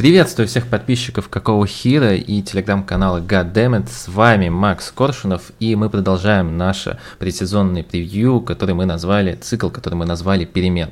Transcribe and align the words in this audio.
Приветствую 0.00 0.48
всех 0.48 0.66
подписчиков 0.66 1.28
Какого 1.28 1.66
Хира 1.66 2.14
и 2.14 2.40
телеграм-канала 2.40 3.20
Goddammit. 3.20 3.86
С 3.90 4.08
вами 4.08 4.48
Макс 4.48 4.90
Коршунов, 4.90 5.52
и 5.60 5.76
мы 5.76 5.90
продолжаем 5.90 6.56
наше 6.56 6.98
предсезонное 7.18 7.82
превью, 7.82 8.40
который 8.40 8.74
мы 8.74 8.86
назвали, 8.86 9.34
цикл, 9.34 9.68
который 9.68 9.96
мы 9.96 10.06
назвали 10.06 10.46
«Перемен». 10.46 10.88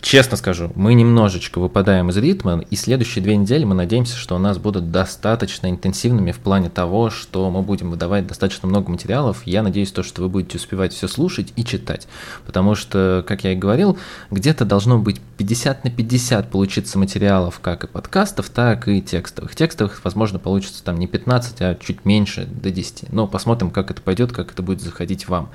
Честно 0.00 0.38
скажу, 0.38 0.72
мы 0.76 0.94
немножечко 0.94 1.58
выпадаем 1.58 2.08
из 2.08 2.16
ритма, 2.16 2.64
и 2.70 2.74
следующие 2.74 3.22
две 3.22 3.36
недели 3.36 3.64
мы 3.64 3.74
надеемся, 3.74 4.16
что 4.16 4.34
у 4.34 4.38
нас 4.38 4.56
будут 4.56 4.90
достаточно 4.90 5.70
интенсивными 5.70 6.32
в 6.32 6.38
плане 6.38 6.70
того, 6.70 7.10
что 7.10 7.50
мы 7.50 7.60
будем 7.60 7.90
выдавать 7.90 8.26
достаточно 8.26 8.66
много 8.66 8.90
материалов. 8.90 9.42
Я 9.44 9.62
надеюсь, 9.62 9.92
то, 9.92 10.02
что 10.02 10.22
вы 10.22 10.30
будете 10.30 10.56
успевать 10.56 10.94
все 10.94 11.06
слушать 11.06 11.52
и 11.54 11.64
читать, 11.64 12.08
потому 12.46 12.74
что, 12.74 13.22
как 13.28 13.44
я 13.44 13.52
и 13.52 13.56
говорил, 13.56 13.98
где-то 14.30 14.64
должно 14.64 14.98
быть 14.98 15.20
50 15.36 15.84
на 15.84 15.90
50 15.90 16.50
получиться 16.50 16.98
материалов 16.98 17.60
как 17.60 17.84
и 17.84 17.86
подкастов, 17.86 18.48
так 18.48 18.88
и 18.88 19.02
текстовых. 19.02 19.54
Текстовых, 19.54 20.00
возможно, 20.02 20.38
получится 20.38 20.82
там 20.82 20.98
не 20.98 21.08
15, 21.08 21.60
а 21.60 21.74
чуть 21.74 22.06
меньше, 22.06 22.46
до 22.46 22.70
10. 22.70 23.12
Но 23.12 23.26
посмотрим, 23.26 23.70
как 23.70 23.90
это 23.90 24.00
пойдет, 24.00 24.32
как 24.32 24.52
это 24.52 24.62
будет 24.62 24.80
заходить 24.80 25.28
вам. 25.28 25.50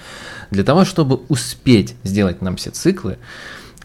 Для 0.52 0.64
того, 0.64 0.86
чтобы 0.86 1.22
успеть 1.30 1.96
сделать 2.04 2.44
нам 2.44 2.58
все 2.58 2.70
циклы, 2.70 3.18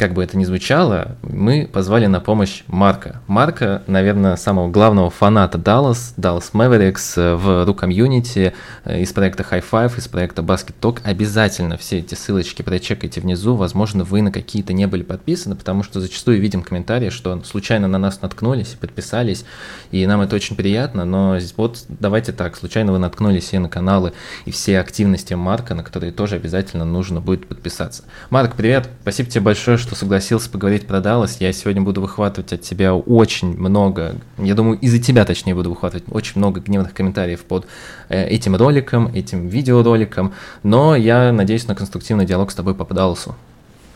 как 0.00 0.14
бы 0.14 0.24
это 0.24 0.38
ни 0.38 0.44
звучало, 0.44 1.18
мы 1.22 1.68
позвали 1.70 2.06
на 2.06 2.20
помощь 2.20 2.62
Марка. 2.68 3.20
Марка, 3.26 3.82
наверное, 3.86 4.36
самого 4.36 4.70
главного 4.70 5.10
фаната 5.10 5.58
Dallas, 5.58 6.14
Dallas 6.16 6.52
Mavericks 6.54 7.36
в 7.36 7.66
ру 7.66 7.74
комьюнити 7.74 8.54
э, 8.86 9.02
из 9.02 9.12
проекта 9.12 9.42
High 9.42 9.62
Five, 9.70 9.98
из 9.98 10.08
проекта 10.08 10.40
Basket 10.40 10.72
Talk. 10.80 11.00
Обязательно 11.04 11.76
все 11.76 11.98
эти 11.98 12.14
ссылочки 12.14 12.62
прочекайте 12.62 13.20
внизу. 13.20 13.56
Возможно, 13.56 14.04
вы 14.04 14.22
на 14.22 14.32
какие-то 14.32 14.72
не 14.72 14.86
были 14.86 15.02
подписаны, 15.02 15.54
потому 15.54 15.82
что 15.82 16.00
зачастую 16.00 16.40
видим 16.40 16.62
комментарии, 16.62 17.10
что 17.10 17.38
случайно 17.44 17.86
на 17.86 17.98
нас 17.98 18.22
наткнулись, 18.22 18.78
подписались, 18.80 19.44
и 19.90 20.06
нам 20.06 20.22
это 20.22 20.34
очень 20.34 20.56
приятно, 20.56 21.04
но 21.04 21.36
вот 21.58 21.84
давайте 21.90 22.32
так, 22.32 22.56
случайно 22.56 22.92
вы 22.92 22.98
наткнулись 22.98 23.52
и 23.52 23.58
на 23.58 23.68
каналы, 23.68 24.14
и 24.46 24.50
все 24.50 24.80
активности 24.80 25.34
Марка, 25.34 25.74
на 25.74 25.84
которые 25.84 26.10
тоже 26.10 26.36
обязательно 26.36 26.86
нужно 26.86 27.20
будет 27.20 27.46
подписаться. 27.46 28.04
Марк, 28.30 28.54
привет, 28.56 28.88
спасибо 29.02 29.28
тебе 29.28 29.42
большое, 29.42 29.76
что 29.76 29.89
что 29.90 29.96
согласился 29.96 30.48
поговорить 30.48 30.86
про 30.86 31.00
Даллас. 31.00 31.40
Я 31.40 31.52
сегодня 31.52 31.82
буду 31.82 32.00
выхватывать 32.00 32.52
от 32.52 32.60
тебя 32.60 32.94
очень 32.94 33.58
много, 33.58 34.14
я 34.38 34.54
думаю, 34.54 34.78
из-за 34.78 35.00
тебя, 35.00 35.24
точнее, 35.24 35.56
буду 35.56 35.70
выхватывать 35.70 36.04
очень 36.12 36.34
много 36.36 36.60
гневных 36.60 36.94
комментариев 36.94 37.42
под 37.42 37.66
э, 38.08 38.24
этим 38.28 38.54
роликом, 38.54 39.12
этим 39.12 39.48
видеороликом, 39.48 40.32
но 40.62 40.94
я 40.94 41.32
надеюсь 41.32 41.66
на 41.66 41.74
конструктивный 41.74 42.24
диалог 42.24 42.52
с 42.52 42.54
тобой 42.54 42.76
по 42.76 42.84
Далласу. 42.84 43.34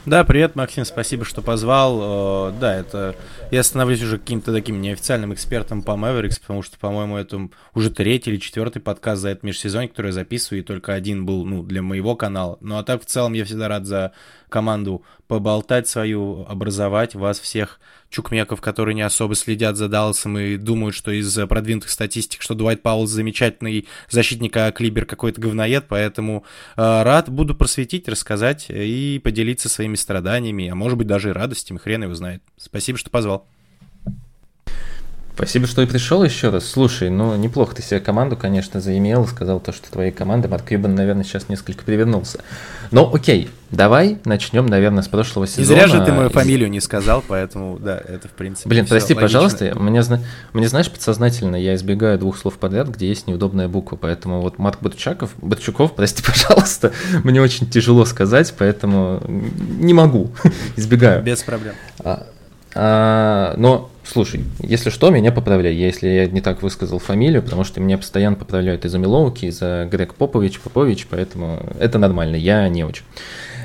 Да, 0.06 0.22
привет, 0.24 0.54
Максим, 0.54 0.84
спасибо, 0.84 1.24
что 1.24 1.40
позвал. 1.40 2.50
Э, 2.50 2.52
да, 2.60 2.74
это 2.74 3.14
я 3.50 3.62
становлюсь 3.62 4.02
уже 4.02 4.18
каким-то 4.18 4.52
таким 4.52 4.82
неофициальным 4.82 5.32
экспертом 5.32 5.82
по 5.82 5.92
Mavericks, 5.92 6.40
потому 6.40 6.62
что, 6.62 6.76
по-моему, 6.76 7.16
это 7.16 7.48
уже 7.72 7.90
третий 7.90 8.32
или 8.32 8.38
четвертый 8.38 8.80
подкаст 8.80 9.22
за 9.22 9.28
этот 9.30 9.44
межсезонье, 9.44 9.88
который 9.88 10.08
я 10.08 10.12
записываю, 10.12 10.60
и 10.60 10.64
только 10.64 10.92
один 10.92 11.24
был, 11.24 11.46
ну, 11.46 11.62
для 11.62 11.80
моего 11.80 12.16
канала. 12.16 12.58
Ну, 12.60 12.76
а 12.76 12.82
так, 12.82 13.00
в 13.00 13.06
целом, 13.06 13.32
я 13.32 13.44
всегда 13.46 13.68
рад 13.68 13.86
за 13.86 14.12
команду 14.54 15.02
поболтать 15.26 15.88
свою, 15.88 16.46
образовать 16.48 17.16
вас 17.16 17.40
всех 17.40 17.80
чукмеков, 18.08 18.60
которые 18.60 18.94
не 18.94 19.02
особо 19.02 19.34
следят 19.34 19.76
за 19.76 19.88
Далласом 19.88 20.38
и 20.38 20.56
думают, 20.56 20.94
что 20.94 21.10
из 21.10 21.34
продвинутых 21.48 21.90
статистик, 21.90 22.40
что 22.40 22.54
Дуайт 22.54 22.80
Паулс 22.80 23.10
замечательный 23.10 23.88
защитник, 24.08 24.56
а 24.56 24.70
Клибер 24.70 25.06
какой-то 25.06 25.40
говноед, 25.40 25.86
поэтому 25.88 26.44
э, 26.76 27.02
рад 27.02 27.28
буду 27.30 27.56
просветить, 27.56 28.08
рассказать 28.08 28.66
и 28.68 29.20
поделиться 29.24 29.68
своими 29.68 29.96
страданиями, 29.96 30.68
а 30.68 30.76
может 30.76 30.98
быть 30.98 31.08
даже 31.08 31.30
и 31.30 31.32
радостями, 31.32 31.78
хрен 31.78 32.04
его 32.04 32.14
знает. 32.14 32.40
Спасибо, 32.56 32.96
что 32.96 33.10
позвал. 33.10 33.48
Спасибо, 35.34 35.66
что 35.66 35.82
и 35.82 35.86
пришел 35.86 36.22
еще 36.22 36.50
раз. 36.50 36.64
Слушай, 36.64 37.10
ну 37.10 37.34
неплохо 37.34 37.74
ты 37.74 37.82
себе 37.82 37.98
команду, 37.98 38.36
конечно, 38.36 38.80
заимел, 38.80 39.26
сказал 39.26 39.58
то, 39.58 39.72
что 39.72 39.90
твоей 39.90 40.12
команды. 40.12 40.46
Марк 40.46 40.66
Кьюбан, 40.66 40.94
наверное, 40.94 41.24
сейчас 41.24 41.48
несколько 41.48 41.82
привернулся. 41.82 42.38
Но 42.92 43.12
окей, 43.12 43.50
давай 43.72 44.18
начнем, 44.24 44.66
наверное, 44.66 45.02
с 45.02 45.08
прошлого 45.08 45.48
сезона. 45.48 45.62
Не 45.62 45.86
зря 45.86 45.88
же 45.88 46.04
ты 46.04 46.12
мою 46.12 46.30
фамилию 46.30 46.70
не 46.70 46.80
сказал, 46.80 47.24
поэтому, 47.26 47.80
да, 47.80 47.98
это 47.98 48.28
в 48.28 48.30
принципе 48.30 48.68
Блин, 48.68 48.86
прости, 48.86 49.12
логично. 49.12 49.22
пожалуйста, 49.22 49.72
мне, 49.76 50.04
мне, 50.52 50.68
знаешь, 50.68 50.88
подсознательно 50.88 51.56
я 51.56 51.74
избегаю 51.74 52.16
двух 52.16 52.38
слов 52.38 52.54
подряд, 52.54 52.86
где 52.88 53.08
есть 53.08 53.26
неудобная 53.26 53.66
буква, 53.66 53.96
поэтому 53.96 54.40
вот 54.40 54.58
Марк 54.58 54.78
Батчаков, 54.82 55.30
Батчуков, 55.42 55.92
прости, 55.96 56.22
пожалуйста, 56.22 56.92
мне 57.24 57.42
очень 57.42 57.68
тяжело 57.68 58.04
сказать, 58.04 58.54
поэтому 58.56 59.20
не 59.26 59.94
могу, 59.94 60.30
избегаю. 60.76 61.24
Без 61.24 61.42
проблем. 61.42 61.74
А, 62.04 62.24
а, 62.76 63.54
но 63.56 63.90
Слушай, 64.06 64.44
если 64.60 64.90
что, 64.90 65.10
меня 65.10 65.32
поправляй, 65.32 65.74
если 65.74 66.08
я 66.08 66.26
не 66.26 66.42
так 66.42 66.62
высказал 66.62 66.98
фамилию, 66.98 67.42
потому 67.42 67.64
что 67.64 67.80
меня 67.80 67.96
постоянно 67.96 68.36
поправляют 68.36 68.84
из-за 68.84 68.98
Милоуки, 68.98 69.46
из-за 69.46 69.88
Грег 69.90 70.14
Попович, 70.14 70.60
Попович, 70.60 71.06
поэтому 71.08 71.60
это 71.78 71.98
нормально, 71.98 72.36
я 72.36 72.68
не 72.68 72.84
очень. 72.84 73.04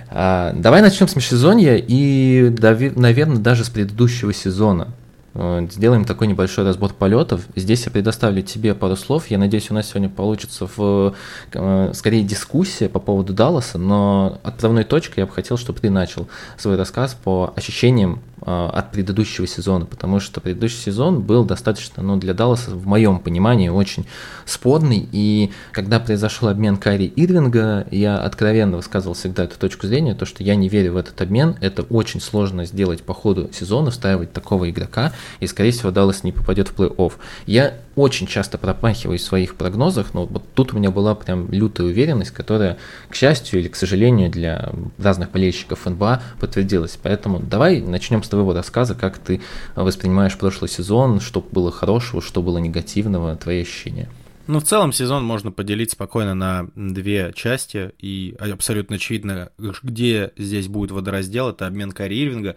А, 0.09 0.53
давай 0.55 0.81
начнем 0.81 1.07
с 1.07 1.15
межсезонья 1.15 1.75
и, 1.75 2.55
наверное, 2.95 3.37
даже 3.37 3.65
с 3.65 3.69
предыдущего 3.69 4.33
сезона. 4.33 4.93
Э, 5.35 5.67
сделаем 5.71 6.05
такой 6.05 6.27
небольшой 6.27 6.65
разбор 6.65 6.93
полетов. 6.93 7.41
Здесь 7.55 7.85
я 7.85 7.91
предоставлю 7.91 8.41
тебе 8.41 8.73
пару 8.73 8.95
слов. 8.95 9.27
Я 9.27 9.37
надеюсь, 9.37 9.69
у 9.69 9.73
нас 9.73 9.87
сегодня 9.89 10.09
получится 10.09 10.67
в, 10.75 11.15
э, 11.53 11.91
скорее 11.93 12.23
дискуссия 12.23 12.89
по 12.89 12.99
поводу 12.99 13.33
Далласа, 13.33 13.77
но 13.77 14.39
отправной 14.43 14.83
точкой 14.83 15.21
я 15.21 15.25
бы 15.25 15.31
хотел, 15.31 15.57
чтобы 15.57 15.79
ты 15.79 15.89
начал 15.89 16.27
свой 16.57 16.75
рассказ 16.75 17.15
по 17.21 17.53
ощущениям 17.55 18.21
от 18.49 18.91
предыдущего 18.91 19.45
сезона, 19.45 19.85
потому 19.85 20.19
что 20.19 20.41
предыдущий 20.41 20.79
сезон 20.79 21.21
был 21.21 21.45
достаточно, 21.45 22.01
ну, 22.01 22.17
для 22.17 22.33
Далласа, 22.33 22.71
в 22.71 22.87
моем 22.87 23.19
понимании, 23.19 23.69
очень 23.69 24.07
спорный, 24.45 25.07
и 25.11 25.51
когда 25.71 25.99
произошел 25.99 26.49
обмен 26.49 26.77
Кари 26.77 27.13
Ирвинга, 27.15 27.85
я 27.91 28.17
откровенно 28.17 28.77
высказывал 28.77 29.13
всегда 29.13 29.43
эту 29.43 29.59
точку 29.59 29.87
зрения, 29.87 30.15
то, 30.15 30.25
что 30.25 30.43
я 30.43 30.55
не 30.55 30.67
верю 30.67 30.93
в 30.93 30.97
этот 30.97 31.21
обмен, 31.21 31.57
это 31.61 31.83
очень 31.83 32.21
сложно 32.21 32.65
сделать 32.65 33.03
по 33.03 33.13
ходу 33.13 33.49
сезона, 33.53 33.91
встраивать 33.91 34.33
такого 34.33 34.69
игрока, 34.69 35.13
и, 35.39 35.47
скорее 35.47 35.71
всего, 35.71 35.91
Даллас 35.91 36.23
не 36.23 36.31
попадет 36.31 36.69
в 36.69 36.75
плей-офф. 36.75 37.13
Я 37.45 37.75
очень 37.95 38.27
часто 38.27 38.57
пропахиваюсь 38.57 39.21
в 39.21 39.25
своих 39.25 39.55
прогнозах, 39.55 40.13
но 40.13 40.25
вот 40.25 40.43
тут 40.53 40.73
у 40.73 40.77
меня 40.77 40.89
была 40.89 41.15
прям 41.15 41.51
лютая 41.51 41.87
уверенность, 41.87 42.31
которая, 42.31 42.77
к 43.09 43.15
счастью 43.15 43.59
или 43.59 43.67
к 43.67 43.75
сожалению, 43.75 44.29
для 44.31 44.71
разных 44.97 45.31
болельщиков 45.31 45.85
НБА 45.85 46.21
подтвердилась. 46.39 46.97
Поэтому 47.01 47.39
давай 47.39 47.81
начнем 47.81 48.23
с 48.23 48.29
твоего 48.39 48.53
рассказа, 48.53 48.95
как 48.95 49.17
ты 49.17 49.41
воспринимаешь 49.75 50.37
прошлый 50.37 50.69
сезон, 50.69 51.19
что 51.19 51.41
было 51.41 51.71
хорошего, 51.71 52.21
что 52.21 52.41
было 52.41 52.57
негативного, 52.57 53.35
твои 53.35 53.61
ощущения. 53.61 54.09
Ну, 54.47 54.59
в 54.59 54.63
целом 54.63 54.93
сезон 54.93 55.23
можно 55.23 55.51
поделить 55.51 55.91
спокойно 55.91 56.33
на 56.33 56.69
две 56.75 57.33
части, 57.35 57.91
и 57.99 58.35
абсолютно 58.39 58.95
очевидно, 58.95 59.51
где 59.83 60.31
здесь 60.37 60.67
будет 60.67 60.91
водораздел, 60.91 61.49
это 61.49 61.67
обмен 61.67 61.91
Кари. 61.91 62.55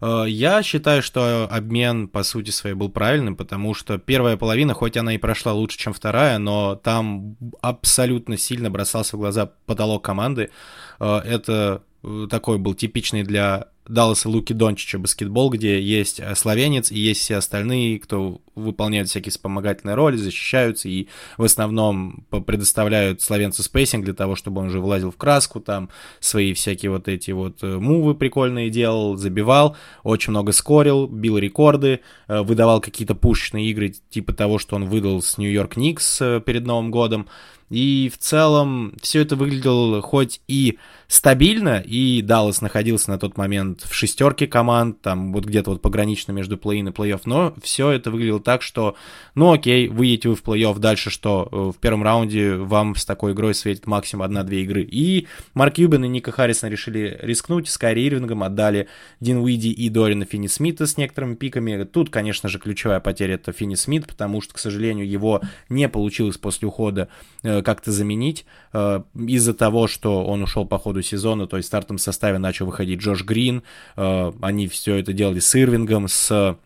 Э, 0.00 0.24
я 0.26 0.62
считаю, 0.62 1.02
что 1.02 1.46
обмен, 1.50 2.08
по 2.08 2.22
сути 2.22 2.50
своей, 2.50 2.74
был 2.74 2.88
правильным, 2.88 3.36
потому 3.36 3.74
что 3.74 3.98
первая 3.98 4.36
половина, 4.36 4.74
хоть 4.74 4.96
она 4.96 5.14
и 5.14 5.18
прошла 5.18 5.52
лучше, 5.52 5.78
чем 5.78 5.92
вторая, 5.92 6.38
но 6.38 6.74
там 6.74 7.36
абсолютно 7.60 8.36
сильно 8.36 8.70
бросался 8.70 9.16
в 9.16 9.20
глаза 9.20 9.52
потолок 9.66 10.04
команды. 10.04 10.50
Э, 10.98 11.18
это 11.18 11.82
э, 12.02 12.26
такой 12.28 12.58
был 12.58 12.74
типичный 12.74 13.22
для 13.22 13.68
Далласа 13.88 14.28
Луки 14.28 14.52
Дончича 14.52 14.98
баскетбол, 14.98 15.50
где 15.50 15.80
есть 15.80 16.20
э, 16.20 16.34
словенец 16.34 16.92
и 16.92 16.98
есть 16.98 17.20
все 17.20 17.36
остальные, 17.36 17.98
кто 17.98 18.40
выполняют 18.54 19.08
всякие 19.08 19.30
вспомогательные 19.30 19.94
роли, 19.94 20.16
защищаются 20.16 20.88
и 20.88 21.08
в 21.36 21.44
основном 21.44 22.26
предоставляют 22.46 23.22
словенцу 23.22 23.62
spacing 23.62 24.04
для 24.04 24.14
того, 24.14 24.36
чтобы 24.36 24.60
он 24.60 24.68
уже 24.68 24.80
влазил 24.80 25.10
в 25.10 25.16
краску, 25.16 25.60
там 25.60 25.88
свои 26.20 26.52
всякие 26.52 26.90
вот 26.90 27.08
эти 27.08 27.30
вот 27.30 27.62
э, 27.62 27.78
мувы 27.78 28.14
прикольные 28.14 28.70
делал, 28.70 29.16
забивал, 29.16 29.76
очень 30.02 30.30
много 30.30 30.52
скорил, 30.52 31.06
бил 31.06 31.38
рекорды, 31.38 32.00
э, 32.28 32.42
выдавал 32.42 32.80
какие-то 32.80 33.14
пушечные 33.14 33.70
игры 33.70 33.94
типа 34.10 34.32
того, 34.32 34.58
что 34.58 34.76
он 34.76 34.84
выдал 34.84 35.22
с 35.22 35.38
Нью-Йорк 35.38 35.76
Никс 35.76 36.18
перед 36.18 36.66
Новым 36.66 36.90
годом. 36.90 37.26
И 37.70 38.10
в 38.12 38.18
целом 38.18 38.94
все 39.00 39.20
это 39.20 39.36
выглядело 39.36 40.00
хоть 40.02 40.40
и 40.48 40.78
стабильно, 41.08 41.82
и 41.84 42.20
Даллас 42.20 42.60
находился 42.60 43.10
на 43.10 43.18
тот 43.18 43.38
момент 43.38 43.82
в 43.82 43.94
шестерке 43.94 44.46
команд, 44.46 45.00
там 45.00 45.32
вот 45.32 45.46
где-то 45.46 45.70
вот 45.70 45.80
погранично 45.80 46.32
между 46.32 46.58
плей-ин 46.58 46.88
и 46.88 46.92
плей-офф, 46.92 47.22
но 47.24 47.54
все 47.62 47.90
это 47.90 48.10
выглядело 48.10 48.40
так, 48.40 48.60
что, 48.60 48.94
ну 49.34 49.52
окей, 49.52 49.88
выйдете 49.88 50.28
вы 50.28 50.36
в 50.36 50.42
плей-офф, 50.42 50.78
дальше 50.78 51.08
что? 51.08 51.48
Э, 51.50 51.56
в 51.76 51.80
первом 51.80 52.02
раунде 52.02 52.56
вам 52.56 52.94
с 52.94 53.06
такой 53.06 53.32
игрой 53.32 53.54
светит 53.54 53.86
максимум 53.86 54.24
одна-две 54.24 54.62
игры. 54.62 54.82
И 54.82 55.26
Марк 55.54 55.78
Юбин 55.78 56.04
и 56.04 56.08
Ника 56.08 56.30
Харрисон 56.30 56.68
решили 56.70 57.18
рискнуть, 57.22 57.68
с 57.68 57.78
Кайри 57.78 58.06
Ирвингом 58.06 58.42
отдали 58.42 58.88
Дин 59.20 59.38
Уиди 59.38 59.68
и 59.68 59.88
Дорина 59.88 60.26
Финни 60.26 60.46
Смита 60.46 60.86
с 60.86 60.98
некоторыми 60.98 61.36
пиками. 61.36 61.84
Тут, 61.84 62.10
конечно 62.10 62.50
же, 62.50 62.58
ключевая 62.58 63.00
потеря 63.00 63.34
это 63.34 63.52
Финни 63.52 63.76
Смит, 63.76 64.06
потому 64.06 64.42
что, 64.42 64.52
к 64.52 64.58
сожалению, 64.58 65.08
его 65.08 65.40
не 65.70 65.88
получилось 65.88 66.36
после 66.36 66.68
ухода 66.68 67.08
э, 67.42 67.57
как-то 67.62 67.92
заменить 67.92 68.44
э, 68.72 69.02
из-за 69.14 69.54
того, 69.54 69.86
что 69.86 70.24
он 70.24 70.42
ушел 70.42 70.64
по 70.66 70.78
ходу 70.78 71.02
сезона, 71.02 71.46
то 71.46 71.56
есть 71.56 71.66
в 71.66 71.70
стартовом 71.70 71.98
составе 71.98 72.38
начал 72.38 72.66
выходить 72.66 73.00
Джош 73.00 73.24
Грин, 73.24 73.62
э, 73.96 74.32
они 74.40 74.68
все 74.68 74.96
это 74.96 75.12
делали 75.12 75.40
с 75.40 75.54
Ирвингом, 75.54 76.08
с 76.08 76.56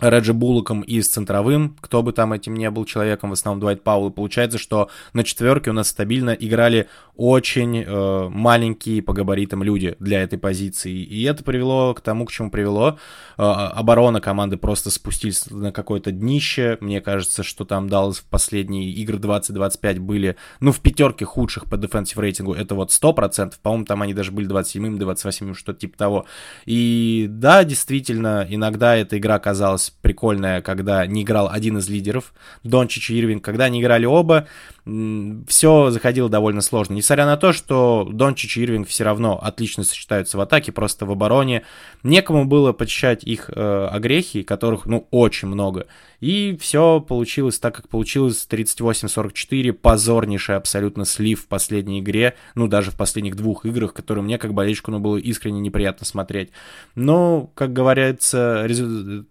Реджи 0.00 0.34
Буллоком 0.34 0.82
и 0.82 1.00
с 1.00 1.08
центровым, 1.08 1.76
кто 1.80 2.02
бы 2.02 2.12
там 2.12 2.32
этим 2.32 2.54
не 2.54 2.70
был 2.70 2.84
человеком, 2.84 3.30
в 3.30 3.32
основном 3.32 3.60
Дуайт 3.60 3.82
Паул. 3.82 4.08
И 4.08 4.12
получается, 4.12 4.58
что 4.58 4.90
на 5.14 5.24
четверке 5.24 5.70
у 5.70 5.72
нас 5.72 5.88
стабильно 5.88 6.30
играли 6.30 6.88
очень 7.16 7.82
э, 7.82 8.28
маленькие 8.28 9.02
по 9.02 9.14
габаритам 9.14 9.62
люди 9.62 9.96
для 9.98 10.22
этой 10.22 10.38
позиции. 10.38 10.92
И 10.92 11.22
это 11.24 11.42
привело 11.42 11.94
к 11.94 12.02
тому, 12.02 12.26
к 12.26 12.30
чему 12.30 12.50
привело. 12.50 12.98
Э, 13.38 13.42
оборона 13.42 14.20
команды 14.20 14.58
просто 14.58 14.90
спустились 14.90 15.50
на 15.50 15.72
какое-то 15.72 16.12
днище. 16.12 16.76
Мне 16.80 17.00
кажется, 17.00 17.42
что 17.42 17.64
там 17.64 17.88
Даллас 17.88 18.18
в 18.18 18.24
последние 18.24 18.90
игры 18.90 19.16
20-25 19.18 19.98
были, 19.98 20.36
ну, 20.60 20.72
в 20.72 20.80
пятерке 20.80 21.24
худших 21.24 21.64
по 21.64 21.78
дефенсив 21.78 22.18
рейтингу. 22.18 22.52
Это 22.52 22.74
вот 22.74 22.90
100%. 22.90 23.54
По-моему, 23.62 23.86
там 23.86 24.02
они 24.02 24.12
даже 24.12 24.30
были 24.30 24.46
27-м, 24.46 24.96
28-м, 24.96 25.54
что-то 25.54 25.80
типа 25.80 25.96
того. 25.96 26.26
И 26.66 27.26
да, 27.30 27.64
действительно, 27.64 28.46
иногда 28.48 28.94
эта 28.94 29.16
игра 29.16 29.38
казалась 29.38 29.85
прикольная, 29.90 30.62
когда 30.62 31.06
не 31.06 31.22
играл 31.22 31.48
один 31.50 31.78
из 31.78 31.88
лидеров, 31.88 32.32
Дончич 32.64 33.10
и 33.10 33.18
Ирвинг, 33.18 33.44
когда 33.44 33.64
они 33.64 33.80
играли 33.80 34.06
оба, 34.06 34.46
все 34.86 35.90
заходило 35.90 36.28
довольно 36.28 36.60
сложно. 36.60 36.94
Несмотря 36.94 37.26
на 37.26 37.36
то, 37.36 37.52
что 37.52 38.08
Дончич 38.08 38.56
и 38.56 38.62
Ирвинг 38.62 38.86
все 38.86 39.02
равно 39.02 39.36
отлично 39.36 39.82
сочетаются 39.82 40.38
в 40.38 40.40
атаке, 40.40 40.70
просто 40.70 41.06
в 41.06 41.10
обороне 41.10 41.64
некому 42.04 42.44
было 42.44 42.72
почищать 42.72 43.24
их 43.24 43.50
э, 43.50 43.88
огрехи, 43.90 44.44
которых, 44.44 44.86
ну, 44.86 45.08
очень 45.10 45.48
много. 45.48 45.88
И 46.20 46.56
все 46.60 47.00
получилось 47.00 47.58
так, 47.58 47.74
как 47.74 47.88
получилось. 47.88 48.46
38-44, 48.48 49.72
позорнейший 49.72 50.54
абсолютно 50.54 51.04
слив 51.04 51.42
в 51.42 51.48
последней 51.48 51.98
игре, 51.98 52.36
ну, 52.54 52.68
даже 52.68 52.92
в 52.92 52.96
последних 52.96 53.34
двух 53.34 53.66
играх, 53.66 53.92
которые 53.92 54.22
мне, 54.22 54.38
как 54.38 54.54
болельщику, 54.54 54.92
ну, 54.92 55.00
было 55.00 55.16
искренне 55.16 55.58
неприятно 55.58 56.06
смотреть. 56.06 56.50
Но, 56.94 57.50
как 57.54 57.72
говорится, 57.72 58.68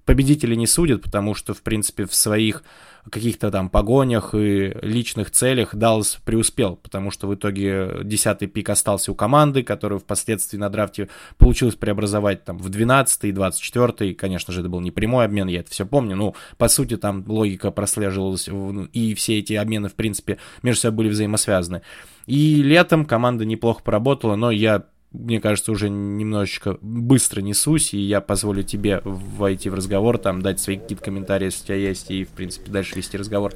победители 0.04 0.56
не 0.56 0.68
судят, 0.68 1.02
потому 1.02 1.34
что, 1.34 1.54
в 1.54 1.62
принципе, 1.62 2.06
в 2.06 2.14
своих 2.14 2.64
каких-то 3.10 3.52
там 3.52 3.70
погонях 3.70 4.34
и 4.34 4.76
личных 4.82 5.32
целях 5.32 5.76
Даллас 5.76 6.18
преуспел, 6.26 6.76
потому 6.76 7.12
что 7.12 7.28
в 7.28 7.36
итоге 7.36 8.00
10 8.04 8.52
пик 8.52 8.70
остался 8.70 9.12
у 9.12 9.16
команды, 9.16 9.64
которую 9.64 10.00
впоследствии 10.00 10.58
на 10.58 10.70
драфте 10.70 11.10
получилось 11.38 11.76
преобразовать 11.76 12.44
там 12.44 12.58
в 12.58 12.70
12 12.70 13.26
и 13.26 13.32
24 13.32 14.14
конечно 14.16 14.54
же, 14.54 14.62
это 14.62 14.70
был 14.70 14.80
не 14.82 14.92
прямой 14.92 15.26
обмен, 15.26 15.48
я 15.48 15.60
это 15.60 15.72
все 15.72 15.86
помню, 15.86 16.16
ну, 16.16 16.36
по 16.58 16.68
сути, 16.68 16.98
там 16.98 17.24
логика 17.28 17.72
прослеживалась, 17.72 18.48
ну, 18.48 18.86
и 18.86 19.14
все 19.14 19.40
эти 19.40 19.54
обмены, 19.54 19.90
в 19.90 19.96
принципе, 19.96 20.38
между 20.64 20.82
собой 20.82 21.06
были 21.06 21.10
взаимосвязаны. 21.10 21.82
И 22.26 22.64
летом 22.64 23.06
команда 23.06 23.46
неплохо 23.46 23.84
поработала, 23.84 24.36
но 24.36 24.50
я 24.50 24.86
мне 25.20 25.40
кажется, 25.40 25.72
уже 25.72 25.90
немножечко 25.90 26.78
быстро 26.82 27.42
несусь, 27.42 27.94
и 27.94 28.00
я 28.00 28.22
позволю 28.22 28.64
тебе 28.64 29.02
войти 29.04 29.70
в 29.70 29.74
разговор, 29.74 30.18
там, 30.18 30.42
дать 30.42 30.60
свои 30.60 30.78
какие-то 30.78 31.04
комментарии, 31.04 31.46
если 31.46 31.64
у 31.64 31.66
тебя 31.66 31.76
есть, 31.76 32.12
и, 32.12 32.24
в 32.24 32.30
принципе, 32.30 32.72
дальше 32.72 32.96
вести 32.96 33.18
разговор. 33.18 33.54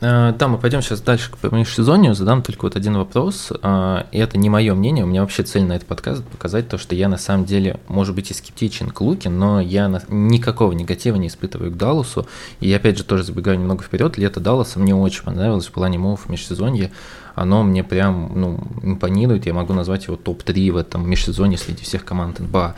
Э, 0.00 0.34
да, 0.36 0.48
мы 0.48 0.58
пойдем 0.58 0.82
сейчас 0.82 1.00
дальше 1.00 1.30
к 1.30 1.52
межсезонью, 1.52 2.14
задам 2.14 2.42
только 2.42 2.64
вот 2.64 2.76
один 2.76 2.96
вопрос, 2.96 3.50
э, 3.50 4.02
и 4.12 4.18
это 4.18 4.36
не 4.36 4.50
мое 4.50 4.74
мнение, 4.74 5.04
у 5.04 5.06
меня 5.06 5.22
вообще 5.22 5.44
цель 5.44 5.64
на 5.64 5.74
этот 5.74 5.88
подкаст 5.88 6.24
показать 6.24 6.68
то, 6.68 6.78
что 6.78 6.94
я 6.94 7.08
на 7.08 7.16
самом 7.16 7.44
деле, 7.44 7.80
может 7.88 8.14
быть, 8.14 8.30
и 8.30 8.34
скептичен 8.34 8.90
к 8.90 9.00
Луке, 9.00 9.30
но 9.30 9.60
я 9.60 9.88
никакого 10.08 10.72
негатива 10.72 11.16
не 11.16 11.28
испытываю 11.28 11.70
к 11.70 11.76
Далласу, 11.76 12.26
и 12.60 12.72
опять 12.72 12.98
же 12.98 13.04
тоже 13.04 13.22
забегаю 13.22 13.58
немного 13.58 13.82
вперед, 13.82 14.18
лето 14.18 14.40
Далласа 14.40 14.78
мне 14.78 14.94
очень 14.94 15.22
понравилось 15.22 15.66
в 15.66 15.72
плане 15.72 15.98
мов 15.98 16.26
в 16.26 16.28
межсезонье, 16.28 16.90
оно 17.34 17.62
мне 17.62 17.82
прям 17.82 18.32
ну, 18.34 18.60
импонирует, 18.82 19.46
я 19.46 19.54
могу 19.54 19.72
назвать 19.72 20.04
его 20.06 20.16
топ-3 20.16 20.72
в 20.72 20.76
этом 20.76 21.08
межсезонье 21.08 21.58
среди 21.58 21.82
всех 21.82 22.04
команд 22.04 22.40
НБА. 22.40 22.74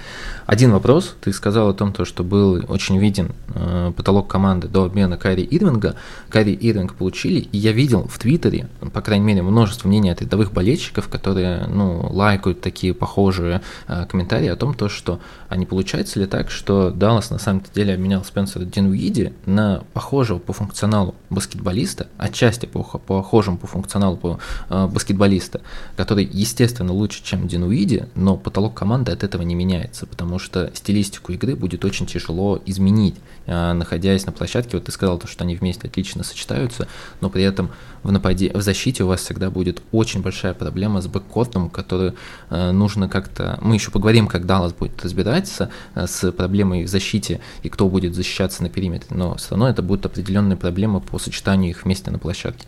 Один 0.46 0.72
вопрос, 0.72 1.16
ты 1.20 1.32
сказал 1.32 1.68
о 1.68 1.74
том, 1.74 1.92
то, 1.92 2.04
что 2.04 2.24
был 2.24 2.64
очень 2.68 2.98
виден 2.98 3.32
э, 3.54 3.92
потолок 3.96 4.28
команды 4.28 4.68
до 4.68 4.84
обмена 4.84 5.16
Кари 5.16 5.46
Ирвинга. 5.50 5.96
Кари 6.30 6.52
Ирвинг 6.54 6.94
получили, 6.94 7.40
и 7.40 7.58
я 7.58 7.72
видел 7.72 8.06
в 8.06 8.18
Твиттере, 8.18 8.68
по 8.92 9.00
крайней 9.00 9.24
мере, 9.24 9.42
множество 9.42 9.88
мнений 9.88 10.10
от 10.10 10.22
рядовых 10.22 10.52
болельщиков, 10.52 11.08
которые 11.08 11.66
ну, 11.66 12.06
лайкают 12.10 12.60
такие 12.60 12.94
похожие 12.94 13.60
э, 13.88 14.06
комментарии 14.06 14.48
о 14.48 14.56
том, 14.56 14.74
то, 14.74 14.88
что 14.88 15.20
а 15.48 15.56
не 15.56 15.66
получается 15.66 16.18
ли 16.20 16.26
так, 16.26 16.50
что 16.50 16.90
Даллас 16.90 17.30
на 17.30 17.38
самом 17.38 17.62
деле 17.74 17.94
обменял 17.94 18.24
Спенсера 18.24 18.64
Динуиди 18.64 19.32
на 19.46 19.84
похожего 19.92 20.38
по 20.38 20.52
функционалу 20.52 21.14
баскетболиста, 21.30 22.08
отчасти 22.18 22.66
по 22.66 22.82
похожему 22.82 23.58
по 23.58 23.66
функционалу 23.66 24.16
по 24.16 24.38
э, 24.68 24.86
баскетболиста, 24.86 25.60
который, 25.96 26.28
естественно, 26.30 26.92
лучше, 26.92 27.22
чем 27.22 27.48
Динуиди, 27.48 28.06
но 28.14 28.36
потолок 28.36 28.74
команды 28.74 29.12
от 29.12 29.24
этого 29.24 29.42
не 29.42 29.54
меняется, 29.54 30.06
потому 30.06 30.38
что 30.38 30.70
стилистику 30.74 31.32
игры 31.32 31.56
будет 31.56 31.84
очень 31.84 32.06
тяжело 32.06 32.60
изменить, 32.66 33.16
э, 33.46 33.72
находясь 33.72 34.26
на 34.26 34.32
площадке. 34.32 34.76
Вот 34.76 34.86
ты 34.86 34.92
сказал, 34.92 35.18
то, 35.18 35.26
что 35.26 35.44
они 35.44 35.56
вместе 35.56 35.88
отлично 35.88 36.24
сочетаются, 36.24 36.88
но 37.20 37.30
при 37.30 37.42
этом 37.42 37.70
в, 38.02 38.12
нападе... 38.12 38.52
в 38.52 38.62
защите 38.62 39.04
у 39.04 39.08
вас 39.08 39.20
всегда 39.20 39.50
будет 39.50 39.82
очень 39.92 40.22
большая 40.22 40.54
проблема 40.54 41.00
с 41.00 41.06
бэккотом, 41.06 41.70
которую 41.70 42.14
э, 42.50 42.70
нужно 42.70 43.08
как-то... 43.08 43.58
Мы 43.62 43.74
еще 43.74 43.90
поговорим, 43.90 44.26
как 44.26 44.46
Даллас 44.46 44.72
будет 44.72 45.02
разбираться 45.04 45.70
с 45.94 46.30
проблемой 46.32 46.84
в 46.84 46.88
защите 46.88 47.40
и 47.62 47.68
кто 47.68 47.88
будет 47.88 48.14
защищаться 48.14 48.62
на 48.62 48.68
периметре, 48.68 49.16
но 49.16 49.34
все 49.36 49.50
равно 49.50 49.68
это 49.68 49.82
будет 49.82 50.06
определенная 50.06 50.56
проблема 50.56 51.00
по 51.00 51.18
сочетанию 51.18 51.70
их 51.70 51.84
вместе 51.84 52.10
на 52.10 52.18
площадке. 52.18 52.66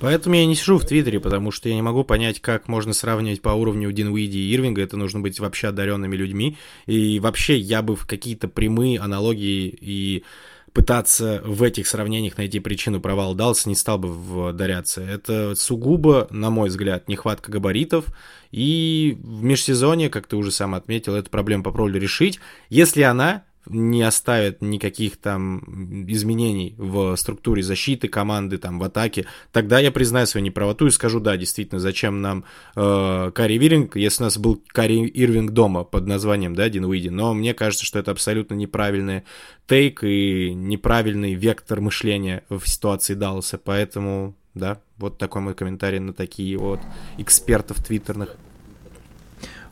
Поэтому 0.00 0.36
я 0.36 0.46
не 0.46 0.54
сижу 0.54 0.78
в 0.78 0.84
Твиттере, 0.84 1.18
потому 1.18 1.50
что 1.50 1.68
я 1.68 1.74
не 1.74 1.82
могу 1.82 2.04
понять, 2.04 2.40
как 2.40 2.68
можно 2.68 2.92
сравнивать 2.92 3.42
по 3.42 3.50
уровню 3.50 3.90
Динвиди 3.90 4.38
и 4.38 4.54
Ирвинга. 4.54 4.82
Это 4.82 4.96
нужно 4.96 5.20
быть 5.20 5.40
вообще 5.40 5.68
одаренными 5.68 6.14
людьми. 6.16 6.56
И 6.86 7.18
вообще 7.20 7.58
я 7.58 7.82
бы 7.82 7.96
в 7.96 8.06
какие-то 8.06 8.48
прямые 8.48 9.00
аналогии 9.00 9.76
и 9.80 10.24
пытаться 10.72 11.42
в 11.44 11.62
этих 11.64 11.88
сравнениях 11.88 12.36
найти 12.36 12.60
причину 12.60 13.00
провала 13.00 13.34
Далса 13.34 13.68
не 13.68 13.74
стал 13.74 13.98
бы 13.98 14.08
вдаряться. 14.52 15.00
Это 15.02 15.54
сугубо, 15.56 16.28
на 16.30 16.50
мой 16.50 16.68
взгляд, 16.68 17.08
нехватка 17.08 17.50
габаритов. 17.50 18.06
И 18.52 19.18
в 19.20 19.42
межсезонье, 19.42 20.10
как 20.10 20.28
ты 20.28 20.36
уже 20.36 20.52
сам 20.52 20.74
отметил, 20.74 21.14
эту 21.14 21.30
проблему 21.30 21.64
попробовали 21.64 21.98
решить. 21.98 22.38
Если 22.70 23.02
она 23.02 23.42
не 23.68 24.02
оставит 24.02 24.62
никаких 24.62 25.16
там 25.16 26.06
изменений 26.08 26.74
в 26.76 27.16
структуре 27.16 27.62
защиты 27.62 28.08
команды, 28.08 28.58
там 28.58 28.78
в 28.78 28.84
атаке, 28.84 29.26
тогда 29.52 29.78
я 29.78 29.90
признаю 29.92 30.26
свою 30.26 30.44
неправоту 30.44 30.86
и 30.86 30.90
скажу, 30.90 31.20
да, 31.20 31.36
действительно, 31.36 31.80
зачем 31.80 32.20
нам 32.20 32.44
э, 32.76 33.30
Карри 33.34 33.58
Ирвинг, 33.58 33.96
если 33.96 34.22
у 34.22 34.26
нас 34.26 34.38
был 34.38 34.62
Карри 34.68 35.06
Ирвинг 35.06 35.52
дома 35.52 35.84
под 35.84 36.06
названием, 36.06 36.54
да, 36.54 36.68
Дин 36.68 36.84
Уиди, 36.84 37.08
но 37.08 37.34
мне 37.34 37.54
кажется, 37.54 37.84
что 37.84 37.98
это 37.98 38.10
абсолютно 38.10 38.54
неправильный 38.54 39.24
тейк 39.66 40.02
и 40.02 40.52
неправильный 40.54 41.34
вектор 41.34 41.80
мышления 41.80 42.44
в 42.48 42.66
ситуации 42.66 43.14
Далласа, 43.14 43.58
поэтому, 43.58 44.34
да, 44.54 44.80
вот 44.96 45.18
такой 45.18 45.42
мой 45.42 45.54
комментарий 45.54 45.98
на 45.98 46.12
такие 46.12 46.56
вот 46.56 46.80
экспертов 47.18 47.84
твиттерных. 47.84 48.36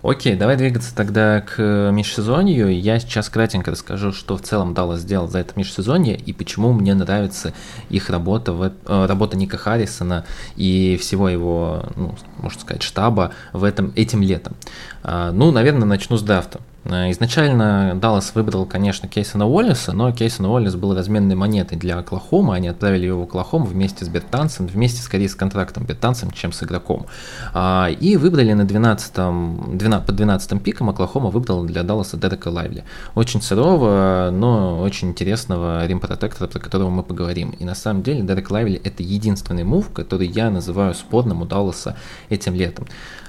Окей, 0.06 0.36
давай 0.36 0.56
двигаться 0.56 0.94
тогда 0.94 1.40
к 1.40 1.54
э, 1.58 1.90
межсезонью. 1.90 2.72
Я 2.80 3.00
сейчас 3.00 3.28
кратенько 3.28 3.72
расскажу, 3.72 4.12
что 4.12 4.36
в 4.36 4.40
целом 4.40 4.72
Даллас 4.72 5.00
сделал 5.00 5.26
за 5.26 5.40
это 5.40 5.54
межсезонье 5.56 6.16
и 6.16 6.32
почему 6.32 6.72
мне 6.72 6.94
нравится 6.94 7.52
их 7.90 8.08
работа, 8.08 8.52
в, 8.52 8.62
э, 8.62 9.06
работа 9.06 9.36
Ника 9.36 9.58
Харрисона 9.58 10.25
и 10.54 10.96
всего 11.02 11.28
его, 11.28 11.86
ну, 11.96 12.14
можно 12.38 12.60
сказать, 12.60 12.84
штаба 12.84 13.32
в 13.52 13.64
этом, 13.64 13.92
этим 13.96 14.22
летом. 14.22 14.54
А, 15.02 15.32
ну, 15.32 15.50
наверное, 15.50 15.88
начну 15.88 16.16
с 16.16 16.22
драфта. 16.22 16.60
Э, 16.88 17.11
изначально 17.11 17.95
Даллас 17.95 18.35
выбрал, 18.35 18.66
конечно, 18.66 19.09
Кейсона 19.09 19.47
Уоллеса, 19.47 19.93
но 19.93 20.12
Кейсон 20.12 20.47
Уоллес 20.47 20.75
был 20.75 20.95
разменной 20.95 21.35
монетой 21.35 21.76
для 21.76 21.99
Оклахомы. 21.99 22.55
Они 22.55 22.69
отправили 22.69 23.07
его 23.07 23.21
в 23.21 23.25
Оклахому 23.25 23.66
вместе 23.66 24.05
с 24.05 24.09
Бертанцем, 24.09 24.66
вместе 24.66 25.02
скорее 25.02 25.28
с 25.28 25.35
контрактом 25.35 25.85
Бертанцем, 25.85 26.31
чем 26.31 26.52
с 26.52 26.62
игроком. 26.62 27.07
А, 27.55 27.88
и 27.88 28.16
выбрали 28.16 28.52
на 28.52 28.64
12 28.64 29.12
12, 29.76 30.07
под 30.07 30.16
12 30.16 30.62
пиком 30.62 30.90
Оклахома 30.90 31.31
выбрала 31.31 31.66
для 31.66 31.83
Далласа 31.83 32.16
Дерека 32.16 32.49
Лайвли. 32.49 32.85
Очень 33.14 33.43
сырого, 33.43 34.31
но 34.33 34.81
очень 34.81 35.09
интересного 35.09 35.87
римпротектора, 35.87 36.49
про 36.49 36.61
которого 36.61 36.90
мы 36.90 37.02
поговорим. 37.02 37.50
И 37.50 37.64
на 37.64 37.75
самом 37.75 38.02
деле 38.02 38.23
Дерек 38.23 38.50
Лайвли 38.50 38.81
это 38.83 39.02
единственный 39.02 39.64
мув, 39.64 39.90
который 39.93 40.26
я 40.26 40.50
называю 40.50 40.95
спорным 40.95 41.43
у 41.43 41.47
Далласа 41.47 41.97
этим 42.28 42.55
летом. 42.55 42.87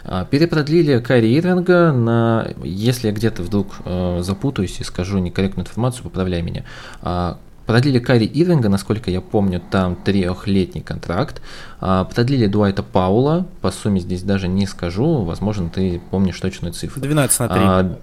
А, 0.08 0.26
перепродлили 0.26 1.00
Карри 1.00 1.38
Ирвинга 1.38 1.92
на, 1.92 2.50
если 2.64 3.08
я 3.08 3.14
где-то 3.14 3.44
вдруг 3.44 3.76
э, 3.84 4.20
запутаюсь 4.22 4.80
и 4.80 4.84
скажу 4.84 5.18
некорректную 5.18 5.66
информацию, 5.66 6.04
поправляй 6.04 6.42
меня. 6.42 6.64
А, 7.02 7.38
продлили 7.66 8.00
Карри 8.00 8.26
Ирвинга, 8.26 8.70
насколько 8.70 9.12
я 9.12 9.20
помню, 9.20 9.62
там 9.70 9.96
трехлетний 9.98 10.82
контракт. 10.82 11.42
А, 11.82 12.06
продлили 12.06 12.48
Дуайта 12.48 12.84
Паула, 12.84 13.46
по 13.62 13.70
сумме 13.70 14.00
здесь 14.00 14.24
даже 14.24 14.48
не 14.48 14.66
скажу, 14.66 15.24
возможно, 15.24 15.70
ты 15.70 16.02
помнишь 16.10 16.40
точную 16.40 16.74
цифру. 16.74 17.02
12 17.02 17.40
на 17.42 17.48
3. 17.50 17.60
А, 17.62 17.98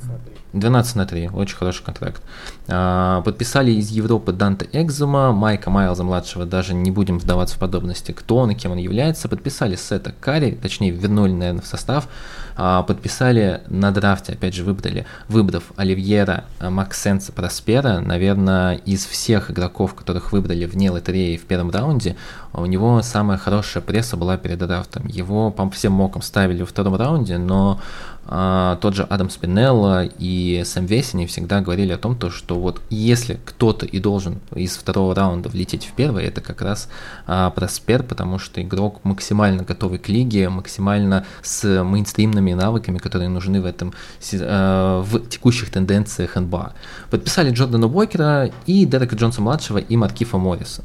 12 0.54 0.96
на 0.96 1.06
3, 1.06 1.30
очень 1.30 1.56
хороший 1.56 1.84
контракт. 1.84 2.22
А, 2.68 3.22
подписали 3.22 3.72
из 3.72 3.90
Европы 3.90 4.32
Данте 4.32 4.68
Экзума, 4.72 5.32
Майка 5.32 5.68
Майлза 5.68 6.04
младшего, 6.04 6.46
даже 6.46 6.74
не 6.74 6.90
будем 6.90 7.18
вдаваться 7.18 7.56
в 7.56 7.58
подробности, 7.58 8.12
кто 8.12 8.36
он 8.36 8.52
и 8.52 8.54
кем 8.54 8.72
он 8.72 8.78
является. 8.78 9.28
Подписали 9.28 9.74
Сета 9.74 10.14
Карри, 10.18 10.52
точнее 10.60 10.90
вернули, 10.90 11.32
наверное, 11.32 11.62
в 11.62 11.66
состав. 11.66 12.08
А, 12.56 12.82
подписали 12.84 13.62
на 13.66 13.90
драфте, 13.90 14.32
опять 14.32 14.54
же, 14.54 14.62
выбрали, 14.62 15.06
выбрав 15.28 15.64
Оливьера, 15.76 16.44
а, 16.60 16.70
Максенса, 16.70 17.32
Проспера, 17.32 17.98
наверное, 17.98 18.76
из 18.76 19.04
всех 19.04 19.50
игроков, 19.50 19.94
которых 19.94 20.32
выбрали 20.32 20.64
вне 20.64 20.90
лотереи 20.90 21.36
в 21.36 21.42
первом 21.46 21.70
раунде, 21.70 22.16
у 22.52 22.66
него 22.66 23.02
самая 23.02 23.38
хорошая 23.38 23.82
пресса 23.82 24.16
была 24.16 24.36
перед 24.36 24.58
драфтом. 24.58 25.06
Его 25.08 25.50
по 25.50 25.68
всем 25.70 25.92
мокам 25.92 26.22
ставили 26.22 26.60
во 26.60 26.66
втором 26.66 26.94
раунде, 26.94 27.38
но 27.38 27.80
тот 28.26 28.94
же 28.94 29.02
Адам 29.02 29.28
Спинелло 29.28 30.04
и 30.04 30.62
Сэм 30.64 30.86
Весени 30.86 31.26
всегда 31.26 31.60
говорили 31.60 31.92
о 31.92 31.98
том, 31.98 32.16
то, 32.16 32.30
что 32.30 32.58
вот 32.58 32.80
если 32.88 33.38
кто-то 33.44 33.84
и 33.84 34.00
должен 34.00 34.40
из 34.54 34.76
второго 34.76 35.14
раунда 35.14 35.50
влететь 35.50 35.84
в 35.84 35.92
первый, 35.92 36.24
это 36.24 36.40
как 36.40 36.62
раз 36.62 36.88
а, 37.26 37.50
Проспер, 37.50 38.02
потому 38.02 38.38
что 38.38 38.62
игрок 38.62 39.00
максимально 39.04 39.62
готовый 39.62 39.98
к 39.98 40.08
лиге, 40.08 40.48
максимально 40.48 41.26
с 41.42 41.82
мейнстримными 41.82 42.54
навыками, 42.54 42.98
которые 42.98 43.28
нужны 43.28 43.60
в 43.60 43.66
этом 43.66 43.92
а, 44.32 45.02
в 45.02 45.20
текущих 45.28 45.70
тенденциях 45.70 46.36
НБА. 46.36 46.72
Подписали 47.10 47.50
Джордана 47.50 47.86
Уокера 47.86 48.50
и 48.64 48.86
Дерека 48.86 49.16
Джонса-младшего 49.16 49.78
и 49.78 49.96
Маркифа 49.96 50.38
Морриса. 50.38 50.82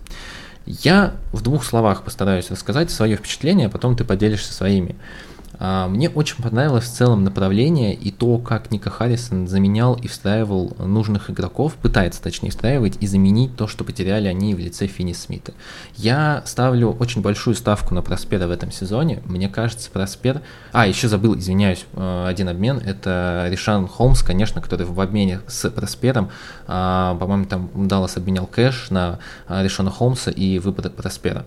Я 0.65 1.13
в 1.31 1.41
двух 1.41 1.63
словах 1.63 2.03
постараюсь 2.03 2.51
рассказать 2.51 2.91
свое 2.91 3.15
впечатление, 3.15 3.67
а 3.67 3.69
потом 3.69 3.95
ты 3.95 4.03
поделишься 4.03 4.53
своими. 4.53 4.95
А, 5.57 5.87
мне 5.87 6.09
очень 6.09 6.41
понравилось 6.41 6.85
в 6.85 6.93
целом 6.93 7.23
направление 7.23 7.93
и 7.93 8.11
то, 8.11 8.37
как 8.37 8.71
Ника 8.71 8.89
Харрисон 8.89 9.47
заменял 9.47 9.95
и 9.95 10.07
встраивал 10.07 10.75
нужных 10.79 11.29
игроков, 11.29 11.75
пытается 11.75 12.21
точнее 12.21 12.51
встраивать 12.51 12.97
и 12.99 13.07
заменить 13.07 13.55
то, 13.55 13.67
что 13.67 13.83
потеряли 13.83 14.27
они 14.27 14.53
в 14.53 14.59
лице 14.59 14.87
Финни 14.87 15.13
Смита. 15.13 15.53
Я 15.95 16.43
ставлю 16.45 16.91
очень 16.91 17.21
большую 17.21 17.55
ставку 17.55 17.93
на 17.93 18.01
Проспера 18.01 18.47
в 18.47 18.51
этом 18.51 18.71
сезоне. 18.71 19.21
Мне 19.25 19.49
кажется, 19.49 19.89
Проспер... 19.89 20.41
А, 20.71 20.87
еще 20.87 21.07
забыл, 21.07 21.37
извиняюсь, 21.37 21.85
э, 21.93 22.25
один 22.27 22.49
обмен. 22.49 22.77
Это 22.77 23.47
Ришан 23.49 23.87
Холмс, 23.87 24.21
конечно, 24.21 24.61
который 24.61 24.85
в 24.85 24.99
обмене 25.01 25.41
с 25.47 25.69
Проспером, 25.69 26.29
а, 26.67 27.15
по-моему, 27.15 27.45
там 27.45 27.69
Даллас 27.87 28.17
обменял 28.17 28.45
кэш 28.45 28.89
на 28.89 29.19
а, 29.47 29.63
Ришана 29.63 29.91
Холмса 29.91 30.31
и 30.31 30.59
выбор 30.59 30.89
Проспера. 30.89 31.45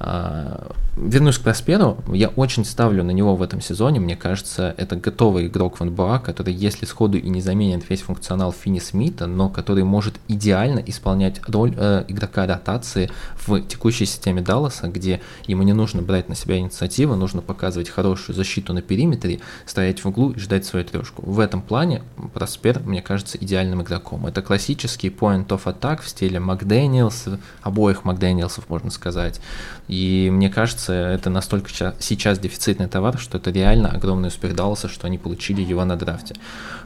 А, 0.00 0.72
вернусь 0.96 1.38
к 1.38 1.42
Просперу, 1.42 1.98
я 2.12 2.28
очень 2.28 2.64
ставлю 2.64 3.02
на 3.02 3.10
него 3.10 3.34
в 3.36 3.42
этом 3.42 3.60
сезоне, 3.60 4.00
мне 4.00 4.16
кажется, 4.16 4.74
это 4.76 4.96
готовый 4.96 5.46
игрок 5.46 5.80
в 5.80 5.84
НБА, 5.84 6.20
который, 6.20 6.54
если 6.54 6.86
сходу 6.86 7.18
и 7.18 7.28
не 7.28 7.40
заменит 7.40 7.88
весь 7.88 8.02
функционал 8.02 8.52
Финни 8.52 8.78
Смита, 8.78 9.26
но 9.26 9.48
который 9.48 9.84
может 9.84 10.14
идеально 10.28 10.80
исполнять 10.80 11.40
роль 11.48 11.74
э, 11.76 12.04
игрока 12.08 12.46
ротации 12.46 13.10
в 13.46 13.60
текущей 13.62 14.06
системе 14.06 14.40
Далласа, 14.40 14.88
где 14.88 15.20
ему 15.46 15.62
не 15.62 15.72
нужно 15.72 16.02
брать 16.02 16.28
на 16.28 16.34
себя 16.34 16.58
инициативу, 16.58 17.16
нужно 17.16 17.42
показывать 17.42 17.88
хорошую 17.88 18.36
защиту 18.36 18.72
на 18.72 18.82
периметре, 18.82 19.40
стоять 19.66 20.04
в 20.04 20.06
углу 20.06 20.30
и 20.30 20.38
ждать 20.38 20.64
свою 20.64 20.84
трешку. 20.84 21.22
В 21.22 21.40
этом 21.40 21.62
плане 21.62 22.02
Проспер, 22.34 22.80
мне 22.80 23.02
кажется, 23.02 23.36
идеальным 23.38 23.82
игроком. 23.82 24.26
Это 24.26 24.42
классический 24.42 25.08
point 25.08 25.48
of 25.48 25.64
attack 25.64 26.02
в 26.02 26.08
стиле 26.08 26.38
Макдэниелс, 26.38 27.24
обоих 27.62 28.04
Макдэниелсов, 28.04 28.68
можно 28.68 28.90
сказать, 28.90 29.40
и 29.88 30.28
мне 30.30 30.50
кажется, 30.50 30.92
это 30.92 31.30
настолько 31.30 31.70
сейчас 31.98 32.38
дефицитный 32.38 32.88
товар, 32.88 33.18
что 33.18 33.38
это 33.38 33.50
реально 33.50 33.90
огромный 33.90 34.28
успех 34.28 34.54
Далласа, 34.54 34.88
что 34.88 35.06
они 35.06 35.16
получили 35.16 35.62
его 35.62 35.84
на 35.84 35.96
драфте. 35.96 36.34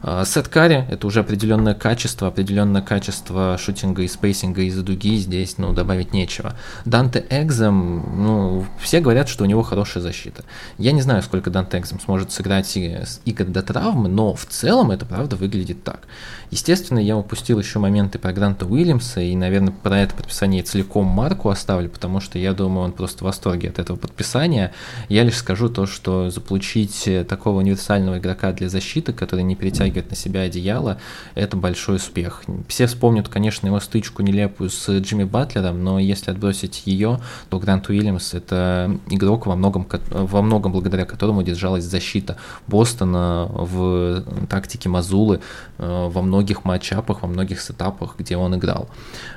А, 0.01 0.23
Сет 0.25 0.47
Карри– 0.47 0.85
это 0.89 1.05
уже 1.05 1.19
определенное 1.19 1.73
качество, 1.73 2.29
определенное 2.29 2.81
качество 2.81 3.57
шутинга 3.59 4.03
и 4.03 4.07
спейсинга 4.07 4.61
из-за 4.63 4.83
дуги, 4.83 5.17
здесь, 5.17 5.57
ну, 5.57 5.73
добавить 5.73 6.13
нечего. 6.13 6.53
Данте 6.85 7.25
Экзем, 7.29 8.23
ну, 8.23 8.65
все 8.79 9.01
говорят, 9.01 9.27
что 9.27 9.43
у 9.43 9.47
него 9.47 9.63
хорошая 9.63 10.01
защита. 10.01 10.43
Я 10.77 10.93
не 10.93 11.01
знаю, 11.01 11.23
сколько 11.23 11.49
Данте 11.49 11.79
Экзем 11.79 11.99
сможет 11.99 12.31
сыграть 12.31 12.75
игр 12.77 13.45
до 13.45 13.61
травмы, 13.61 14.07
но 14.07 14.33
в 14.33 14.45
целом 14.45 14.91
это 14.91 15.05
правда 15.05 15.35
выглядит 15.35 15.83
так. 15.83 16.07
Естественно, 16.53 16.99
я 16.99 17.17
упустил 17.17 17.57
еще 17.57 17.79
моменты 17.79 18.19
про 18.19 18.31
Гранта 18.31 18.67
Уильямса, 18.67 19.21
и, 19.21 19.35
наверное, 19.35 19.73
про 19.73 19.97
это 20.01 20.13
подписание 20.13 20.61
целиком 20.61 21.07
Марку 21.07 21.49
оставлю, 21.49 21.89
потому 21.89 22.19
что 22.19 22.37
я 22.37 22.53
думаю, 22.53 22.85
он 22.85 22.91
просто 22.91 23.19
в 23.19 23.21
восторге 23.23 23.69
от 23.69 23.79
этого 23.79 23.97
подписания. 23.97 24.71
Я 25.09 25.23
лишь 25.23 25.37
скажу 25.37 25.67
то, 25.67 25.87
что 25.87 26.29
заполучить 26.29 27.09
такого 27.27 27.57
универсального 27.57 28.19
игрока 28.19 28.51
для 28.51 28.69
защиты, 28.69 29.13
который 29.13 29.43
не 29.43 29.55
перетягивает 29.55 30.11
на 30.11 30.15
себя 30.15 30.41
одеяло, 30.41 30.99
это 31.33 31.57
большой 31.57 31.95
успех. 31.95 32.43
Все 32.67 32.85
вспомнят, 32.85 33.29
конечно, 33.29 33.65
его 33.65 33.79
стычку 33.79 34.21
нелепую 34.21 34.69
с 34.69 34.87
Джимми 34.99 35.23
Батлером, 35.23 35.83
но 35.83 35.97
если 35.97 36.29
отбросить 36.29 36.83
ее, 36.85 37.19
то 37.49 37.57
Грант 37.57 37.89
Уильямс 37.89 38.35
это 38.35 38.95
игрок 39.09 39.47
во 39.47 39.55
многом, 39.55 39.87
во 40.11 40.43
многом 40.43 40.71
благодаря 40.71 41.05
которому 41.05 41.41
держалась 41.41 41.83
защита 41.83 42.37
Бостона 42.67 43.49
в 43.51 44.23
тактике 44.47 44.87
Мазулы 44.89 45.41
э, 45.79 46.09
во 46.13 46.21
многих 46.21 46.42
многих 46.43 46.65
матчапах, 46.65 47.21
во 47.21 47.27
многих 47.29 47.61
сетапах, 47.61 48.15
где 48.19 48.35
он 48.35 48.55
играл. 48.55 48.89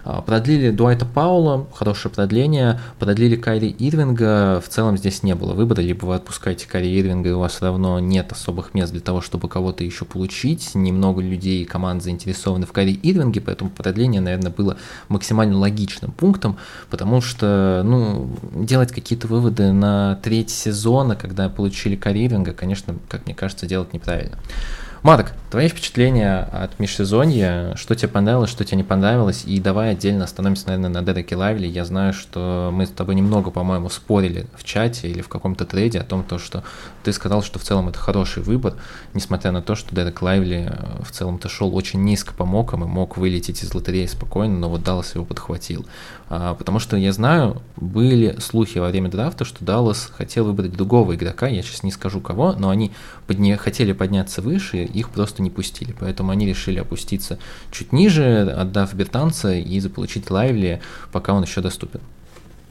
А, 0.04 0.22
продлили 0.22 0.70
Дуайта 0.70 1.06
Паула, 1.06 1.66
хорошее 1.72 2.12
продление. 2.12 2.80
Продлили 2.98 3.36
Кайри 3.36 3.75
Ирвинга, 3.78 4.60
в 4.60 4.68
целом 4.68 4.98
здесь 4.98 5.22
не 5.22 5.36
было 5.36 5.54
выбора, 5.54 5.82
либо 5.82 6.06
вы 6.06 6.16
отпускаете 6.16 6.66
Кайри 6.66 6.98
Ирвинга, 6.98 7.28
и 7.28 7.32
у 7.32 7.38
вас 7.38 7.52
все 7.52 7.66
равно 7.66 8.00
нет 8.00 8.32
особых 8.32 8.75
мест 8.75 8.90
для 8.90 9.00
того, 9.00 9.20
чтобы 9.20 9.48
кого-то 9.48 9.84
еще 9.84 10.04
получить. 10.04 10.75
Немного 10.75 11.22
людей 11.22 11.62
и 11.62 11.64
команд 11.64 12.02
заинтересованы 12.02 12.66
в 12.66 12.72
Кайри 12.72 12.98
Ирвинге, 13.00 13.40
поэтому 13.40 13.70
продление, 13.70 14.20
наверное, 14.20 14.50
было 14.50 14.76
максимально 15.08 15.56
логичным 15.58 16.10
пунктом, 16.10 16.56
потому 16.90 17.20
что, 17.20 17.82
ну, 17.84 18.36
делать 18.52 18.90
какие-то 18.90 19.28
выводы 19.28 19.70
на 19.70 20.16
треть 20.25 20.50
сезона, 20.50 21.14
когда 21.14 21.48
получили 21.48 21.94
Кайри 21.94 22.26
Ирвинга, 22.26 22.52
конечно, 22.52 22.96
как 23.08 23.26
мне 23.26 23.34
кажется, 23.34 23.66
делать 23.66 23.92
неправильно. 23.92 24.38
Марк, 25.03 25.33
твои 25.50 25.69
впечатления 25.69 26.49
от 26.50 26.79
межсезонья, 26.81 27.75
что 27.76 27.95
тебе 27.95 28.09
понравилось, 28.09 28.50
что 28.50 28.65
тебе 28.65 28.79
не 28.79 28.83
понравилось, 28.83 29.45
и 29.45 29.61
давай 29.61 29.91
отдельно 29.91 30.25
остановимся, 30.25 30.69
наверное, 30.69 30.91
на 30.91 31.03
Дереке 31.03 31.37
Лайвли. 31.37 31.67
Я 31.67 31.85
знаю, 31.85 32.12
что 32.12 32.71
мы 32.73 32.87
с 32.87 32.91
тобой 32.91 33.15
немного, 33.15 33.50
по-моему, 33.50 33.88
спорили 33.91 34.47
в 34.57 34.65
чате 34.65 35.09
или 35.09 35.21
в 35.21 35.29
каком-то 35.29 35.65
трейде 35.67 36.00
о 36.00 36.05
том, 36.05 36.25
то, 36.25 36.38
что 36.38 36.65
ты 37.05 37.12
сказал, 37.12 37.43
что 37.43 37.59
в 37.59 37.62
целом 37.62 37.88
это 37.88 37.99
хороший 37.99 38.43
выбор, 38.43 38.75
несмотря 39.15 39.53
на 39.53 39.62
то, 39.62 39.75
что 39.75 39.95
Дерек 39.95 40.23
Лайвли 40.23 40.71
э, 40.71 41.03
в 41.03 41.12
целом-то 41.12 41.49
шел 41.49 41.75
очень 41.76 42.03
низко 42.03 42.33
по 42.33 42.45
мокам 42.45 42.85
и 42.85 42.87
мог 42.87 43.17
вылететь 43.17 43.62
из 43.62 43.75
лотереи 43.75 44.07
спокойно, 44.07 44.59
но 44.59 44.71
вот 44.71 44.83
Даллас 44.83 45.15
его 45.15 45.25
подхватил. 45.25 45.87
А, 46.28 46.54
потому 46.54 46.80
что 46.80 46.97
я 46.97 47.12
знаю, 47.12 47.62
были 47.76 48.37
слухи 48.40 48.78
во 48.78 48.88
время 48.88 49.09
драфта, 49.09 49.45
что 49.45 49.64
Даллас 49.64 50.11
хотел 50.12 50.47
выбрать 50.47 50.73
другого 50.73 51.14
игрока, 51.14 51.47
я 51.47 51.62
сейчас 51.62 51.85
не 51.85 51.92
скажу 51.92 52.21
кого, 52.21 52.52
но 52.52 52.71
они 52.71 52.92
подня... 53.26 53.56
хотели 53.56 53.92
подняться 53.92 54.42
выше, 54.42 54.78
их 54.85 55.11
просто 55.11 55.42
не 55.42 55.50
пустили. 55.50 55.95
Поэтому 55.99 56.33
они 56.33 56.47
решили 56.47 56.80
опуститься 56.80 57.38
чуть 57.71 57.92
ниже, 57.92 58.50
отдав 58.50 58.92
Бертанца 58.95 59.54
и 59.54 59.78
заполучить 59.78 60.30
Лайвли, 60.30 60.80
пока 61.12 61.33
он 61.33 61.45
еще 61.45 61.61
доступен. 61.61 62.00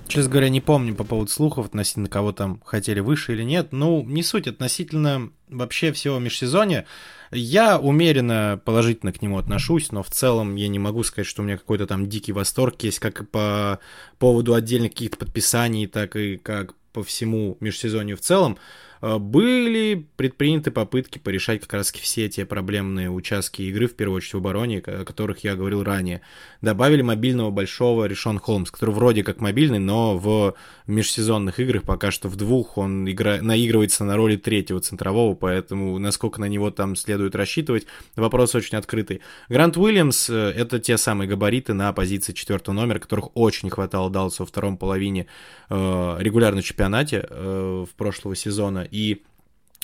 Честно 0.07 0.29
говоря, 0.29 0.49
не 0.49 0.61
помню 0.61 0.93
по 0.93 1.03
поводу 1.03 1.31
слухов 1.31 1.67
относительно 1.67 2.09
кого 2.09 2.31
там 2.31 2.61
хотели 2.63 2.99
выше 2.99 3.33
или 3.33 3.43
нет. 3.43 3.69
Ну, 3.71 4.03
не 4.03 4.21
суть 4.21 4.47
относительно 4.47 5.29
вообще 5.49 5.91
всего 5.93 6.19
межсезонья. 6.19 6.85
Я 7.31 7.79
умеренно 7.79 8.61
положительно 8.63 9.11
к 9.11 9.21
нему 9.21 9.37
отношусь, 9.37 9.91
но 9.91 10.03
в 10.03 10.09
целом 10.09 10.55
я 10.55 10.67
не 10.67 10.79
могу 10.79 11.03
сказать, 11.03 11.27
что 11.27 11.41
у 11.41 11.45
меня 11.45 11.57
какой-то 11.57 11.87
там 11.87 12.07
дикий 12.07 12.31
восторг 12.31 12.81
есть, 12.83 12.99
как 12.99 13.29
по 13.29 13.79
поводу 14.19 14.53
отдельных 14.53 14.91
каких-то 14.91 15.17
подписаний, 15.17 15.87
так 15.87 16.15
и 16.15 16.37
как 16.37 16.73
по 16.93 17.03
всему 17.03 17.57
межсезонью 17.59 18.15
в 18.17 18.21
целом. 18.21 18.57
Э, 19.01 19.17
были 19.17 20.07
предприняты 20.15 20.71
попытки 20.71 21.19
порешать 21.19 21.61
как 21.61 21.73
раз 21.73 21.91
все 21.91 22.29
те 22.29 22.45
проблемные 22.45 23.11
участки 23.11 23.61
игры, 23.63 23.87
в 23.87 23.95
первую 23.95 24.17
очередь 24.17 24.33
в 24.33 24.37
обороне, 24.37 24.79
о 24.79 25.03
которых 25.03 25.43
я 25.43 25.55
говорил 25.55 25.83
ранее. 25.83 26.21
Добавили 26.61 27.01
мобильного 27.01 27.51
большого 27.51 28.05
Решон 28.05 28.39
Холмс, 28.39 28.71
который 28.71 28.95
вроде 28.95 29.23
как 29.23 29.41
мобильный, 29.41 29.79
но 29.79 30.17
в 30.17 30.55
межсезонных 30.87 31.59
играх 31.59 31.83
пока 31.83 32.11
что 32.11 32.29
в 32.29 32.35
двух 32.35 32.77
он 32.77 33.09
игра... 33.09 33.41
наигрывается 33.41 34.03
на 34.03 34.15
роли 34.15 34.35
третьего 34.35 34.79
центрового, 34.79 35.35
поэтому 35.35 35.97
насколько 35.99 36.39
на 36.39 36.45
него 36.45 36.71
там 36.71 36.95
следует 36.95 37.35
рассчитывать, 37.35 37.85
вопрос 38.15 38.55
очень 38.55 38.77
открытый. 38.77 39.21
Грант 39.49 39.77
Уильямс 39.77 40.29
э,— 40.29 40.33
это 40.55 40.79
те 40.79 40.97
самые 40.97 41.27
габариты 41.27 41.73
на 41.73 41.91
позиции 41.93 42.33
четвертого 42.33 42.75
номера, 42.75 42.99
которых 42.99 43.29
очень 43.35 43.69
хватало 43.69 44.09
Далласу 44.09 44.43
во 44.43 44.47
втором 44.47 44.77
половине 44.77 45.27
э, 45.69 46.15
регулярном 46.19 46.61
чемпионате 46.61 47.25
э, 47.29 47.85
в 47.89 47.95
прошлого 47.95 48.35
сезона, 48.35 48.87
и 48.89 49.23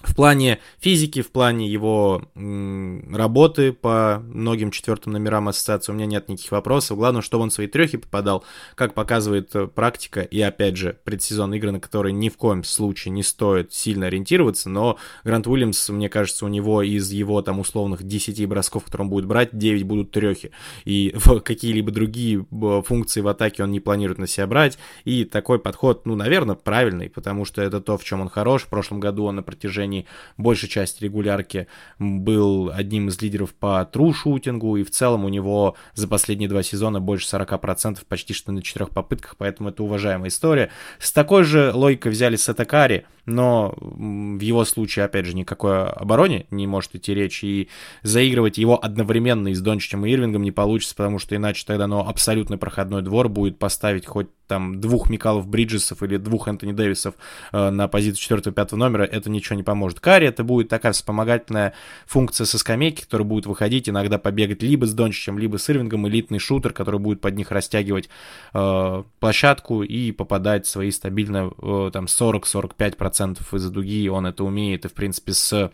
в 0.03 0.15
плане 0.15 0.59
физики, 0.79 1.21
в 1.21 1.31
плане 1.31 1.67
его 1.67 2.23
работы 2.35 3.73
по 3.73 4.21
многим 4.25 4.71
четвертым 4.71 5.13
номерам 5.13 5.47
ассоциации 5.47 5.91
у 5.91 5.95
меня 5.95 6.05
нет 6.05 6.29
никаких 6.29 6.51
вопросов. 6.51 6.97
Главное, 6.97 7.21
чтобы 7.21 7.43
он 7.43 7.51
свои 7.51 7.67
трехи 7.67 7.97
попадал, 7.97 8.43
как 8.75 8.93
показывает 8.93 9.55
э, 9.55 9.67
практика, 9.67 10.21
и 10.21 10.39
опять 10.41 10.77
же, 10.77 10.97
предсезон 11.03 11.53
игры, 11.53 11.71
на 11.71 11.79
которые 11.79 12.13
ни 12.13 12.29
в 12.29 12.37
коем 12.37 12.63
случае 12.63 13.11
не 13.11 13.23
стоит 13.23 13.73
сильно 13.73 14.07
ориентироваться, 14.07 14.69
но 14.69 14.97
Грант 15.23 15.47
Уильямс, 15.47 15.89
мне 15.89 16.09
кажется, 16.09 16.45
у 16.45 16.49
него 16.49 16.81
из 16.81 17.11
его 17.11 17.41
там 17.41 17.59
условных 17.59 18.03
10 18.03 18.47
бросков, 18.47 18.85
которые 18.85 19.05
он 19.05 19.09
будет 19.09 19.25
брать, 19.25 19.49
9 19.57 19.83
будут 19.83 20.11
трехи, 20.11 20.51
и 20.85 21.15
какие-либо 21.43 21.91
другие 21.91 22.45
функции 22.85 23.21
в 23.21 23.27
атаке 23.27 23.63
он 23.63 23.71
не 23.71 23.79
планирует 23.79 24.19
на 24.19 24.27
себя 24.27 24.47
брать, 24.47 24.77
и 25.05 25.25
такой 25.25 25.59
подход, 25.59 26.05
ну, 26.05 26.15
наверное, 26.15 26.55
правильный, 26.55 27.09
потому 27.09 27.45
что 27.45 27.61
это 27.61 27.81
то, 27.81 27.97
в 27.97 28.03
чем 28.03 28.21
он 28.21 28.29
хорош. 28.29 28.63
В 28.63 28.67
прошлом 28.67 28.99
году 28.99 29.25
он 29.25 29.35
на 29.35 29.43
протяжении 29.43 29.90
протяжении 29.91 30.07
большей 30.37 30.69
части 30.69 31.03
регулярки 31.03 31.67
был 31.99 32.71
одним 32.73 33.09
из 33.09 33.21
лидеров 33.21 33.53
по 33.53 33.85
тру-шутингу, 33.85 34.77
и 34.77 34.83
в 34.83 34.91
целом 34.91 35.25
у 35.25 35.29
него 35.29 35.75
за 35.93 36.07
последние 36.07 36.49
два 36.49 36.63
сезона 36.63 36.99
больше 36.99 37.27
40%, 37.35 37.99
почти 38.07 38.33
что 38.33 38.51
на 38.51 38.61
четырех 38.61 38.89
попытках, 38.89 39.35
поэтому 39.37 39.69
это 39.69 39.83
уважаемая 39.83 40.29
история. 40.29 40.69
С 40.99 41.11
такой 41.11 41.43
же 41.43 41.71
логикой 41.73 42.11
взяли 42.11 42.35
Сатакари, 42.35 43.05
но 43.25 43.73
в 43.79 44.39
его 44.39 44.65
случае, 44.65 45.05
опять 45.05 45.25
же, 45.25 45.35
никакой 45.35 45.87
обороне 45.87 46.45
не 46.51 46.67
может 46.67 46.95
идти 46.95 47.13
речь, 47.13 47.43
и 47.43 47.69
заигрывать 48.03 48.57
его 48.57 48.83
одновременно 48.83 49.49
и 49.49 49.53
с 49.53 49.61
Дончичем 49.61 50.05
и 50.05 50.11
Ирвингом 50.11 50.43
не 50.43 50.51
получится, 50.51 50.95
потому 50.95 51.19
что 51.19 51.35
иначе 51.35 51.63
тогда 51.65 51.87
ну, 51.87 51.99
абсолютно 51.99 52.57
проходной 52.57 53.01
двор 53.01 53.29
будет 53.29 53.59
поставить 53.59 54.05
хоть 54.05 54.27
там 54.51 54.81
двух 54.81 55.09
Микалов 55.09 55.47
Бриджесов 55.47 56.03
или 56.03 56.17
двух 56.17 56.49
Энтони 56.49 56.73
Дэвисов 56.73 57.15
э, 57.53 57.69
на 57.69 57.87
позицию 57.87 58.39
4-5 58.39 58.75
номера, 58.75 59.03
это 59.03 59.29
ничего 59.29 59.55
не 59.55 59.63
поможет. 59.63 60.01
Карри 60.01 60.27
это 60.27 60.43
будет 60.43 60.67
такая 60.67 60.91
вспомогательная 60.91 61.73
функция 62.05 62.43
со 62.43 62.57
скамейки, 62.57 63.03
которая 63.03 63.25
будет 63.25 63.45
выходить, 63.45 63.87
иногда 63.87 64.17
побегать 64.17 64.61
либо 64.61 64.85
с 64.85 64.93
Дончичем, 64.93 65.39
либо 65.39 65.55
с 65.55 65.69
Ирвингом, 65.69 66.05
элитный 66.05 66.39
шутер, 66.39 66.73
который 66.73 66.99
будет 66.99 67.21
под 67.21 67.37
них 67.37 67.49
растягивать 67.49 68.09
э, 68.53 69.03
площадку 69.21 69.83
и 69.83 70.11
попадать 70.11 70.67
свои 70.67 70.91
стабильно 70.91 71.49
э, 71.57 71.91
там 71.93 72.05
40-45% 72.05 73.10
из-за 73.19 73.69
дуги, 73.69 74.07
он 74.09 74.25
это 74.25 74.43
умеет, 74.43 74.85
и 74.85 74.87
в 74.87 74.93
принципе 74.93 75.33
с 75.33 75.71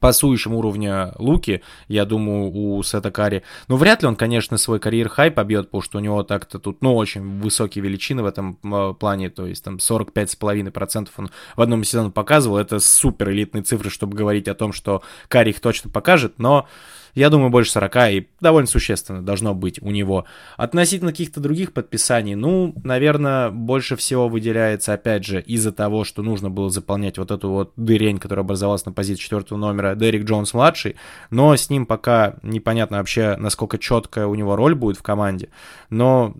пасующим 0.00 0.54
уровня 0.54 1.14
Луки, 1.18 1.62
я 1.88 2.04
думаю, 2.04 2.50
у 2.52 2.82
Сета 2.82 3.10
Карри. 3.10 3.42
Но 3.68 3.76
вряд 3.76 4.02
ли 4.02 4.08
он, 4.08 4.16
конечно, 4.16 4.58
свой 4.58 4.80
карьер-хай 4.80 5.30
побьет, 5.30 5.66
потому 5.66 5.82
что 5.82 5.98
у 5.98 6.00
него 6.00 6.22
так-то 6.22 6.58
тут, 6.58 6.82
ну, 6.82 6.94
очень 6.94 7.40
высокие 7.40 7.82
величины 7.82 8.22
в 8.22 8.26
этом 8.26 8.58
э, 8.62 8.94
плане, 8.98 9.30
то 9.30 9.46
есть 9.46 9.64
там 9.64 9.76
45,5% 9.76 11.08
он 11.16 11.30
в 11.56 11.62
одном 11.62 11.84
сезоне 11.84 12.10
показывал. 12.10 12.58
Это 12.58 12.80
супер 12.80 13.30
элитные 13.30 13.62
цифры, 13.62 13.88
чтобы 13.88 14.16
говорить 14.16 14.48
о 14.48 14.54
том, 14.54 14.72
что 14.72 15.02
Карри 15.28 15.50
их 15.50 15.60
точно 15.60 15.90
покажет, 15.90 16.38
но 16.38 16.68
я 17.18 17.30
думаю, 17.30 17.50
больше 17.50 17.72
40 17.72 17.96
и 18.10 18.28
довольно 18.40 18.68
существенно 18.68 19.22
должно 19.22 19.52
быть 19.52 19.82
у 19.82 19.90
него. 19.90 20.24
Относительно 20.56 21.10
каких-то 21.10 21.40
других 21.40 21.72
подписаний, 21.72 22.36
ну, 22.36 22.72
наверное, 22.84 23.50
больше 23.50 23.96
всего 23.96 24.28
выделяется, 24.28 24.92
опять 24.92 25.24
же, 25.24 25.40
из-за 25.40 25.72
того, 25.72 26.04
что 26.04 26.22
нужно 26.22 26.48
было 26.48 26.70
заполнять 26.70 27.18
вот 27.18 27.32
эту 27.32 27.50
вот 27.50 27.72
дырень, 27.74 28.18
которая 28.18 28.44
образовалась 28.44 28.86
на 28.86 28.92
позиции 28.92 29.20
четвертого 29.20 29.58
номера, 29.58 29.96
Дерек 29.96 30.24
Джонс-младший, 30.26 30.94
но 31.30 31.56
с 31.56 31.68
ним 31.70 31.86
пока 31.86 32.36
непонятно 32.44 32.98
вообще, 32.98 33.36
насколько 33.36 33.78
четкая 33.78 34.26
у 34.26 34.36
него 34.36 34.54
роль 34.54 34.76
будет 34.76 34.96
в 34.96 35.02
команде, 35.02 35.48
но 35.90 36.34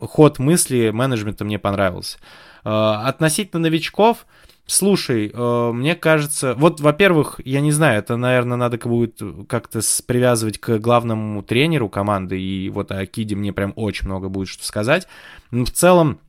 ход 0.00 0.38
мысли 0.38 0.90
менеджмента 0.94 1.44
мне 1.44 1.58
понравился. 1.58 2.16
А, 2.64 3.06
относительно 3.06 3.62
новичков, 3.62 4.26
Слушай, 4.66 5.30
э, 5.32 5.72
мне 5.72 5.94
кажется, 5.96 6.54
вот, 6.54 6.80
во-первых, 6.80 7.40
я 7.44 7.60
не 7.60 7.72
знаю, 7.72 7.98
это, 7.98 8.16
наверное, 8.16 8.56
надо 8.56 8.78
будет 8.78 9.20
как-то 9.48 9.80
привязывать 10.06 10.58
к 10.58 10.78
главному 10.78 11.42
тренеру 11.42 11.88
команды, 11.88 12.40
и 12.40 12.70
вот 12.70 12.92
о 12.92 13.04
Киде 13.06 13.34
мне 13.34 13.52
прям 13.52 13.72
очень 13.76 14.06
много 14.06 14.28
будет 14.28 14.48
что 14.48 14.64
сказать. 14.64 15.08
Но 15.50 15.64
в 15.64 15.70
целом, 15.70 16.20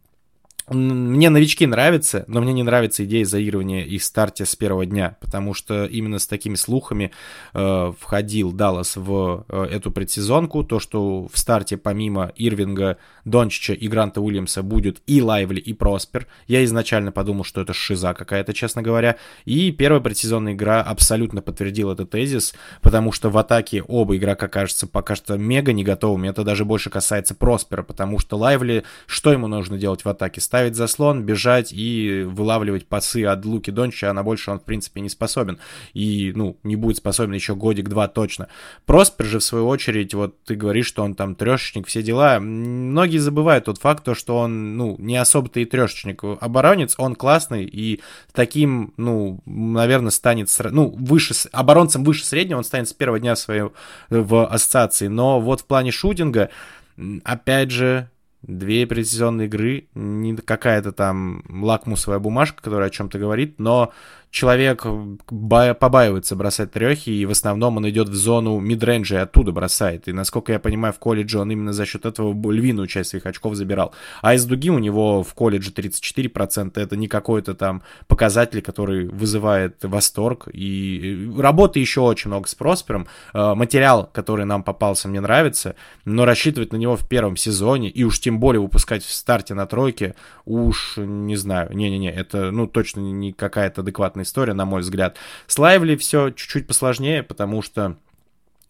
мне 0.69 1.29
новички 1.29 1.65
нравятся, 1.65 2.23
но 2.27 2.39
мне 2.39 2.53
не 2.53 2.63
нравится 2.63 3.03
идея 3.03 3.25
заигрывания 3.25 3.83
их 3.83 4.01
старте 4.03 4.45
с 4.45 4.55
первого 4.55 4.85
дня, 4.85 5.17
потому 5.19 5.53
что 5.53 5.85
именно 5.85 6.19
с 6.19 6.27
такими 6.27 6.55
слухами 6.55 7.11
э, 7.53 7.93
входил 7.99 8.53
Даллас 8.53 8.95
в 8.95 9.45
э, 9.49 9.63
эту 9.71 9.91
предсезонку, 9.91 10.63
то, 10.63 10.79
что 10.79 11.27
в 11.27 11.37
старте 11.37 11.75
помимо 11.75 12.31
Ирвинга, 12.37 12.97
Дончича 13.25 13.73
и 13.73 13.87
Гранта 13.89 14.21
Уильямса 14.21 14.63
будет 14.63 15.01
и 15.05 15.21
Лайвли, 15.21 15.59
и 15.59 15.73
Проспер. 15.73 16.27
Я 16.47 16.63
изначально 16.63 17.11
подумал, 17.11 17.43
что 17.43 17.61
это 17.61 17.73
шиза 17.73 18.13
какая-то, 18.13 18.53
честно 18.53 18.81
говоря. 18.81 19.17
И 19.43 19.71
первая 19.71 20.01
предсезонная 20.01 20.53
игра 20.53 20.81
абсолютно 20.81 21.41
подтвердила 21.41 21.91
этот 21.93 22.11
тезис, 22.11 22.53
потому 22.81 23.11
что 23.11 23.29
в 23.29 23.37
атаке 23.37 23.83
оба 23.83 24.15
игрока, 24.15 24.47
кажется, 24.47 24.87
пока 24.87 25.15
что 25.15 25.37
мега 25.37 25.73
не 25.73 25.83
готовыми. 25.83 26.29
Это 26.29 26.43
даже 26.43 26.63
больше 26.63 26.89
касается 26.89 27.35
Проспера, 27.35 27.83
потому 27.83 28.19
что 28.19 28.37
Лайвли, 28.37 28.83
что 29.07 29.33
ему 29.33 29.47
нужно 29.47 29.77
делать 29.77 30.05
в 30.05 30.09
атаке? 30.09 30.39
Ставить 30.53 30.75
заслон, 30.75 31.23
бежать 31.23 31.73
и 31.73 32.27
вылавливать 32.27 32.85
пасы 32.85 33.25
от 33.25 33.43
Луки 33.43 33.71
Донча, 33.71 34.11
а 34.11 34.13
на 34.13 34.21
больше 34.21 34.51
он, 34.51 34.59
в 34.59 34.63
принципе, 34.63 35.01
не 35.01 35.09
способен. 35.09 35.57
И, 35.95 36.31
ну, 36.35 36.57
не 36.61 36.75
будет 36.75 36.97
способен 36.97 37.33
еще 37.33 37.55
годик-два 37.55 38.07
точно. 38.07 38.49
Проспер 38.85 39.25
же, 39.25 39.39
в 39.39 39.43
свою 39.43 39.67
очередь, 39.67 40.13
вот 40.13 40.43
ты 40.43 40.53
говоришь, 40.53 40.85
что 40.85 41.01
он 41.01 41.15
там 41.15 41.33
трешечник, 41.33 41.87
все 41.87 42.03
дела. 42.03 42.39
Многие 42.39 43.17
забывают 43.17 43.65
тот 43.65 43.79
факт, 43.79 44.03
то, 44.03 44.13
что 44.13 44.37
он, 44.37 44.77
ну, 44.77 44.95
не 44.99 45.17
особо-то 45.17 45.59
и 45.59 45.65
трешечник. 45.65 46.23
Оборонец, 46.23 46.93
он 46.99 47.15
классный, 47.15 47.65
и 47.65 48.01
таким, 48.31 48.93
ну, 48.97 49.41
наверное, 49.47 50.11
станет, 50.11 50.55
ну, 50.69 50.95
выше, 50.95 51.33
оборонцем 51.51 52.03
выше 52.03 52.27
среднего 52.27 52.59
он 52.59 52.63
станет 52.63 52.87
с 52.89 52.93
первого 52.93 53.19
дня 53.19 53.35
своей 53.35 53.71
в 54.11 54.45
ассоциации. 54.45 55.07
Но 55.07 55.41
вот 55.41 55.61
в 55.61 55.65
плане 55.65 55.89
шутинга, 55.89 56.51
опять 57.23 57.71
же, 57.71 58.11
Две 58.43 58.85
предсезонные 58.85 59.47
игры, 59.47 59.87
не 59.95 60.35
какая-то 60.35 60.91
там 60.91 61.43
лакмусовая 61.49 62.19
бумажка, 62.19 62.61
которая 62.61 62.89
о 62.89 62.91
чем-то 62.91 63.17
говорит, 63.17 63.57
но 63.57 63.93
человек 64.33 64.83
побаивается 65.27 66.35
бросать 66.35 66.71
трехи, 66.71 67.11
и 67.11 67.25
в 67.25 67.29
основном 67.29 67.77
он 67.77 67.87
идет 67.87 68.09
в 68.09 68.15
зону 68.15 68.59
мидренджа 68.59 69.17
и 69.17 69.19
оттуда 69.19 69.51
бросает. 69.51 70.07
И, 70.07 70.11
насколько 70.11 70.51
я 70.51 70.59
понимаю, 70.59 70.91
в 70.91 70.97
колледже 70.97 71.37
он 71.37 71.51
именно 71.51 71.71
за 71.71 71.85
счет 71.85 72.07
этого 72.07 72.33
львиную 72.51 72.87
часть 72.87 73.11
своих 73.11 73.27
очков 73.27 73.53
забирал. 73.53 73.93
А 74.23 74.33
из 74.33 74.43
дуги 74.45 74.71
у 74.71 74.79
него 74.79 75.21
в 75.21 75.35
колледже 75.35 75.69
34%. 75.69 76.71
Это 76.81 76.97
не 76.97 77.07
какой-то 77.07 77.53
там 77.53 77.83
показатель, 78.07 78.63
который 78.63 79.07
вызывает 79.07 79.77
восторг. 79.83 80.47
И 80.51 81.31
работы 81.37 81.79
еще 81.79 82.01
очень 82.01 82.29
много 82.29 82.47
с 82.47 82.55
Проспером. 82.55 83.07
Э, 83.35 83.53
материал, 83.53 84.09
который 84.11 84.45
нам 84.45 84.63
попался, 84.63 85.07
мне 85.07 85.21
нравится, 85.21 85.75
но 86.05 86.25
рассчитывать 86.25 86.73
на 86.73 86.77
него 86.77 86.95
в 86.95 87.07
первом 87.07 87.37
сезоне, 87.37 87.89
и 87.89 88.03
уж 88.03 88.19
тем 88.19 88.39
более 88.39 88.61
выпускать 88.61 89.03
в 89.03 89.13
старте 89.13 89.53
на 89.53 89.67
тройке, 89.67 90.15
уж 90.45 90.97
не 90.97 91.35
знаю. 91.35 91.71
Не-не-не, 91.71 92.11
это 92.11 92.49
ну 92.49 92.65
точно 92.65 93.01
не 93.01 93.31
какая-то 93.31 93.81
адекватная 93.81 94.22
история, 94.23 94.53
на 94.53 94.65
мой 94.65 94.81
взгляд. 94.81 95.17
С 95.47 95.57
Лайвли 95.57 95.95
все 95.95 96.31
чуть-чуть 96.31 96.67
посложнее, 96.67 97.23
потому 97.23 97.61
что 97.61 97.97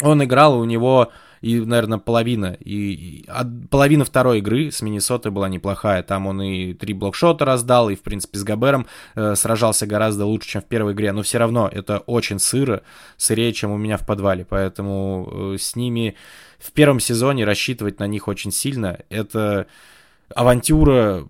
он 0.01 0.23
играл, 0.23 0.59
у 0.59 0.65
него 0.65 1.11
и, 1.43 1.59
наверное, 1.59 1.97
половина, 1.97 2.57
и, 2.61 3.25
и 3.25 3.25
половина 3.69 4.05
второй 4.05 4.39
игры 4.39 4.71
с 4.71 4.81
Миннесотой 4.81 5.29
была 5.29 5.49
неплохая. 5.49 6.01
Там 6.01 6.25
он 6.25 6.41
и 6.41 6.73
три 6.73 6.93
блокшота 6.93 7.43
раздал, 7.43 7.89
и, 7.89 7.95
в 7.95 8.01
принципе, 8.01 8.37
с 8.37 8.45
Габером 8.45 8.87
э, 9.15 9.35
сражался 9.35 9.85
гораздо 9.85 10.25
лучше, 10.25 10.47
чем 10.47 10.61
в 10.61 10.65
первой 10.65 10.93
игре. 10.93 11.11
Но 11.11 11.21
все 11.21 11.39
равно 11.39 11.69
это 11.69 11.99
очень 11.99 12.39
сыро, 12.39 12.83
сырее, 13.17 13.51
чем 13.51 13.71
у 13.71 13.77
меня 13.77 13.97
в 13.97 14.05
подвале. 14.05 14.45
Поэтому 14.49 15.53
э, 15.53 15.57
с 15.59 15.75
ними 15.75 16.15
в 16.59 16.71
первом 16.71 17.01
сезоне 17.01 17.43
рассчитывать 17.43 17.99
на 17.99 18.07
них 18.07 18.29
очень 18.29 18.51
сильно. 18.51 18.99
Это 19.09 19.67
авантюра, 20.35 21.27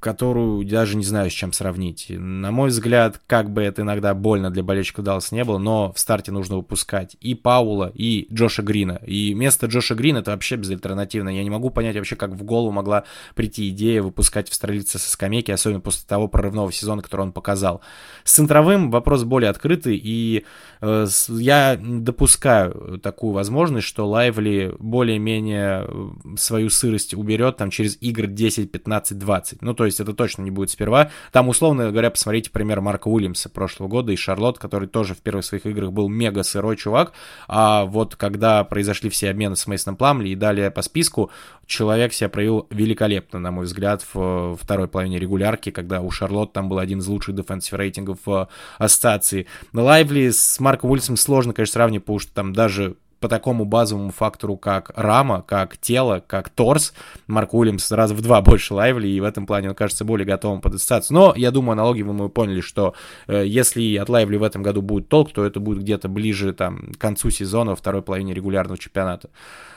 которую 0.00 0.64
даже 0.66 0.96
не 0.96 1.04
знаю, 1.04 1.30
с 1.30 1.34
чем 1.34 1.52
сравнить. 1.52 2.06
На 2.08 2.50
мой 2.50 2.70
взгляд, 2.70 3.20
как 3.26 3.50
бы 3.50 3.62
это 3.62 3.82
иногда 3.82 4.14
больно 4.14 4.50
для 4.50 4.62
болельщиков 4.62 5.04
Даллас 5.04 5.30
не 5.30 5.44
было, 5.44 5.58
но 5.58 5.92
в 5.92 5.98
старте 5.98 6.32
нужно 6.32 6.56
выпускать 6.56 7.16
и 7.20 7.34
Паула, 7.34 7.92
и 7.94 8.26
Джоша 8.32 8.62
Грина. 8.62 9.00
И 9.06 9.34
место 9.34 9.66
Джоша 9.66 9.94
Грина 9.94 10.18
это 10.18 10.30
вообще 10.30 10.56
безальтернативно. 10.56 11.28
Я 11.28 11.44
не 11.44 11.50
могу 11.50 11.70
понять 11.70 11.96
вообще, 11.96 12.16
как 12.16 12.30
в 12.30 12.42
голову 12.42 12.72
могла 12.72 13.04
прийти 13.34 13.68
идея 13.68 14.02
выпускать 14.02 14.48
австралийца 14.48 14.98
со 14.98 15.10
скамейки, 15.10 15.50
особенно 15.50 15.80
после 15.80 16.06
того 16.06 16.28
прорывного 16.28 16.72
сезона, 16.72 17.02
который 17.02 17.22
он 17.22 17.32
показал. 17.32 17.82
С 18.24 18.32
центровым 18.34 18.90
вопрос 18.90 19.24
более 19.24 19.50
открытый, 19.50 20.00
и 20.02 20.44
э, 20.80 21.06
я 21.28 21.78
допускаю 21.80 22.98
такую 23.02 23.32
возможность, 23.32 23.86
что 23.86 24.08
Лайвли 24.08 24.74
более-менее 24.78 25.88
свою 26.36 26.70
сырость 26.70 27.14
уберет 27.14 27.56
там 27.58 27.70
через 27.70 27.96
игры 28.00 28.14
игр 28.14 28.26
10, 28.34 28.70
15, 28.70 29.18
20. 29.18 29.62
Ну, 29.62 29.74
то 29.74 29.84
есть 29.84 30.00
это 30.00 30.12
точно 30.12 30.42
не 30.42 30.50
будет 30.50 30.70
сперва. 30.70 31.10
Там, 31.32 31.48
условно 31.48 31.90
говоря, 31.90 32.10
посмотрите 32.10 32.50
пример 32.50 32.80
Марка 32.80 33.08
Уильямса 33.08 33.48
прошлого 33.48 33.88
года 33.88 34.12
и 34.12 34.16
Шарлотт, 34.16 34.58
который 34.58 34.88
тоже 34.88 35.14
в 35.14 35.18
первых 35.18 35.44
своих 35.44 35.66
играх 35.66 35.92
был 35.92 36.08
мега 36.08 36.42
сырой 36.42 36.76
чувак, 36.76 37.12
а 37.48 37.84
вот 37.84 38.16
когда 38.16 38.64
произошли 38.64 39.10
все 39.10 39.30
обмены 39.30 39.56
с 39.56 39.66
Мейсоном 39.66 39.96
Пламли 39.96 40.30
и 40.30 40.34
далее 40.34 40.70
по 40.70 40.82
списку, 40.82 41.30
человек 41.66 42.12
себя 42.12 42.28
проявил 42.28 42.66
великолепно, 42.70 43.38
на 43.38 43.50
мой 43.50 43.64
взгляд, 43.64 44.04
в 44.12 44.56
второй 44.60 44.88
половине 44.88 45.18
регулярки, 45.18 45.70
когда 45.70 46.00
у 46.00 46.10
Шарлотт 46.10 46.52
там 46.52 46.68
был 46.68 46.78
один 46.78 46.98
из 46.98 47.06
лучших 47.06 47.34
дефенсив 47.34 47.74
рейтингов 47.74 48.18
в 48.24 48.48
ассоциации. 48.78 49.46
На 49.72 49.82
Лайвли 49.82 50.30
с 50.30 50.60
Марком 50.60 50.90
Уильямсом 50.90 51.16
сложно, 51.16 51.52
конечно, 51.52 51.74
сравнивать, 51.74 52.04
потому 52.04 52.18
что 52.18 52.32
там 52.32 52.52
даже 52.52 52.96
по 53.24 53.28
такому 53.28 53.64
базовому 53.64 54.10
фактору, 54.10 54.58
как 54.58 54.92
рама, 54.96 55.40
как 55.40 55.78
тело, 55.78 56.22
как 56.26 56.50
торс. 56.50 56.92
Марк 57.26 57.54
Уильямс 57.54 57.90
раз 57.90 58.10
в 58.10 58.20
два 58.20 58.42
больше 58.42 58.74
лайвли, 58.74 59.08
и 59.08 59.18
в 59.18 59.24
этом 59.24 59.46
плане 59.46 59.70
он 59.70 59.74
кажется 59.74 60.04
более 60.04 60.26
готовым 60.26 60.60
под 60.60 60.74
ассоциацию. 60.74 61.14
Но 61.14 61.32
я 61.34 61.50
думаю, 61.50 61.72
аналогии 61.72 62.02
вы 62.02 62.12
мы 62.12 62.28
поняли, 62.28 62.60
что 62.60 62.92
э, 63.26 63.44
если 63.46 63.96
от 63.96 64.10
лайвли 64.10 64.36
в 64.36 64.42
этом 64.42 64.62
году 64.62 64.82
будет 64.82 65.08
толк, 65.08 65.32
то 65.32 65.42
это 65.42 65.58
будет 65.58 65.78
где-то 65.78 66.10
ближе 66.10 66.52
там, 66.52 66.92
к 66.92 66.98
концу 66.98 67.30
сезона, 67.30 67.74
второй 67.74 68.02
половине 68.02 68.34
регулярного 68.34 68.76
чемпионата. 68.76 69.30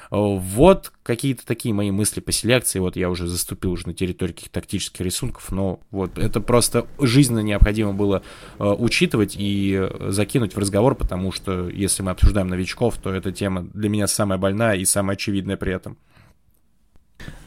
Вот 0.09 0.91
какие-то 1.03 1.45
такие 1.45 1.73
мои 1.73 1.91
мысли 1.91 2.19
по 2.19 2.31
селекции. 2.31 2.79
Вот 2.79 2.95
я 2.95 3.09
уже 3.09 3.27
заступил 3.27 3.71
уже 3.71 3.87
на 3.87 3.93
территории 3.93 4.33
каких-то 4.33 4.59
тактических 4.59 5.01
рисунков, 5.01 5.51
но 5.51 5.79
вот 5.91 6.17
это 6.17 6.41
просто 6.41 6.87
жизненно 6.99 7.39
необходимо 7.39 7.93
было 7.93 8.23
э, 8.59 8.63
учитывать 8.63 9.35
и 9.37 9.89
закинуть 10.07 10.55
в 10.55 10.59
разговор, 10.59 10.95
потому 10.95 11.31
что 11.31 11.69
если 11.69 12.03
мы 12.03 12.11
обсуждаем 12.11 12.47
новичков, 12.47 12.97
то 12.97 13.13
эта 13.13 13.31
тема 13.31 13.67
для 13.73 13.89
меня 13.89 14.07
самая 14.07 14.37
больная 14.37 14.75
и 14.75 14.85
самая 14.85 15.15
очевидная 15.15 15.57
при 15.57 15.73
этом. 15.73 15.97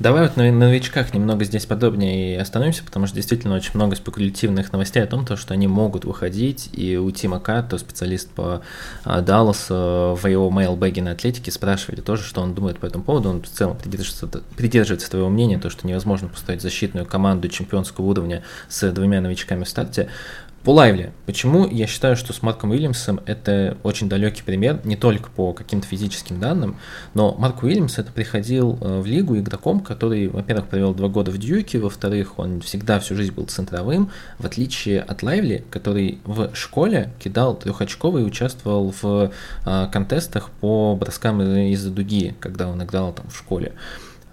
Давай 0.01 0.23
вот 0.23 0.37
на 0.39 0.51
новичках 0.51 1.13
немного 1.13 1.45
здесь 1.45 1.67
подробнее 1.67 2.35
и 2.35 2.39
остановимся, 2.39 2.83
потому 2.83 3.07
что 3.07 3.17
действительно 3.17 3.55
очень 3.55 3.73
много 3.75 3.97
спекулятивных 3.97 4.73
новостей 4.73 5.03
о 5.03 5.07
том, 5.07 5.27
то, 5.27 5.37
что 5.37 5.53
они 5.53 5.67
могут 5.67 6.07
выходить, 6.07 6.71
и 6.73 6.97
у 6.97 7.11
Тима 7.11 7.39
Катто, 7.39 7.77
специалист 7.77 8.31
по 8.31 8.63
а, 9.05 9.21
Далласу, 9.21 10.19
в 10.21 10.27
его 10.27 10.51
мейлбэге 10.51 11.03
на 11.03 11.11
Атлетике 11.11 11.51
спрашивали 11.51 12.01
тоже, 12.01 12.23
что 12.23 12.41
он 12.41 12.55
думает 12.55 12.79
по 12.79 12.87
этому 12.87 13.05
поводу. 13.05 13.29
Он 13.29 13.43
в 13.43 13.49
целом 13.49 13.77
придерживается, 13.77 14.43
придерживается 14.57 15.11
твоего 15.11 15.29
мнения, 15.29 15.59
то, 15.59 15.69
что 15.69 15.87
невозможно 15.87 16.29
поставить 16.29 16.63
защитную 16.63 17.05
команду 17.05 17.49
чемпионского 17.49 18.07
уровня 18.07 18.43
с 18.71 18.91
двумя 18.93 19.21
новичками 19.21 19.65
в 19.65 19.69
старте. 19.69 20.09
По 20.63 20.75
Лайвли. 20.75 21.15
Почему 21.25 21.67
я 21.67 21.87
считаю, 21.87 22.17
что 22.17 22.35
с 22.35 22.43
Марком 22.43 22.71
Уильямсом 22.71 23.21
это 23.25 23.79
очень 23.83 24.11
далекий 24.11 24.43
пример, 24.43 24.79
не 24.85 24.95
только 24.95 25.31
по 25.31 25.55
каким-то 25.55 25.87
физическим 25.87 26.39
данным, 26.39 26.77
но 27.15 27.35
Марк 27.39 27.63
Уильямс 27.63 27.99
это 27.99 28.13
приходил 28.13 28.77
э, 28.79 29.01
в 29.01 29.07
лигу 29.07 29.39
игроком, 29.39 29.81
который, 29.81 30.29
во-первых, 30.29 30.67
провел 30.69 30.93
два 30.93 31.09
года 31.09 31.31
в 31.31 31.39
Дьюке, 31.39 31.79
во-вторых, 31.79 32.39
он 32.39 32.61
всегда 32.61 33.01
всю 33.01 33.15
жизнь 33.15 33.33
был 33.33 33.47
центровым, 33.47 34.11
в 34.39 34.45
отличие 34.45 35.01
от 35.01 35.23
Лайвли, 35.23 35.65
который 35.71 36.19
в 36.25 36.55
школе 36.55 37.11
кидал 37.19 37.55
трехочковый 37.57 38.23
и 38.23 38.27
участвовал 38.27 38.93
в 39.01 39.33
э, 39.65 39.89
контестах 39.91 40.51
по 40.61 40.95
броскам 40.95 41.41
из-за 41.41 41.91
дуги, 41.91 42.35
когда 42.39 42.69
он 42.69 42.83
играл 42.83 43.15
там 43.15 43.31
в 43.31 43.37
школе. 43.39 43.73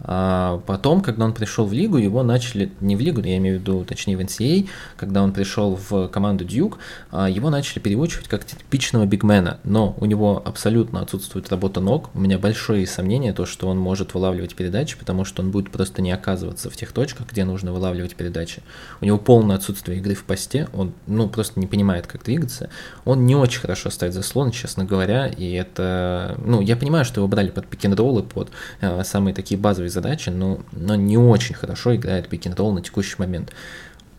А 0.09 0.61
потом, 0.65 1.01
когда 1.01 1.25
он 1.25 1.33
пришел 1.33 1.65
в 1.65 1.73
лигу, 1.73 1.97
его 1.97 2.23
начали, 2.23 2.71
не 2.79 2.95
в 2.95 3.01
лигу, 3.01 3.21
я 3.21 3.35
имею 3.37 3.57
в 3.57 3.61
виду, 3.61 3.83
точнее 3.83 4.15
в 4.15 4.21
NCAA, 4.21 4.63
а, 4.63 4.99
когда 4.99 5.21
он 5.21 5.33
пришел 5.33 5.75
в 5.89 6.07
команду 6.07 6.45
Дьюк, 6.45 6.79
а, 7.11 7.29
его 7.29 7.49
начали 7.49 7.79
переучивать 7.79 8.29
как 8.29 8.45
типичного 8.45 9.05
бигмена, 9.05 9.59
но 9.65 9.95
у 9.99 10.05
него 10.05 10.41
абсолютно 10.43 11.01
отсутствует 11.01 11.49
работа 11.49 11.81
ног, 11.81 12.09
у 12.13 12.19
меня 12.19 12.39
большое 12.39 12.87
сомнение, 12.87 13.33
то, 13.33 13.45
что 13.45 13.67
он 13.67 13.77
может 13.77 14.13
вылавливать 14.13 14.55
передачи, 14.55 14.97
потому 14.97 15.25
что 15.25 15.43
он 15.43 15.51
будет 15.51 15.71
просто 15.71 16.01
не 16.01 16.13
оказываться 16.13 16.69
в 16.69 16.77
тех 16.77 16.93
точках, 16.93 17.27
где 17.29 17.43
нужно 17.43 17.73
вылавливать 17.73 18.15
передачи. 18.15 18.63
У 19.01 19.05
него 19.05 19.17
полное 19.17 19.57
отсутствие 19.57 19.97
игры 19.97 20.15
в 20.15 20.23
посте, 20.23 20.69
он, 20.73 20.93
ну, 21.05 21.27
просто 21.27 21.59
не 21.59 21.67
понимает, 21.67 22.07
как 22.07 22.23
двигаться, 22.23 22.69
он 23.03 23.25
не 23.25 23.35
очень 23.35 23.59
хорошо 23.59 23.89
ставит 23.89 24.13
заслон, 24.13 24.51
честно 24.51 24.85
говоря, 24.85 25.27
и 25.27 25.51
это, 25.51 26.39
ну, 26.45 26.61
я 26.61 26.77
понимаю, 26.77 27.03
что 27.03 27.19
его 27.19 27.27
брали 27.27 27.49
под 27.49 27.67
пик-н-роллы, 27.67 28.23
под 28.23 28.51
э, 28.79 29.03
самые 29.03 29.33
такие 29.33 29.59
базовые 29.59 29.89
задачи, 29.97 30.29
но, 30.29 30.59
но 30.71 30.95
не 30.95 31.17
очень 31.17 31.55
хорошо 31.55 31.95
играет 31.95 32.27
пик 32.29 32.45
на 32.45 32.81
текущий 32.81 33.15
момент. 33.17 33.51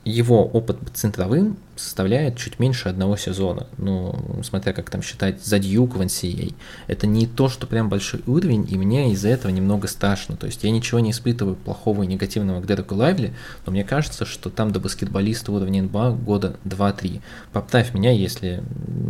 Его 0.05 0.45
опыт 0.45 0.79
центровым 0.95 1.57
составляет 1.79 2.37
чуть 2.37 2.59
меньше 2.59 2.88
одного 2.88 3.17
сезона. 3.17 3.67
Ну, 3.77 4.43
смотря 4.43 4.73
как 4.73 4.91
там 4.91 5.03
считать 5.03 5.45
за 5.45 5.59
Дьюк 5.59 5.97
в 5.97 6.01
NCAA. 6.01 6.55
Это 6.87 7.07
не 7.07 7.27
то, 7.27 7.49
что 7.49 7.67
прям 7.67 7.88
большой 7.88 8.21
уровень, 8.27 8.67
и 8.69 8.77
мне 8.77 9.12
из-за 9.12 9.29
этого 9.29 9.51
немного 9.51 9.88
страшно. 9.88 10.37
То 10.37 10.47
есть 10.47 10.64
я 10.64 10.71
ничего 10.71 11.01
не 11.01 11.12
испытываю 11.12 11.57
плохого 11.57 12.03
и 12.03 12.07
негативного 12.07 12.61
к 12.61 12.67
Дереку 12.67 12.95
Лайвли, 12.95 13.33
но 13.67 13.73
мне 13.73 13.85
кажется, 13.85 14.25
что 14.25 14.51
там 14.51 14.73
до 14.73 14.81
баскетболиста 14.81 15.53
уровня 15.53 15.83
НБА 15.83 16.12
года 16.12 16.57
2-3. 16.64 17.21
Поправь 17.53 17.95
меня, 17.95 18.12
если 18.12 18.62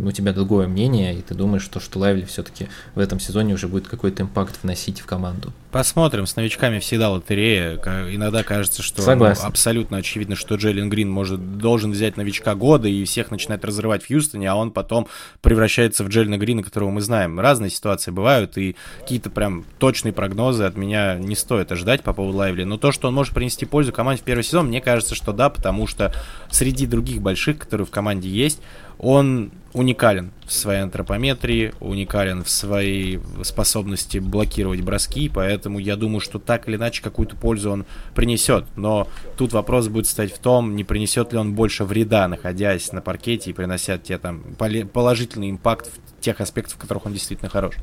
у 0.03 0.11
тебя 0.11 0.33
другое 0.33 0.67
мнение, 0.67 1.15
и 1.15 1.21
ты 1.21 1.33
думаешь, 1.35 1.63
что, 1.63 1.79
что 1.79 1.99
Лайвли 1.99 2.25
все-таки 2.25 2.67
в 2.95 2.99
этом 2.99 3.19
сезоне 3.19 3.53
уже 3.53 3.67
будет 3.67 3.87
какой-то 3.87 4.23
импакт 4.23 4.59
вносить 4.63 4.99
в 4.99 5.05
команду. 5.05 5.53
Посмотрим, 5.71 6.25
с 6.25 6.35
новичками 6.35 6.79
всегда 6.79 7.11
лотерея. 7.11 7.75
Иногда 8.13 8.43
кажется, 8.43 8.81
что 8.81 9.15
ну, 9.15 9.25
абсолютно 9.25 9.97
очевидно, 9.97 10.35
что 10.35 10.55
Джейлен 10.55 10.89
Грин 10.89 11.11
может, 11.11 11.57
должен 11.57 11.91
взять 11.91 12.17
новичка 12.17 12.55
года 12.59 12.87
и 12.87 13.03
всех 13.05 13.31
начинает 13.31 13.65
разрывать 13.65 14.03
в 14.03 14.07
Хьюстоне, 14.07 14.51
а 14.51 14.55
он 14.55 14.69
потом 14.69 15.07
превращается 15.41 16.03
в 16.03 16.09
Джельна 16.09 16.37
Грина, 16.37 16.61
которого 16.61 16.91
мы 16.91 17.01
знаем. 17.01 17.39
Разные 17.39 17.71
ситуации 17.71 18.11
бывают, 18.11 18.57
и 18.59 18.75
какие-то 18.99 19.31
прям 19.31 19.65
точные 19.79 20.13
прогнозы 20.13 20.65
от 20.65 20.77
меня 20.77 21.15
не 21.15 21.35
стоит 21.35 21.71
ожидать 21.71 22.03
по 22.03 22.13
поводу 22.13 22.37
Лайвли. 22.37 22.65
Но 22.65 22.77
то, 22.77 22.91
что 22.91 23.07
он 23.07 23.15
может 23.15 23.33
принести 23.33 23.65
пользу 23.65 23.91
команде 23.91 24.21
в 24.21 24.25
первый 24.25 24.43
сезон, 24.43 24.67
мне 24.67 24.81
кажется, 24.81 25.15
что 25.15 25.33
да, 25.33 25.49
потому 25.49 25.87
что 25.87 26.13
среди 26.51 26.85
других 26.85 27.21
больших, 27.21 27.57
которые 27.57 27.87
в 27.87 27.91
команде 27.91 28.29
есть, 28.29 28.61
он 28.99 29.51
уникален 29.73 30.31
в 30.45 30.51
своей 30.51 30.81
антропометрии, 30.81 31.73
уникален 31.79 32.43
в 32.43 32.49
своей 32.49 33.19
способности 33.43 34.17
блокировать 34.17 34.81
броски, 34.81 35.29
поэтому 35.29 35.79
я 35.79 35.95
думаю, 35.95 36.19
что 36.19 36.39
так 36.39 36.67
или 36.67 36.75
иначе 36.75 37.01
какую-то 37.01 37.35
пользу 37.35 37.71
он 37.71 37.85
принесет. 38.15 38.65
Но 38.75 39.07
тут 39.37 39.53
вопрос 39.53 39.87
будет 39.87 40.07
стоять 40.07 40.33
в 40.33 40.39
том, 40.39 40.75
не 40.75 40.83
принесет 40.83 41.31
ли 41.31 41.39
он 41.39 41.53
больше 41.53 41.85
вреда, 41.85 42.27
находясь 42.27 42.91
на 42.91 43.01
паркете 43.01 43.51
и 43.51 43.53
принося 43.53 43.97
те 43.97 44.17
там 44.17 44.43
положительный 44.91 45.51
импакт 45.51 45.87
в 45.87 46.21
тех 46.21 46.41
аспектах, 46.41 46.75
в 46.75 46.79
которых 46.79 47.05
он 47.05 47.13
действительно 47.13 47.49
хорош. 47.49 47.75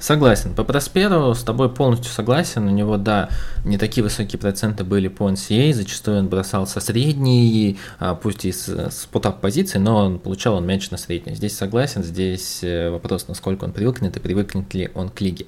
Согласен. 0.00 0.54
По 0.54 0.64
Просперу 0.64 1.34
с 1.34 1.42
тобой 1.42 1.68
полностью 1.68 2.10
согласен. 2.10 2.66
У 2.66 2.70
него, 2.70 2.96
да, 2.96 3.28
не 3.66 3.76
такие 3.76 4.02
высокие 4.02 4.40
проценты 4.40 4.82
были 4.82 5.08
по 5.08 5.28
NCA. 5.28 5.74
Зачастую 5.74 6.20
он 6.20 6.28
бросал 6.28 6.66
со 6.66 6.80
средней, 6.80 7.78
а, 7.98 8.14
пусть 8.14 8.46
и 8.46 8.50
с, 8.50 8.66
с 8.66 9.06
путап 9.12 9.42
позиции, 9.42 9.76
но 9.76 9.96
он 9.96 10.18
получал 10.18 10.54
он 10.54 10.66
мяч 10.66 10.90
на 10.90 10.96
средней. 10.96 11.34
Здесь 11.34 11.54
согласен. 11.54 12.02
Здесь 12.02 12.60
э, 12.62 12.88
вопрос, 12.88 13.28
насколько 13.28 13.64
он 13.64 13.72
привыкнет 13.72 14.16
и 14.16 14.20
привыкнет 14.20 14.72
ли 14.72 14.90
он 14.94 15.10
к 15.10 15.20
лиге. 15.20 15.44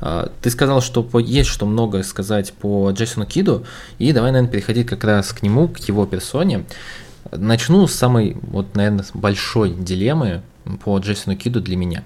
А, 0.00 0.30
ты 0.42 0.50
сказал, 0.50 0.80
что 0.80 1.02
по, 1.02 1.18
есть 1.18 1.50
что 1.50 1.66
много 1.66 2.04
сказать 2.04 2.52
по 2.52 2.88
Джейсону 2.92 3.26
Киду. 3.26 3.66
И 3.98 4.12
давай, 4.12 4.30
наверное, 4.30 4.52
переходить 4.52 4.86
как 4.86 5.02
раз 5.02 5.32
к 5.32 5.42
нему, 5.42 5.66
к 5.66 5.78
его 5.80 6.06
персоне. 6.06 6.66
Начну 7.32 7.84
с 7.88 7.94
самой, 7.94 8.36
вот, 8.42 8.76
наверное, 8.76 9.04
большой 9.12 9.70
дилеммы 9.70 10.42
по 10.84 10.96
Джейсону 11.00 11.36
Киду 11.36 11.60
для 11.60 11.76
меня. 11.76 12.04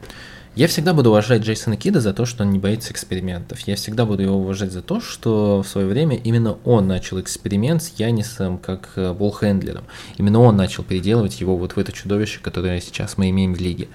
Я 0.54 0.68
всегда 0.68 0.92
буду 0.92 1.08
уважать 1.08 1.40
Джейсона 1.40 1.78
Кида 1.78 2.02
за 2.02 2.12
то, 2.12 2.26
что 2.26 2.44
он 2.44 2.50
не 2.50 2.58
боится 2.58 2.92
экспериментов. 2.92 3.60
Я 3.60 3.74
всегда 3.74 4.04
буду 4.04 4.22
его 4.22 4.36
уважать 4.36 4.70
за 4.70 4.82
то, 4.82 5.00
что 5.00 5.62
в 5.62 5.66
свое 5.66 5.86
время 5.86 6.14
именно 6.14 6.58
он 6.64 6.86
начал 6.86 7.18
эксперимент 7.18 7.82
с 7.82 7.94
Янисом 7.96 8.58
как 8.58 8.90
э, 8.96 9.14
болхендлером. 9.14 9.84
Именно 10.18 10.40
он 10.40 10.58
начал 10.58 10.84
переделывать 10.84 11.40
его 11.40 11.56
вот 11.56 11.72
в 11.72 11.78
это 11.78 11.90
чудовище, 11.90 12.40
которое 12.42 12.82
сейчас 12.82 13.16
мы 13.16 13.30
имеем 13.30 13.54
в 13.54 13.60
лиге. 13.60 13.88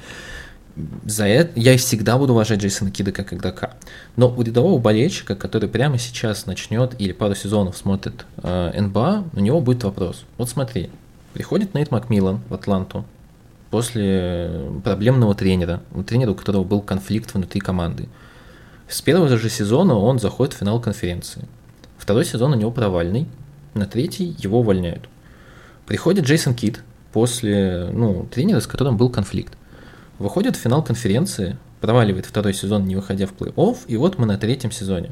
За 1.06 1.28
это 1.28 1.60
я 1.60 1.78
всегда 1.78 2.17
буду 2.17 2.34
уважать 2.34 2.60
Джейсона 2.60 2.89
Кида 2.89 3.12
как 3.12 3.34
игрока. 3.34 3.76
Но 4.15 4.28
у 4.28 4.41
рядового 4.41 4.80
болельщика, 4.80 5.36
который 5.36 5.70
прямо 5.70 6.00
сейчас 6.00 6.48
начнет 6.48 7.00
или 7.00 7.12
пару 7.12 7.36
сезонов 7.36 7.78
смотрит 7.78 8.26
э, 8.38 8.82
НБА, 8.82 9.26
у 9.32 9.39
него 9.39 9.62
будет 9.62 9.84
вопрос. 9.84 10.26
Вот 10.39 10.50
смотри, 10.50 10.89
приходит 11.34 11.76
Нейт 11.76 11.91
Макмиллан 11.91 12.41
в 12.50 12.54
Атланту, 12.56 13.06
после 13.70 14.70
проблемного 14.84 15.36
тренера, 15.36 15.82
тренера, 16.06 16.32
у 16.32 16.36
которого 16.36 16.64
был 16.64 16.82
конфликт 16.82 17.34
внутри 17.34 17.60
команды. 17.60 18.08
С 18.88 19.02
первого 19.02 19.28
же 19.38 19.50
сезона 19.50 19.96
он 19.96 20.20
заходит 20.20 20.54
в 20.54 20.58
финал 20.58 20.80
конференции. 20.80 21.46
Второй 21.98 22.26
сезон 22.26 22.54
у 22.54 22.56
него 22.56 22.72
провальный, 22.72 23.28
на 23.74 23.86
третий 23.86 24.36
его 24.40 24.60
увольняют. 24.60 25.10
Приходит 25.86 26.26
Джейсон 26.26 26.54
Кит 26.54 26.82
после 27.12 27.90
ну, 27.92 28.28
тренера, 28.32 28.60
с 28.60 28.68
которым 28.68 28.98
был 28.98 29.10
конфликт. 29.10 29.54
Выходит 30.20 30.56
в 30.56 30.60
финал 30.60 30.84
конференции, 30.84 31.58
проваливает 31.82 32.26
второй 32.26 32.54
сезон, 32.54 32.86
не 32.86 32.96
выходя 32.96 33.28
в 33.28 33.34
плей-офф, 33.34 33.78
и 33.88 33.98
вот 33.98 34.18
мы 34.18 34.26
на 34.26 34.38
третьем 34.38 34.72
сезоне. 34.72 35.12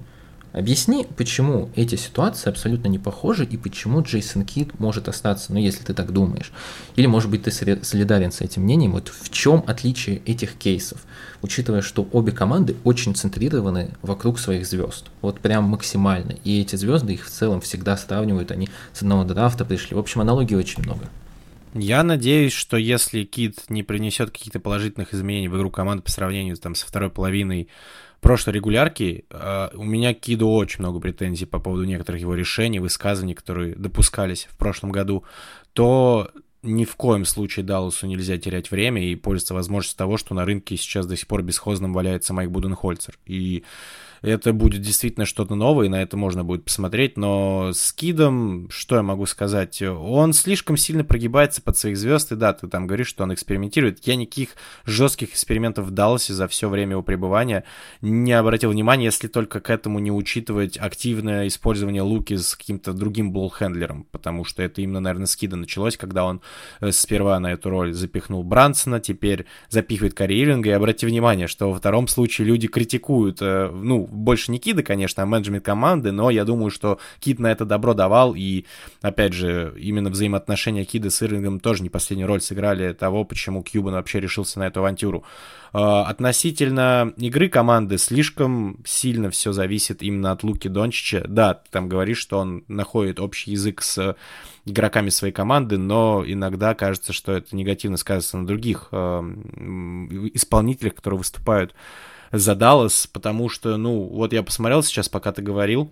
Объясни, 0.55 1.05
почему 1.17 1.69
эти 1.75 1.95
ситуации 1.95 2.49
абсолютно 2.49 2.87
не 2.87 2.97
похожи 2.97 3.43
и 3.43 3.57
почему 3.57 4.01
Джейсон 4.01 4.45
Кид 4.45 4.79
может 4.79 5.09
остаться, 5.09 5.51
ну 5.51 5.59
если 5.59 5.83
ты 5.83 5.93
так 5.93 6.13
думаешь. 6.13 6.53
Или, 6.95 7.07
может 7.07 7.29
быть, 7.29 7.43
ты 7.43 7.51
солидарен 7.51 8.31
с 8.31 8.39
этим 8.39 8.61
мнением. 8.61 8.93
Вот 8.93 9.09
в 9.09 9.29
чем 9.31 9.65
отличие 9.67 10.19
этих 10.19 10.53
кейсов, 10.53 11.03
учитывая, 11.41 11.81
что 11.81 12.07
обе 12.13 12.31
команды 12.31 12.77
очень 12.85 13.15
центрированы 13.15 13.89
вокруг 14.01 14.39
своих 14.39 14.65
звезд. 14.65 15.07
Вот 15.19 15.41
прям 15.41 15.65
максимально. 15.65 16.37
И 16.45 16.61
эти 16.61 16.77
звезды 16.77 17.15
их 17.15 17.25
в 17.25 17.29
целом 17.29 17.59
всегда 17.59 17.97
сравнивают, 17.97 18.51
они 18.51 18.69
с 18.93 19.01
одного 19.01 19.25
драфта 19.25 19.65
пришли. 19.65 19.93
В 19.93 19.99
общем, 19.99 20.21
аналогий 20.21 20.55
очень 20.55 20.83
много. 20.83 21.09
Я 21.73 22.03
надеюсь, 22.03 22.53
что 22.53 22.77
если 22.77 23.25
Кит 23.25 23.65
не 23.67 23.83
принесет 23.83 24.31
каких-то 24.31 24.61
положительных 24.61 25.13
изменений 25.13 25.49
в 25.49 25.57
игру 25.57 25.69
команды 25.69 26.03
по 26.03 26.09
сравнению 26.09 26.55
там, 26.55 26.75
со 26.75 26.87
второй 26.87 27.09
половиной 27.09 27.67
прошлой 28.25 28.53
регулярки 28.53 29.25
э, 29.29 29.69
у 29.75 29.83
меня 29.83 30.15
к 30.15 30.19
Киду 30.19 30.49
очень 30.49 30.79
много 30.79 30.99
претензий 30.99 31.45
по 31.45 31.59
поводу 31.59 31.83
некоторых 31.83 32.21
его 32.21 32.33
решений, 32.33 32.79
высказываний, 32.79 33.35
которые 33.35 33.75
допускались 33.75 34.47
в 34.49 34.57
прошлом 34.57 34.91
году, 34.91 35.23
то 35.73 36.31
ни 36.63 36.85
в 36.85 36.95
коем 36.95 37.23
случае 37.23 37.63
Далласу 37.63 38.07
нельзя 38.07 38.39
терять 38.39 38.71
время 38.71 39.07
и 39.07 39.13
пользоваться 39.13 39.53
возможностью 39.53 39.99
того, 39.99 40.17
что 40.17 40.33
на 40.33 40.43
рынке 40.43 40.75
сейчас 40.75 41.05
до 41.05 41.15
сих 41.15 41.27
пор 41.27 41.43
бесхозным 41.43 41.93
валяется 41.93 42.33
Майк 42.33 42.49
Буденхольцер. 42.49 43.19
И 43.27 43.63
это 44.25 44.53
будет 44.53 44.81
действительно 44.81 45.25
что-то 45.25 45.55
новое, 45.55 45.85
и 45.85 45.89
на 45.89 46.01
это 46.01 46.17
можно 46.17 46.43
будет 46.43 46.65
посмотреть, 46.65 47.15
но 47.17 47.71
с 47.73 47.93
Кидом, 47.93 48.67
что 48.71 48.95
я 48.95 49.03
могу 49.03 49.25
сказать, 49.25 49.81
он 49.81 50.33
слишком 50.33 50.77
сильно 50.77 51.03
прогибается 51.03 51.61
под 51.61 51.77
своих 51.77 51.97
звезд, 51.97 52.31
и 52.31 52.35
да, 52.35 52.53
ты 52.53 52.67
там 52.67 52.87
говоришь, 52.87 53.07
что 53.07 53.23
он 53.23 53.33
экспериментирует. 53.33 54.05
Я 54.07 54.15
никаких 54.15 54.49
жестких 54.85 55.29
экспериментов 55.29 55.85
в 55.85 55.91
Далласе 55.91 56.33
за 56.33 56.47
все 56.47 56.69
время 56.69 56.91
его 56.91 57.03
пребывания 57.03 57.65
не 58.01 58.33
обратил 58.33 58.71
внимания, 58.71 59.05
если 59.05 59.27
только 59.27 59.59
к 59.59 59.69
этому 59.69 59.99
не 59.99 60.11
учитывать 60.11 60.77
активное 60.77 61.47
использование 61.47 62.01
луки 62.01 62.35
с 62.35 62.55
каким-то 62.55 62.93
другим 62.93 63.31
болхендлером, 63.31 64.07
потому 64.11 64.43
что 64.43 64.63
это 64.63 64.81
именно, 64.81 64.99
наверное, 64.99 65.27
с 65.27 65.35
Кида 65.35 65.55
началось, 65.55 65.97
когда 65.97 66.25
он 66.25 66.41
э, 66.81 66.91
сперва 66.91 67.39
на 67.39 67.51
эту 67.51 67.69
роль 67.69 67.93
запихнул 67.93 68.43
Брансона, 68.43 68.99
теперь 68.99 69.45
запихивает 69.69 70.15
Карри 70.15 70.41
Иллинга, 70.43 70.69
и 70.69 70.73
обрати 70.73 71.05
внимание, 71.05 71.47
что 71.47 71.71
во 71.71 71.77
втором 71.77 72.07
случае 72.07 72.47
люди 72.47 72.67
критикуют, 72.67 73.41
э, 73.41 73.69
ну, 73.71 74.07
больше 74.15 74.51
не 74.51 74.59
Кида, 74.59 74.83
конечно, 74.83 75.23
а 75.23 75.25
менеджмент 75.25 75.63
команды, 75.63 76.11
но 76.11 76.29
я 76.29 76.45
думаю, 76.45 76.71
что 76.71 76.99
Кид 77.19 77.39
на 77.39 77.51
это 77.51 77.65
добро 77.65 77.93
давал, 77.93 78.33
и, 78.35 78.65
опять 79.01 79.33
же, 79.33 79.73
именно 79.77 80.09
взаимоотношения 80.09 80.85
Кида 80.85 81.09
с 81.09 81.21
Ирингом 81.21 81.59
тоже 81.59 81.83
не 81.83 81.89
последнюю 81.89 82.27
роль 82.27 82.41
сыграли 82.41 82.93
того, 82.93 83.23
почему 83.23 83.63
Кьюбан 83.63 83.93
вообще 83.93 84.19
решился 84.19 84.59
на 84.59 84.67
эту 84.67 84.79
авантюру. 84.79 85.23
А, 85.77 86.05
относительно 86.05 87.13
игры 87.17 87.49
команды 87.49 87.97
слишком 87.97 88.79
сильно 88.85 89.29
все 89.29 89.51
зависит 89.51 90.01
именно 90.01 90.31
от 90.31 90.43
Луки 90.43 90.69
Дончича. 90.69 91.25
Да, 91.27 91.55
ты 91.55 91.69
там 91.69 91.89
говоришь, 91.89 92.19
что 92.19 92.39
он 92.39 92.63
находит 92.69 93.19
общий 93.19 93.51
язык 93.51 93.81
с 93.81 94.15
игроками 94.65 95.09
своей 95.09 95.33
команды, 95.33 95.77
но 95.77 96.23
иногда 96.25 96.73
кажется, 96.75 97.11
что 97.11 97.33
это 97.33 97.55
негативно 97.55 97.97
сказывается 97.97 98.37
на 98.37 98.47
других 98.47 98.87
э, 98.91 98.97
исполнителях, 100.33 100.95
которые 100.95 101.19
выступают 101.19 101.75
за 102.31 102.55
Даллас, 102.55 103.07
потому 103.07 103.49
что, 103.49 103.77
ну, 103.77 104.03
вот 104.03 104.33
я 104.33 104.43
посмотрел 104.43 104.83
сейчас, 104.83 105.09
пока 105.09 105.31
ты 105.31 105.41
говорил, 105.41 105.91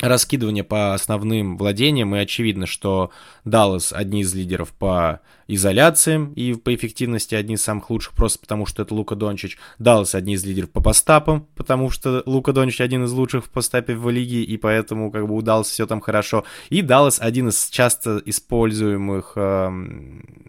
раскидывание 0.00 0.64
по 0.64 0.92
основным 0.92 1.56
владениям, 1.56 2.14
и 2.14 2.18
очевидно, 2.18 2.66
что 2.66 3.10
Даллас 3.44 3.92
одни 3.92 4.20
из 4.20 4.34
лидеров 4.34 4.72
по 4.72 5.20
изоляциям 5.48 6.32
и 6.34 6.54
по 6.54 6.74
эффективности 6.74 7.34
одни 7.34 7.54
из 7.54 7.62
самых 7.62 7.88
лучших, 7.88 8.12
просто 8.12 8.40
потому 8.40 8.66
что 8.66 8.82
это 8.82 8.94
Лука 8.94 9.14
Дончич. 9.14 9.56
Даллас 9.78 10.14
одни 10.14 10.34
из 10.34 10.44
лидеров 10.44 10.70
по 10.70 10.82
постапам, 10.82 11.46
потому 11.54 11.90
что 11.90 12.22
Лука 12.26 12.52
Дончич 12.52 12.80
один 12.82 13.04
из 13.04 13.12
лучших 13.12 13.46
в 13.46 13.50
постапе 13.50 13.94
в 13.94 14.10
лиге, 14.10 14.42
и 14.42 14.56
поэтому 14.58 15.10
как 15.10 15.26
бы 15.26 15.34
удалось 15.34 15.68
все 15.68 15.86
там 15.86 16.00
хорошо. 16.00 16.44
И 16.68 16.82
Даллас 16.82 17.18
один 17.18 17.48
из 17.48 17.70
часто 17.70 18.20
используемых 18.26 19.32
э, 19.36 19.68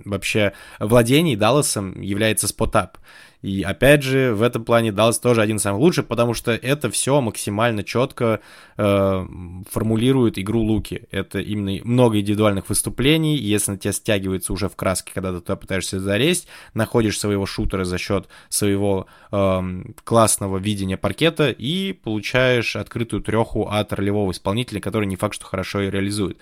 вообще 0.03 0.53
владений 0.79 1.37
Далласом 1.37 2.01
является 2.01 2.47
спотап. 2.47 2.97
И 3.43 3.61
опять 3.61 4.01
же, 4.01 4.33
в 4.33 4.41
этом 4.41 4.65
плане 4.65 4.91
Даллас 4.91 5.19
тоже 5.19 5.41
один 5.41 5.57
из 5.57 5.61
самых 5.61 5.79
лучших, 5.81 6.07
потому 6.07 6.33
что 6.33 6.51
это 6.51 6.89
все 6.89 7.21
максимально 7.21 7.83
четко 7.83 8.39
э, 8.77 9.25
формулирует 9.69 10.39
игру 10.39 10.61
Луки. 10.61 11.03
Это 11.11 11.39
именно 11.39 11.79
много 11.83 12.19
индивидуальных 12.19 12.67
выступлений, 12.69 13.37
если 13.37 13.71
на 13.71 13.77
тебя 13.77 13.93
стягивается 13.93 14.53
уже 14.53 14.69
в 14.69 14.75
краске, 14.75 15.11
когда 15.13 15.33
ты 15.33 15.41
туда 15.41 15.55
пытаешься 15.55 15.99
залезть, 15.99 16.47
находишь 16.73 17.19
своего 17.19 17.45
шутера 17.45 17.83
за 17.83 17.99
счет 17.99 18.27
своего 18.49 19.05
э, 19.31 19.83
классного 20.03 20.57
видения 20.57 20.97
паркета 20.97 21.51
и 21.51 21.93
получаешь 21.93 22.75
открытую 22.75 23.21
треху 23.21 23.67
от 23.67 23.93
ролевого 23.93 24.31
исполнителя, 24.31 24.81
который 24.81 25.05
не 25.05 25.15
факт, 25.15 25.35
что 25.35 25.45
хорошо 25.45 25.81
ее 25.81 25.91
реализует. 25.91 26.39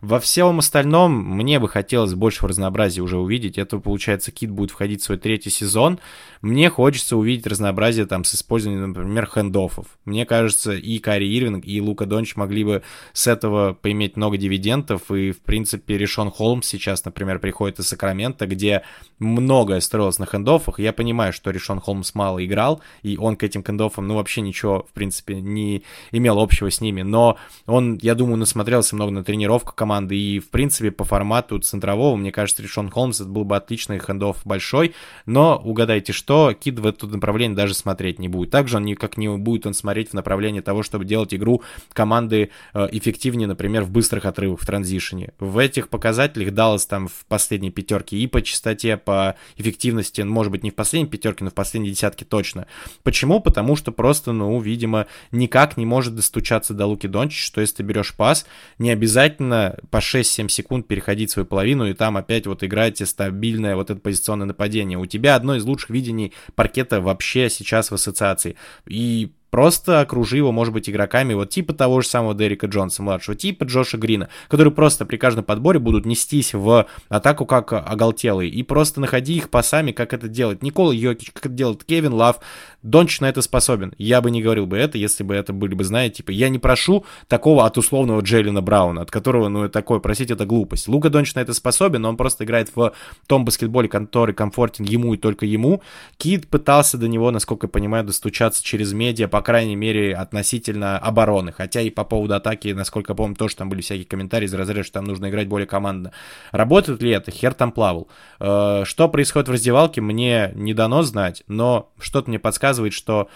Во 0.00 0.20
всем 0.20 0.58
остальном 0.58 1.12
мне 1.12 1.58
бы 1.58 1.68
хотелось 1.68 2.14
больше 2.14 2.46
разнообразия 2.46 3.00
уже 3.00 3.18
увидеть. 3.18 3.58
Это, 3.58 3.78
получается, 3.78 4.30
Кит 4.30 4.50
будет 4.50 4.70
входить 4.70 5.00
в 5.00 5.04
свой 5.04 5.18
третий 5.18 5.50
сезон. 5.50 5.98
Мне 6.42 6.70
хочется 6.70 7.16
увидеть 7.16 7.46
разнообразие 7.46 8.06
там 8.06 8.24
с 8.24 8.34
использованием, 8.34 8.92
например, 8.92 9.28
хендоффов. 9.32 9.86
Мне 10.04 10.26
кажется, 10.26 10.72
и 10.72 10.98
Кари 10.98 11.26
Ирвинг, 11.26 11.66
и 11.66 11.80
Лука 11.80 12.06
Донч 12.06 12.36
могли 12.36 12.64
бы 12.64 12.82
с 13.12 13.26
этого 13.26 13.74
поиметь 13.74 14.16
много 14.16 14.36
дивидендов. 14.36 15.10
И, 15.10 15.32
в 15.32 15.40
принципе, 15.40 15.98
Решон 15.98 16.30
Холмс 16.30 16.66
сейчас, 16.66 17.04
например, 17.04 17.38
приходит 17.38 17.78
из 17.80 17.88
Сакрамента, 17.88 18.46
где 18.46 18.82
многое 19.18 19.80
строилось 19.80 20.18
на 20.18 20.26
хендоффах. 20.26 20.78
Я 20.78 20.92
понимаю, 20.92 21.32
что 21.32 21.50
Решон 21.50 21.80
Холмс 21.80 22.14
мало 22.14 22.44
играл, 22.44 22.80
и 23.02 23.16
он 23.16 23.36
к 23.36 23.42
этим 23.42 23.64
хендоффам, 23.64 24.06
ну, 24.06 24.14
вообще 24.14 24.40
ничего, 24.40 24.86
в 24.88 24.92
принципе, 24.92 25.40
не 25.40 25.82
имел 26.12 26.38
общего 26.38 26.70
с 26.70 26.80
ними. 26.80 27.02
Но 27.02 27.36
он, 27.66 27.98
я 28.02 28.14
думаю, 28.14 28.36
насмотрелся 28.36 28.94
много 28.94 29.10
на 29.12 29.24
тренировках 29.24 29.74
команды, 29.74 29.95
и, 30.04 30.38
в 30.38 30.50
принципе, 30.50 30.90
по 30.90 31.04
формату 31.04 31.58
центрового, 31.58 32.16
мне 32.16 32.32
кажется, 32.32 32.62
Решон 32.62 32.90
Холмс 32.90 33.20
это 33.20 33.28
был 33.28 33.44
бы 33.44 33.56
отличный 33.56 33.98
хендофф 33.98 34.44
большой, 34.44 34.94
но 35.26 35.56
угадайте 35.56 36.12
что, 36.12 36.52
Кид 36.52 36.78
в 36.78 36.86
это 36.86 37.06
направление 37.06 37.56
даже 37.56 37.74
смотреть 37.74 38.18
не 38.18 38.28
будет. 38.28 38.50
Также 38.50 38.76
он 38.76 38.84
никак 38.84 39.16
не 39.16 39.28
будет 39.28 39.66
он 39.66 39.74
смотреть 39.74 40.10
в 40.10 40.14
направлении 40.14 40.60
того, 40.60 40.82
чтобы 40.82 41.04
делать 41.04 41.34
игру 41.34 41.62
команды 41.92 42.50
э, 42.74 42.88
эффективнее, 42.92 43.48
например, 43.48 43.84
в 43.84 43.90
быстрых 43.90 44.24
отрывах, 44.24 44.60
в 44.60 44.66
транзишене. 44.66 45.32
В 45.38 45.58
этих 45.58 45.88
показателях 45.88 46.52
Даллас 46.52 46.86
там 46.86 47.08
в 47.08 47.24
последней 47.26 47.70
пятерке 47.70 48.16
и 48.16 48.26
по 48.26 48.42
частоте, 48.42 48.96
по 48.96 49.36
эффективности, 49.56 50.20
может 50.22 50.52
быть, 50.52 50.62
не 50.62 50.70
в 50.70 50.74
последней 50.74 51.08
пятерке, 51.08 51.44
но 51.44 51.50
в 51.50 51.54
последней 51.54 51.90
десятке 51.90 52.24
точно. 52.24 52.66
Почему? 53.02 53.40
Потому 53.40 53.76
что 53.76 53.92
просто, 53.92 54.32
ну, 54.32 54.58
видимо, 54.60 55.06
никак 55.30 55.76
не 55.76 55.86
может 55.86 56.14
достучаться 56.14 56.74
до 56.74 56.86
Луки 56.86 57.06
Дончич, 57.06 57.44
что 57.44 57.60
если 57.60 57.76
ты 57.76 57.82
берешь 57.82 58.14
пас, 58.14 58.46
не 58.78 58.90
обязательно 58.90 59.75
по 59.90 59.98
6-7 59.98 60.48
секунд 60.48 60.86
переходить 60.86 61.30
свою 61.30 61.46
половину, 61.46 61.86
и 61.86 61.92
там 61.92 62.16
опять 62.16 62.46
вот 62.46 62.62
играете 62.64 63.06
стабильное 63.06 63.76
вот 63.76 63.90
это 63.90 64.00
позиционное 64.00 64.46
нападение. 64.46 64.98
У 64.98 65.06
тебя 65.06 65.34
одно 65.36 65.56
из 65.56 65.64
лучших 65.64 65.90
видений 65.90 66.32
паркета 66.54 67.00
вообще 67.00 67.50
сейчас 67.50 67.90
в 67.90 67.94
ассоциации. 67.94 68.56
И 68.86 69.32
Просто 69.50 70.00
окружи 70.00 70.36
его, 70.36 70.52
может 70.52 70.74
быть, 70.74 70.90
игроками 70.90 71.32
вот 71.32 71.50
типа 71.50 71.72
того 71.72 72.00
же 72.00 72.08
самого 72.08 72.34
Дерека 72.34 72.66
Джонса 72.66 73.02
младшего, 73.02 73.36
типа 73.36 73.64
Джоша 73.64 73.96
Грина, 73.96 74.28
которые 74.48 74.70
просто 74.70 75.06
при 75.06 75.16
каждом 75.16 75.44
подборе 75.44 75.78
будут 75.78 76.04
нестись 76.04 76.52
в 76.52 76.86
атаку 77.08 77.46
как 77.46 77.72
оголтелые. 77.72 78.50
И 78.50 78.62
просто 78.62 79.00
находи 79.00 79.36
их 79.36 79.48
пасами, 79.48 79.92
как 79.92 80.12
это 80.12 80.28
делает 80.28 80.62
Никола 80.62 80.92
Йокич, 80.92 81.30
как 81.30 81.46
это 81.46 81.54
делает 81.54 81.84
Кевин 81.84 82.12
Лав. 82.12 82.40
Донч 82.86 83.20
на 83.20 83.28
это 83.28 83.42
способен. 83.42 83.92
Я 83.98 84.20
бы 84.20 84.30
не 84.30 84.40
говорил 84.40 84.66
бы 84.66 84.78
это, 84.78 84.96
если 84.96 85.24
бы 85.24 85.34
это 85.34 85.52
были 85.52 85.74
бы, 85.74 85.82
знаете, 85.82 86.18
типа, 86.18 86.30
я 86.30 86.48
не 86.48 86.60
прошу 86.60 87.04
такого 87.26 87.66
от 87.66 87.76
условного 87.78 88.20
Джейлина 88.20 88.62
Брауна, 88.62 89.02
от 89.02 89.10
которого, 89.10 89.48
ну, 89.48 89.68
такое, 89.68 89.98
просить, 89.98 90.30
это 90.30 90.46
глупость. 90.46 90.86
Лука 90.86 91.10
Донч 91.10 91.34
на 91.34 91.40
это 91.40 91.52
способен, 91.52 92.02
но 92.02 92.10
он 92.10 92.16
просто 92.16 92.44
играет 92.44 92.70
в 92.74 92.92
том 93.26 93.44
баскетболе, 93.44 93.88
который 93.88 94.34
комфортен 94.36 94.84
ему 94.84 95.14
и 95.14 95.16
только 95.16 95.46
ему. 95.46 95.82
Кит 96.16 96.46
пытался 96.46 96.96
до 96.96 97.08
него, 97.08 97.32
насколько 97.32 97.66
я 97.66 97.68
понимаю, 97.68 98.04
достучаться 98.04 98.62
через 98.62 98.92
медиа, 98.92 99.26
по 99.26 99.42
крайней 99.42 99.74
мере, 99.74 100.14
относительно 100.14 100.96
обороны. 100.96 101.50
Хотя 101.50 101.80
и 101.80 101.90
по 101.90 102.04
поводу 102.04 102.36
атаки, 102.36 102.68
насколько 102.68 103.12
я 103.12 103.16
помню, 103.16 103.34
тоже 103.34 103.56
там 103.56 103.68
были 103.68 103.80
всякие 103.80 104.06
комментарии 104.06 104.46
из 104.46 104.54
разряда, 104.54 104.84
что 104.84 104.92
там 104.94 105.06
нужно 105.06 105.28
играть 105.28 105.48
более 105.48 105.66
командно. 105.66 106.12
Работает 106.52 107.02
ли 107.02 107.10
это? 107.10 107.32
Хер 107.32 107.52
там 107.52 107.72
плавал. 107.72 108.06
Э, 108.38 108.84
что 108.84 109.08
происходит 109.08 109.48
в 109.48 109.52
раздевалке, 109.52 110.00
мне 110.00 110.52
не 110.54 110.72
дано 110.72 111.02
знать, 111.02 111.42
но 111.48 111.90
что-то 111.98 112.30
мне 112.30 112.38
подсказывает, 112.38 112.75
что 112.92 113.28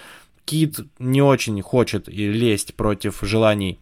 Кит 0.45 0.81
не 0.99 1.23
очень 1.23 1.61
хочет 1.63 2.09
лезть 2.09 2.75
против 2.75 3.21
желаний 3.23 3.79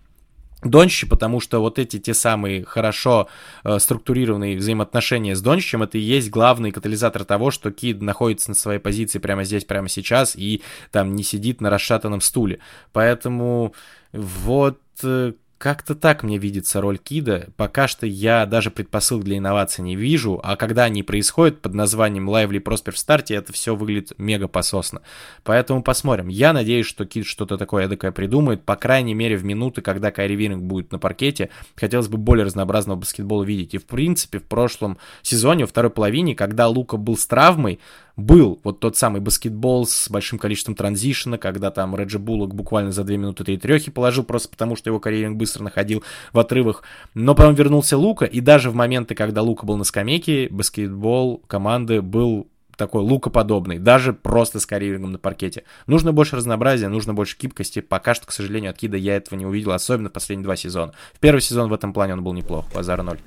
Дончича, 0.63 1.07
потому 1.07 1.41
что 1.41 1.61
вот 1.61 1.79
эти 1.79 1.99
те 2.01 2.15
самые 2.15 2.65
хорошо 2.65 3.29
э, 3.63 3.79
структурированные 3.79 4.59
взаимоотношения 4.59 5.37
с 5.37 5.41
Дончичем, 5.41 5.85
это 5.85 5.99
и 5.99 6.01
есть 6.01 6.31
главный 6.31 6.73
катализатор 6.73 7.25
того, 7.25 7.53
что 7.53 7.71
Кид 7.71 8.03
находится 8.03 8.51
на 8.51 8.55
своей 8.57 8.81
позиции 8.81 9.21
прямо 9.21 9.45
здесь, 9.45 9.65
прямо 9.65 9.89
сейчас, 9.89 10.35
и 10.35 10.63
там 10.91 11.15
не 11.15 11.23
сидит 11.23 11.61
на 11.61 11.71
расшатанном 11.71 12.21
стуле. 12.21 12.59
Поэтому 12.93 13.73
вот 14.13 14.81
э, 15.05 15.35
как-то 15.59 15.97
так 15.97 16.23
мне 16.23 16.39
видится 16.39 16.81
роль 16.81 16.99
Кида. 16.99 17.49
Пока 17.57 17.89
что 17.89 18.07
я 18.07 18.47
даже 18.47 18.71
предпосылок 18.71 19.25
для 19.25 19.39
инноваций 19.39 19.83
не 19.83 19.97
вижу, 19.97 20.41
а 20.43 20.57
когда 20.57 20.85
они 20.85 21.03
происходят 21.03 21.61
под 21.61 21.75
названием 21.75 22.31
Lively 22.31 22.63
Prosper 22.63 22.93
в 22.93 22.99
старте, 22.99 23.35
это 23.35 23.53
все 23.53 23.75
выглядит 23.75 24.13
мега 24.19 24.47
пососно. 24.47 25.03
Поэтому 25.43 25.83
посмотрим. 25.83 26.29
Я 26.29 26.53
надеюсь, 26.53 26.87
что 26.87 27.05
Кид 27.05 27.27
что-то 27.27 27.59
такое 27.59 27.87
эдакое 27.87 28.13
придумает. 28.13 28.63
По 28.63 28.77
крайней 28.77 29.15
мере, 29.15 29.37
в 29.37 29.45
минуты, 29.45 29.83
когда 29.83 30.13
Кайри 30.13 30.37
Винг 30.37 30.63
будет 30.63 30.93
на 30.93 31.01
паркете, 31.01 31.51
хотелось 31.75 32.09
бы 32.09 32.19
более 32.19 32.47
разнообразного 32.47 33.01
баскетбола 33.01 33.43
видеть. 33.43 33.75
И 33.75 33.79
в 33.79 33.85
принципе, 33.87 34.39
в 34.39 34.45
прошлом 34.45 34.97
сезоне, 35.23 35.65
во 35.65 35.69
второй 35.69 35.91
половине, 35.91 36.37
когда 36.37 36.69
Лука 36.69 36.97
был 36.97 37.17
с 37.17 37.27
травмой, 37.27 37.81
был 38.19 38.59
вот 38.65 38.81
тот 38.81 38.97
самый 38.97 39.21
баскетбол 39.21 39.87
с 39.87 40.11
большим 40.11 40.39
количеством 40.39 40.75
транзишена, 40.75 41.39
когда 41.39 41.71
там 41.71 41.97
Реджи 41.97 42.19
Буллок 42.19 42.53
буквально 42.53 42.91
за 42.91 43.05
2 43.05 43.17
минуты 43.17 43.45
3 43.45 43.59
трехи 43.59 43.91
положил, 43.93 44.25
просто 44.25 44.49
потому 44.49 44.75
что 44.75 44.91
его 44.91 44.99
карьеринг 44.99 45.37
быстро 45.37 45.63
находил 45.63 46.03
в 46.33 46.39
отрывах. 46.39 46.83
Но 47.15 47.37
потом 47.37 47.55
вернулся 47.55 47.97
Лука, 47.97 48.25
и 48.25 48.41
даже 48.41 48.71
в 48.71 48.75
моменты, 48.75 49.15
когда 49.15 49.43
Лука 49.43 49.65
был 49.65 49.77
на 49.77 49.85
скамейке, 49.85 50.49
баскетбол 50.51 51.43
команды 51.47 52.03
был 52.03 52.49
такой 52.77 53.03
лукоподобный, 53.03 53.79
даже 53.79 54.13
просто 54.13 54.59
с 54.59 54.67
карьерингом 54.67 55.13
на 55.13 55.19
паркете. 55.19 55.65
Нужно 55.87 56.13
больше 56.13 56.37
разнообразия, 56.37 56.89
нужно 56.89 57.15
больше 57.15 57.37
гибкости. 57.39 57.81
Пока 57.81 58.15
что, 58.15 58.27
к 58.27 58.33
сожалению, 58.33 58.71
от 58.71 58.79
Кида 58.79 58.97
я 58.97 59.17
этого 59.17 59.39
не 59.39 59.47
увидел, 59.47 59.73
особенно 59.73 60.09
в 60.09 60.13
последние 60.13 60.45
два 60.45 60.57
сезона. 60.57 60.93
В 61.13 61.21
первый 61.21 61.41
сезон 61.41 61.69
в 61.69 61.73
этом 61.73 61.93
плане 61.93 62.15
он 62.15 62.25
был 62.25 62.33
неплох, 62.33 62.67
базара 62.73 63.03
ноль. 63.03 63.19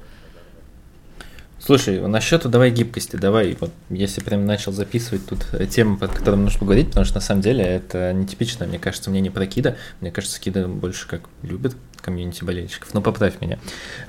Слушай, 1.64 2.00
насчет 2.08 2.50
давай 2.50 2.72
гибкости, 2.72 3.18
давай, 3.18 3.56
вот 3.60 3.72
если 3.92 4.22
прям 4.22 4.48
начал 4.48 4.72
записывать 4.72 5.28
тут 5.28 5.46
э, 5.52 5.68
тему, 5.68 5.96
по 5.96 6.08
которым 6.08 6.44
нужно 6.44 6.60
поговорить, 6.60 6.88
потому 6.88 7.06
что 7.06 7.16
на 7.16 7.22
самом 7.22 7.42
деле 7.42 7.64
это 7.64 8.14
нетипично, 8.14 8.66
мне 8.66 8.80
кажется, 8.80 9.12
мне 9.12 9.22
не 9.22 9.30
про 9.30 9.46
Кида, 9.46 9.78
мне 10.00 10.10
кажется, 10.10 10.42
Кида 10.42 10.68
больше 10.68 11.08
как 11.08 11.22
любит 11.44 11.76
комьюнити 12.02 12.44
болельщиков, 12.44 12.92
но 12.96 13.02
поправь 13.02 13.40
меня. 13.42 13.60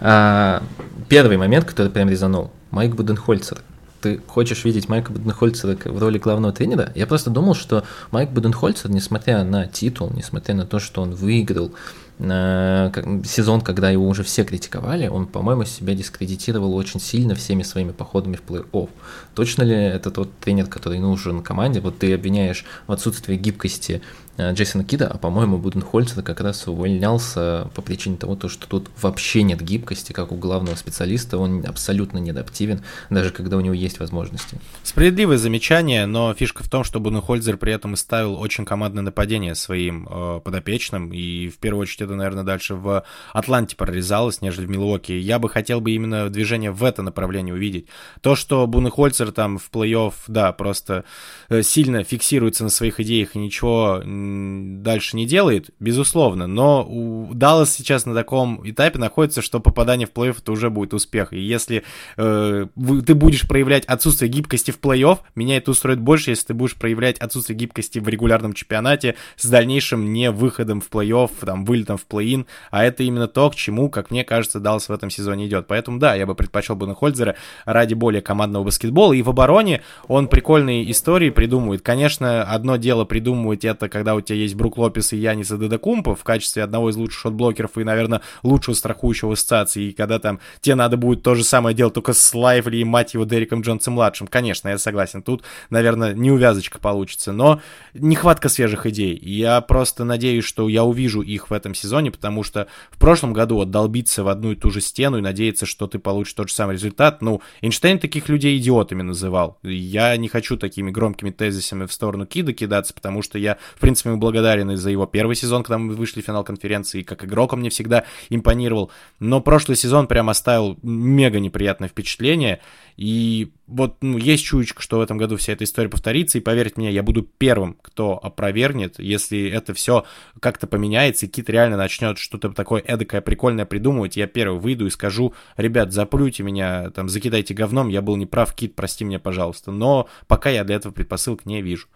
А, 0.00 0.62
первый 1.10 1.36
момент, 1.36 1.66
который 1.66 1.92
прям 1.92 2.08
резанул, 2.08 2.50
Майк 2.70 2.94
Буденхольцер. 2.94 3.58
Ты 4.00 4.18
хочешь 4.26 4.64
видеть 4.64 4.88
Майка 4.88 5.12
Буденхольцера 5.12 5.76
в 5.84 5.98
роли 5.98 6.18
главного 6.18 6.54
тренера? 6.54 6.90
Я 6.94 7.06
просто 7.06 7.28
думал, 7.28 7.54
что 7.54 7.84
Майк 8.12 8.30
Буденхольцер, 8.30 8.90
несмотря 8.90 9.44
на 9.44 9.66
титул, 9.66 10.10
несмотря 10.14 10.54
на 10.54 10.64
то, 10.64 10.78
что 10.78 11.02
он 11.02 11.14
выиграл 11.14 11.72
сезон, 12.18 13.60
когда 13.62 13.90
его 13.90 14.06
уже 14.06 14.22
все 14.22 14.44
критиковали, 14.44 15.08
он, 15.08 15.26
по-моему, 15.26 15.64
себя 15.64 15.94
дискредитировал 15.94 16.74
очень 16.74 17.00
сильно 17.00 17.34
всеми 17.34 17.62
своими 17.62 17.92
походами 17.92 18.36
в 18.36 18.42
плей-офф. 18.48 18.88
Точно 19.34 19.62
ли 19.62 19.74
это 19.74 20.10
тот 20.10 20.30
тренер, 20.38 20.66
который 20.66 20.98
нужен 20.98 21.42
команде? 21.42 21.80
Вот 21.80 21.98
ты 21.98 22.14
обвиняешь 22.14 22.64
в 22.86 22.92
отсутствии 22.92 23.36
гибкости 23.36 24.02
Э, 24.38 24.52
Джейсона 24.52 24.82
Кида, 24.82 25.08
а 25.08 25.18
по-моему 25.18 25.58
Буденхольцер 25.58 26.22
как 26.22 26.40
раз 26.40 26.66
увольнялся 26.66 27.70
по 27.74 27.82
причине 27.82 28.16
того, 28.16 28.38
что 28.48 28.66
тут 28.66 28.88
вообще 29.00 29.42
нет 29.42 29.60
гибкости, 29.60 30.12
как 30.12 30.32
у 30.32 30.36
главного 30.36 30.74
специалиста, 30.74 31.36
он 31.36 31.64
абсолютно 31.66 32.18
неадаптивен, 32.18 32.82
даже 33.10 33.30
когда 33.30 33.58
у 33.58 33.60
него 33.60 33.74
есть 33.74 34.00
возможности. 34.00 34.58
Справедливое 34.84 35.36
замечание, 35.36 36.06
но 36.06 36.32
фишка 36.32 36.64
в 36.64 36.70
том, 36.70 36.82
что 36.82 36.98
Буденхольцер 36.98 37.58
при 37.58 37.74
этом 37.74 37.92
и 37.92 37.96
ставил 37.96 38.40
очень 38.40 38.64
командное 38.64 39.02
нападение 39.02 39.54
своим 39.54 40.08
э, 40.10 40.40
подопечным, 40.42 41.12
и 41.12 41.48
в 41.48 41.58
первую 41.58 41.82
очередь 41.82 42.01
это, 42.02 42.14
наверное, 42.14 42.44
дальше 42.44 42.74
в 42.74 43.04
Атланте 43.32 43.76
прорезалось, 43.76 44.40
нежели 44.40 44.66
в 44.66 44.70
Милуоке. 44.70 45.18
Я 45.18 45.38
бы 45.38 45.48
хотел 45.48 45.80
бы 45.80 45.92
именно 45.92 46.28
движение 46.28 46.70
в 46.70 46.84
это 46.84 47.02
направление 47.02 47.54
увидеть. 47.54 47.86
То, 48.20 48.36
что 48.36 48.66
Буденхольцер 48.66 49.32
там 49.32 49.58
в 49.58 49.70
плей-офф, 49.70 50.14
да, 50.28 50.52
просто 50.52 51.04
э, 51.48 51.62
сильно 51.62 52.04
фиксируется 52.04 52.64
на 52.64 52.70
своих 52.70 53.00
идеях 53.00 53.34
и 53.34 53.38
ничего 53.38 54.02
дальше 54.04 55.16
не 55.16 55.26
делает, 55.26 55.70
безусловно, 55.80 56.46
но 56.46 56.84
у 56.88 57.32
Даллас 57.34 57.72
сейчас 57.72 58.06
на 58.06 58.14
таком 58.14 58.68
этапе 58.68 58.98
находится, 58.98 59.42
что 59.42 59.60
попадание 59.60 60.06
в 60.06 60.12
плей-офф 60.12 60.38
это 60.38 60.52
уже 60.52 60.70
будет 60.70 60.94
успех. 60.94 61.32
И 61.32 61.40
если 61.40 61.84
э, 62.16 62.66
ты 63.06 63.14
будешь 63.14 63.46
проявлять 63.46 63.84
отсутствие 63.86 64.30
гибкости 64.30 64.70
в 64.70 64.78
плей-офф, 64.80 65.18
меня 65.34 65.56
это 65.56 65.70
устроит 65.70 66.00
больше, 66.00 66.30
если 66.30 66.48
ты 66.48 66.54
будешь 66.54 66.74
проявлять 66.74 67.18
отсутствие 67.18 67.58
гибкости 67.58 67.98
в 67.98 68.08
регулярном 68.08 68.52
чемпионате 68.52 69.16
с 69.36 69.48
дальнейшим 69.48 70.12
не 70.12 70.30
выходом 70.30 70.80
в 70.80 70.88
плей-офф, 70.88 71.30
там, 71.44 71.64
вылетом 71.64 71.91
в 71.96 72.06
плей-ин, 72.06 72.46
а 72.70 72.84
это 72.84 73.02
именно 73.02 73.28
то, 73.28 73.50
к 73.50 73.54
чему, 73.54 73.90
как 73.90 74.10
мне 74.10 74.24
кажется, 74.24 74.60
Даллас 74.60 74.88
в 74.88 74.92
этом 74.92 75.10
сезоне 75.10 75.46
идет. 75.46 75.66
Поэтому, 75.66 75.98
да, 75.98 76.14
я 76.14 76.26
бы 76.26 76.34
предпочел 76.34 76.76
Буденхользера 76.76 77.36
ради 77.64 77.94
более 77.94 78.22
командного 78.22 78.64
баскетбола, 78.64 79.12
и 79.12 79.22
в 79.22 79.30
обороне 79.30 79.82
он 80.08 80.28
прикольные 80.28 80.90
истории 80.90 81.30
придумывает. 81.30 81.82
Конечно, 81.82 82.42
одно 82.42 82.76
дело 82.76 83.04
придумывать 83.04 83.64
это, 83.64 83.88
когда 83.88 84.14
у 84.14 84.20
тебя 84.20 84.38
есть 84.38 84.54
Брук 84.54 84.78
Лопес 84.78 85.12
и 85.12 85.16
Янис 85.16 85.50
Адетокумбо 85.50 86.14
в 86.14 86.24
качестве 86.24 86.62
одного 86.62 86.90
из 86.90 86.96
лучших 86.96 87.20
шотблокеров 87.20 87.78
и, 87.78 87.84
наверное, 87.84 88.20
лучшего 88.42 88.74
страхующего 88.74 89.32
ассоциации, 89.32 89.84
и 89.84 89.92
когда 89.92 90.18
там 90.18 90.40
тебе 90.60 90.74
надо 90.74 90.96
будет 90.96 91.22
то 91.22 91.34
же 91.34 91.44
самое 91.44 91.74
делать, 91.74 91.94
только 91.94 92.12
с 92.12 92.34
Лайвли 92.34 92.78
и, 92.78 92.84
мать 92.84 93.14
его, 93.14 93.24
Дериком 93.24 93.62
Джонсом-младшим, 93.62 94.26
конечно, 94.26 94.68
я 94.68 94.78
согласен, 94.78 95.22
тут, 95.22 95.42
наверное, 95.70 96.12
не 96.12 96.30
увязочка 96.30 96.78
получится, 96.78 97.32
но 97.32 97.60
нехватка 97.94 98.48
свежих 98.48 98.86
идей, 98.86 99.18
я 99.18 99.60
просто 99.60 100.04
надеюсь, 100.04 100.44
что 100.44 100.68
я 100.68 100.84
увижу 100.84 101.22
их 101.22 101.50
в 101.50 101.52
этом 101.52 101.74
сезоне, 101.82 102.10
потому 102.10 102.42
что 102.42 102.66
в 102.90 102.98
прошлом 102.98 103.32
году 103.32 103.56
вот 103.56 103.70
долбиться 103.70 104.24
в 104.24 104.28
одну 104.28 104.52
и 104.52 104.56
ту 104.56 104.70
же 104.70 104.80
стену 104.80 105.18
и 105.18 105.22
надеяться, 105.22 105.66
что 105.66 105.86
ты 105.86 105.98
получишь 105.98 106.34
тот 106.34 106.48
же 106.48 106.54
самый 106.54 106.74
результат, 106.74 107.22
ну, 107.22 107.40
Эйнштейн 107.60 107.98
таких 107.98 108.28
людей 108.28 108.56
идиотами 108.58 109.02
называл, 109.02 109.58
я 109.62 110.16
не 110.16 110.28
хочу 110.28 110.56
такими 110.56 110.90
громкими 110.90 111.30
тезисами 111.30 111.86
в 111.86 111.92
сторону 111.92 112.26
Кида 112.26 112.52
кидаться, 112.52 112.94
потому 112.94 113.22
что 113.22 113.38
я, 113.38 113.58
в 113.76 113.80
принципе, 113.80 114.10
ему 114.10 114.18
благодарен 114.18 114.70
и 114.70 114.76
за 114.76 114.90
его 114.90 115.06
первый 115.06 115.36
сезон, 115.36 115.62
когда 115.62 115.78
мы 115.78 115.94
вышли 115.94 116.20
в 116.20 116.24
финал 116.24 116.44
конференции, 116.44 117.00
и 117.00 117.04
как 117.04 117.24
игрок 117.24 117.52
он 117.52 117.60
мне 117.60 117.70
всегда 117.70 118.04
импонировал. 118.30 118.90
Но 119.20 119.40
прошлый 119.40 119.76
сезон 119.76 120.06
прям 120.06 120.30
оставил 120.30 120.78
мега 120.82 121.40
неприятное 121.40 121.88
впечатление. 121.88 122.60
И 122.96 123.52
вот 123.72 123.96
ну, 124.02 124.18
есть 124.18 124.44
чуечка, 124.44 124.82
что 124.82 124.98
в 124.98 125.00
этом 125.00 125.18
году 125.18 125.36
вся 125.36 125.54
эта 125.54 125.64
история 125.64 125.88
повторится. 125.88 126.38
И 126.38 126.40
поверьте 126.40 126.74
мне, 126.76 126.92
я 126.92 127.02
буду 127.02 127.22
первым, 127.22 127.76
кто 127.80 128.18
опровергнет, 128.22 128.98
если 128.98 129.48
это 129.48 129.74
все 129.74 130.04
как-то 130.40 130.66
поменяется, 130.66 131.26
и 131.26 131.28
Кит 131.28 131.48
реально 131.48 131.76
начнет 131.76 132.18
что-то 132.18 132.50
такое 132.50 132.82
эдакое 132.82 133.20
прикольное 133.20 133.64
придумывать. 133.64 134.16
Я 134.16 134.26
первый 134.26 134.60
выйду 134.60 134.86
и 134.86 134.90
скажу, 134.90 135.34
ребят, 135.56 135.92
заплюйте 135.92 136.42
меня, 136.42 136.90
там, 136.90 137.08
закидайте 137.08 137.54
говном, 137.54 137.88
я 137.88 138.02
был 138.02 138.16
неправ, 138.16 138.54
Кит, 138.54 138.74
прости 138.74 139.04
меня, 139.04 139.18
пожалуйста. 139.18 139.70
Но 139.70 140.08
пока 140.26 140.50
я 140.50 140.64
для 140.64 140.76
этого 140.76 140.92
предпосылок 140.92 141.46
не 141.46 141.62
вижу. 141.62 141.88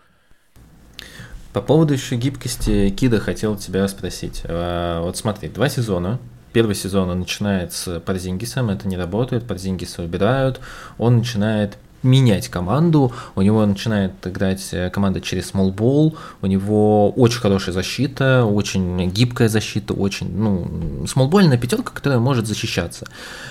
По 1.53 1.63
поводу 1.63 1.95
еще 1.95 2.17
гибкости 2.17 2.91
Кида 2.91 3.21
хотел 3.21 3.57
тебя 3.57 3.87
спросить. 3.89 4.43
А, 4.45 5.01
вот 5.03 5.17
смотри, 5.17 5.49
два 5.49 5.69
сезона. 5.69 6.19
Первый 6.57 6.75
сезон 6.75 7.11
он 7.11 7.19
начинает 7.19 7.75
с 7.75 8.01
Парзингисом, 8.01 8.71
это 8.71 8.89
не 8.89 8.97
работает, 8.97 9.47
Парзингиса 9.47 10.03
убирают, 10.03 10.59
он 10.97 11.19
начинает 11.19 11.77
менять 12.03 12.49
команду, 12.49 13.13
у 13.35 13.43
него 13.43 13.67
начинает 13.67 14.13
играть 14.27 14.67
э, 14.73 14.89
команда 14.89 15.21
через 15.21 15.49
смолбол, 15.49 16.17
у 16.41 16.47
него 16.47 17.11
очень 17.11 17.41
хорошая 17.41 17.75
защита, 17.75 18.47
очень 18.47 19.11
гибкая 19.11 19.49
защита, 19.49 19.93
очень, 19.93 20.35
ну, 20.35 21.07
смолбольная 21.07 21.59
пятерка, 21.59 21.93
которая 21.93 22.21
может 22.21 22.47
защищаться. 22.47 23.07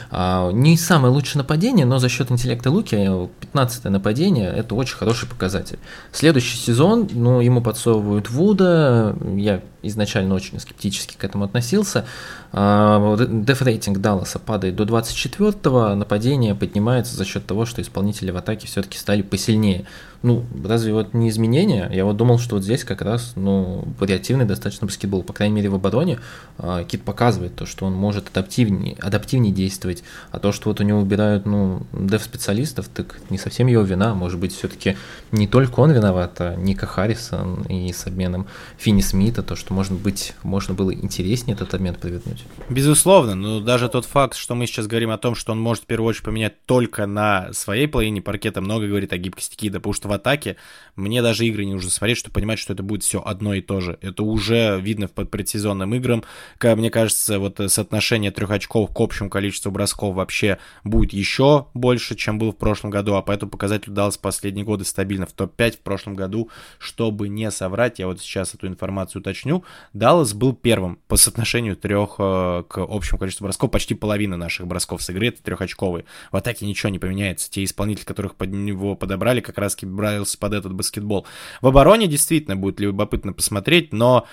А, 0.10 0.50
не 0.52 0.76
самое 0.76 1.14
лучшее 1.14 1.40
нападение, 1.42 1.86
но 1.86 2.00
за 2.00 2.10
счет 2.10 2.32
интеллекта 2.32 2.72
Луки 2.72 2.96
15 3.42 3.84
нападение– 3.86 4.52
это 4.56 4.74
очень 4.74 4.96
хороший 4.96 5.30
показатель. 5.30 5.78
Следующий 6.12 6.58
сезон, 6.58 7.08
ну, 7.14 7.40
ему 7.40 7.62
подсовывают 7.62 8.32
Вуда, 8.32 9.16
я 9.36 9.62
изначально 9.88 10.36
очень 10.36 10.60
скептически 10.60 11.16
к 11.18 11.24
этому 11.24 11.46
относился. 11.46 12.06
Деф-рейтинг 12.54 14.00
Далласа 14.00 14.40
падает 14.40 14.76
до 14.76 14.84
24-го, 14.84 15.96
нападение 15.96 16.56
поднимается 16.56 17.16
за 17.16 17.26
счет 17.26 17.46
того, 17.46 17.66
что 17.66 17.82
исполнители 17.82 18.32
в 18.32 18.38
атаке 18.38 18.68
все-таки 18.68 18.98
стали 18.98 19.22
посильнее. 19.22 19.86
Ну, 20.26 20.44
разве 20.64 20.92
вот 20.92 21.14
не 21.14 21.30
изменение? 21.30 21.88
Я 21.94 22.04
вот 22.04 22.18
думал, 22.18 22.40
что 22.40 22.56
вот 22.56 22.64
здесь 22.64 22.84
как 22.84 23.04
раз, 23.04 23.34
ну, 23.36 23.88
вариативный 24.00 24.46
достаточно 24.46 24.88
баскетбол. 24.88 25.22
По 25.22 25.34
крайней 25.34 25.54
мере, 25.54 25.70
в 25.70 25.76
обороне 25.76 26.18
э, 26.58 26.84
Кит 26.88 27.04
показывает 27.04 27.56
то, 27.56 27.68
что 27.68 27.86
он 27.86 27.94
может 27.94 28.30
адаптивнее, 28.30 28.96
адаптивнее 29.00 29.54
действовать. 29.54 30.04
А 30.32 30.40
то, 30.40 30.52
что 30.52 30.70
вот 30.70 30.80
у 30.80 30.84
него 30.84 31.00
убирают, 31.00 31.46
ну, 31.46 31.84
дев-специалистов, 31.94 32.88
так 32.88 33.20
не 33.30 33.38
совсем 33.38 33.68
его 33.68 33.84
вина. 33.84 34.16
Может 34.16 34.40
быть, 34.40 34.56
все-таки 34.56 34.98
не 35.32 35.48
только 35.48 35.80
он 35.80 35.92
виноват, 35.92 36.42
а 36.42 36.56
Ника 36.56 36.88
Харрисон 36.88 37.62
и 37.70 37.94
с 37.94 38.08
обменом 38.08 38.48
Финни 38.80 39.02
Смита, 39.02 39.44
то, 39.44 39.56
что, 39.56 39.76
может 39.76 39.94
быть, 39.94 40.34
можно 40.42 40.74
было 40.74 40.92
интереснее 40.92 41.54
этот 41.54 41.76
обмен 41.76 41.94
провернуть. 41.94 42.46
Безусловно, 42.68 43.36
но 43.36 43.60
даже 43.60 43.90
тот 43.90 44.06
факт, 44.06 44.36
что 44.36 44.56
мы 44.56 44.66
сейчас 44.66 44.88
говорим 44.88 45.12
о 45.12 45.20
том, 45.20 45.36
что 45.36 45.52
он 45.52 45.60
может 45.62 45.84
в 45.84 45.86
первую 45.86 46.10
очередь 46.10 46.26
поменять 46.26 46.66
только 46.66 47.06
на 47.06 47.54
своей 47.54 47.88
половине 47.88 48.24
паркета, 48.24 48.60
много 48.62 48.88
говорит 48.88 49.14
о 49.14 49.20
гибкости 49.20 49.56
Кида, 49.56 49.78
потому 49.80 49.94
что 49.94 50.08
в 50.08 50.15
атаке, 50.16 50.58
мне 50.96 51.22
даже 51.22 51.46
игры 51.46 51.66
не 51.66 51.74
нужно 51.74 51.90
смотреть, 51.90 52.18
чтобы 52.18 52.34
понимать, 52.34 52.60
что 52.60 52.74
это 52.74 52.84
будет 52.84 53.04
все 53.04 53.22
одно 53.22 53.54
и 53.54 53.62
то 53.62 53.82
же. 53.82 53.98
Это 54.02 54.24
уже 54.24 54.80
видно 54.82 55.08
по 55.08 55.26
предсезонным 55.26 55.94
играм. 55.96 56.24
Как 56.58 56.78
мне 56.78 56.90
кажется, 56.90 57.40
вот 57.40 57.60
соотношение 57.68 58.32
трех 58.32 58.50
очков 58.52 58.94
к 58.94 59.00
общему 59.00 59.30
количеству 59.30 59.72
бросков 59.72 60.16
вообще 60.16 60.58
будет 60.84 61.14
еще 61.14 61.68
больше, 61.74 62.16
чем 62.16 62.40
было 62.40 62.52
в 62.52 62.58
прошлом 62.58 62.92
году, 62.92 63.16
а 63.16 63.22
по 63.22 63.32
этому 63.32 63.52
показателю 63.52 63.94
Даллас 63.94 64.18
последние 64.18 64.66
годы 64.66 64.86
стабильно 64.86 65.26
в 65.26 65.34
топ-5 65.34 65.72
в 65.72 65.80
прошлом 65.80 66.16
году, 66.16 66.50
чтобы 66.80 67.28
не 67.28 67.52
соврать, 67.52 68.00
я 68.00 68.08
вот 68.08 68.22
сейчас 68.22 68.54
эту 68.54 68.68
информацию 68.68 69.22
уточню, 69.22 69.64
Даллас 69.94 70.34
был 70.34 70.54
первым 70.54 71.00
по 71.08 71.18
соотношению 71.18 71.76
трех 71.76 72.16
э, 72.20 72.64
к 72.68 72.78
общему 72.78 73.20
количеству 73.20 73.44
бросков. 73.44 73.72
Почти 73.72 73.96
половина 73.96 74.38
наших 74.38 74.68
бросков 74.68 75.02
с 75.02 75.10
игры 75.10 75.28
это 75.28 75.44
трехочковые. 75.44 76.06
В 76.32 76.38
атаке 76.38 76.66
ничего 76.66 76.90
не 76.90 77.00
поменяется. 77.00 77.50
Те 77.50 77.64
исполнители, 77.64 78.06
которых 78.06 78.36
под 78.36 78.52
него 78.52 78.96
подобрали, 78.96 79.42
как 79.42 79.58
раз 79.58 79.76
брался 80.06 80.38
под 80.38 80.54
этот 80.54 80.74
баскетбол. 80.74 81.26
В 81.62 81.68
обороне 81.68 82.08
действительно 82.08 82.56
будет 82.56 82.80
любопытно 82.80 83.34
посмотреть, 83.34 83.94
но 83.94 84.26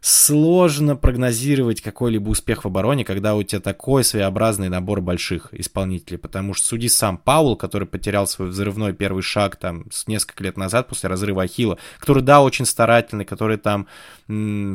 сложно 0.00 0.94
прогнозировать 0.94 1.80
какой-либо 1.80 2.28
успех 2.28 2.62
в 2.62 2.68
обороне, 2.68 3.04
когда 3.04 3.34
у 3.34 3.42
тебя 3.42 3.60
такой 3.60 4.04
своеобразный 4.04 4.68
набор 4.68 5.00
больших 5.00 5.48
исполнителей, 5.52 6.18
потому 6.18 6.54
что 6.54 6.66
суди 6.66 6.88
сам 6.88 7.18
Паул, 7.18 7.56
который 7.56 7.88
потерял 7.88 8.28
свой 8.28 8.48
взрывной 8.48 8.92
первый 8.92 9.22
шаг 9.22 9.56
там 9.56 9.90
с 9.90 10.06
несколько 10.06 10.44
лет 10.44 10.56
назад 10.56 10.86
после 10.86 11.08
разрыва 11.08 11.42
Ахилла, 11.42 11.78
который, 11.98 12.22
да, 12.22 12.40
очень 12.40 12.66
старательный, 12.66 13.24
который 13.24 13.56
там 13.56 13.88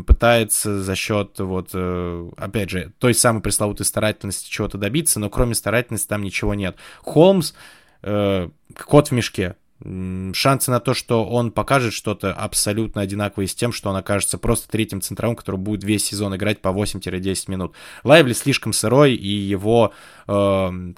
пытается 0.06 0.82
за 0.82 0.96
счет 0.96 1.40
вот, 1.40 1.70
э, 1.74 2.30
опять 2.36 2.70
же, 2.70 2.92
той 3.00 3.14
самой 3.14 3.42
пресловутой 3.42 3.86
старательности 3.86 4.50
чего-то 4.50 4.78
добиться, 4.78 5.20
но 5.20 5.30
кроме 5.30 5.56
старательности 5.56 6.08
там 6.08 6.24
ничего 6.24 6.56
нет. 6.56 6.76
Холмс, 7.04 7.54
э, 8.02 8.50
кот 8.86 9.08
в 9.08 9.12
мешке, 9.12 9.56
шансы 10.34 10.71
на 10.71 10.79
то, 10.79 10.93
что 10.93 11.25
он 11.25 11.51
покажет 11.51 11.93
что-то 11.93 12.34
абсолютно 12.34 13.01
одинаковое 13.01 13.47
с 13.47 13.55
тем, 13.55 13.71
что 13.71 13.89
он 13.89 13.95
окажется 13.95 14.38
просто 14.38 14.69
третьим 14.69 15.01
центровым, 15.01 15.36
который 15.36 15.57
будет 15.57 15.84
весь 15.84 16.05
сезон 16.05 16.36
играть 16.36 16.61
по 16.61 16.69
8-10 16.69 17.49
минут. 17.49 17.73
Лайвли 18.03 18.34
слишком 18.34 18.73
сырой, 18.73 19.15
и 19.15 19.27
его 19.27 19.93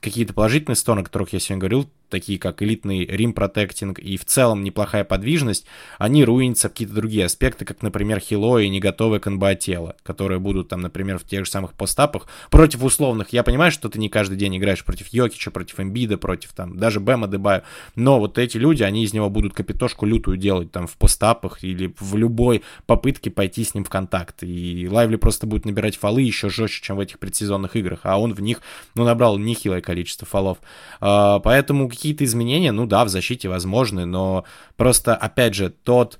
какие-то 0.01 0.33
положительные 0.33 0.75
стороны, 0.75 1.01
о 1.01 1.03
которых 1.05 1.33
я 1.33 1.39
сегодня 1.39 1.61
говорил, 1.61 1.89
такие 2.13 2.37
как 2.37 2.61
элитный 2.61 3.05
рим 3.07 3.33
протектинг 3.33 3.97
и 3.97 4.17
в 4.17 4.25
целом 4.25 4.63
неплохая 4.63 5.03
подвижность, 5.03 5.65
они 5.97 6.23
руинятся 6.23 6.69
какие-то 6.69 6.93
другие 6.93 7.25
аспекты, 7.25 7.65
как, 7.65 7.81
например, 7.81 8.19
хило 8.19 8.59
и 8.59 8.69
не 8.69 8.79
готовое 8.79 9.19
к 9.19 9.55
тело, 9.55 9.95
которые 10.03 10.39
будут 10.39 10.67
там, 10.67 10.81
например, 10.81 11.17
в 11.17 11.23
тех 11.23 11.45
же 11.45 11.51
самых 11.51 11.73
постапах 11.73 12.27
против 12.51 12.83
условных. 12.83 13.33
Я 13.33 13.41
понимаю, 13.41 13.71
что 13.71 13.89
ты 13.89 13.97
не 13.97 14.09
каждый 14.09 14.37
день 14.37 14.55
играешь 14.55 14.85
против 14.85 15.07
Йокича, 15.07 15.49
против 15.49 15.79
Эмбида, 15.79 16.19
против 16.19 16.53
там 16.53 16.77
даже 16.77 16.99
Бэма 16.99 17.27
Дебаю, 17.27 17.63
но 17.95 18.19
вот 18.19 18.37
эти 18.37 18.57
люди, 18.57 18.83
они 18.83 19.03
из 19.03 19.13
него 19.13 19.31
будут 19.31 19.55
капитошку 19.55 20.05
лютую 20.05 20.37
делать 20.37 20.71
там 20.71 20.85
в 20.85 20.95
постапах 20.97 21.63
или 21.63 21.95
в 21.99 22.15
любой 22.15 22.61
попытке 22.85 23.31
пойти 23.31 23.63
с 23.63 23.73
ним 23.73 23.85
в 23.85 23.89
контакт. 23.89 24.43
И 24.43 24.87
Лайвли 24.87 25.15
просто 25.15 25.47
будет 25.47 25.65
набирать 25.65 25.97
фолы 25.97 26.21
еще 26.21 26.49
жестче, 26.49 26.83
чем 26.83 26.97
в 26.97 26.99
этих 26.99 27.17
предсезонных 27.17 27.75
играх, 27.75 28.01
а 28.03 28.19
он 28.19 28.35
в 28.35 28.41
них, 28.41 28.61
ну, 28.93 29.03
набрал 29.23 29.37
нехилое 29.37 29.81
количество 29.81 30.27
фолов. 30.27 30.57
А, 30.99 31.39
поэтому 31.39 31.89
какие-то 31.89 32.25
изменения, 32.25 32.71
ну 32.71 32.85
да, 32.85 33.05
в 33.05 33.09
защите 33.09 33.49
возможны, 33.49 34.05
но 34.05 34.43
просто, 34.75 35.15
опять 35.15 35.55
же, 35.55 35.69
тот 35.69 36.19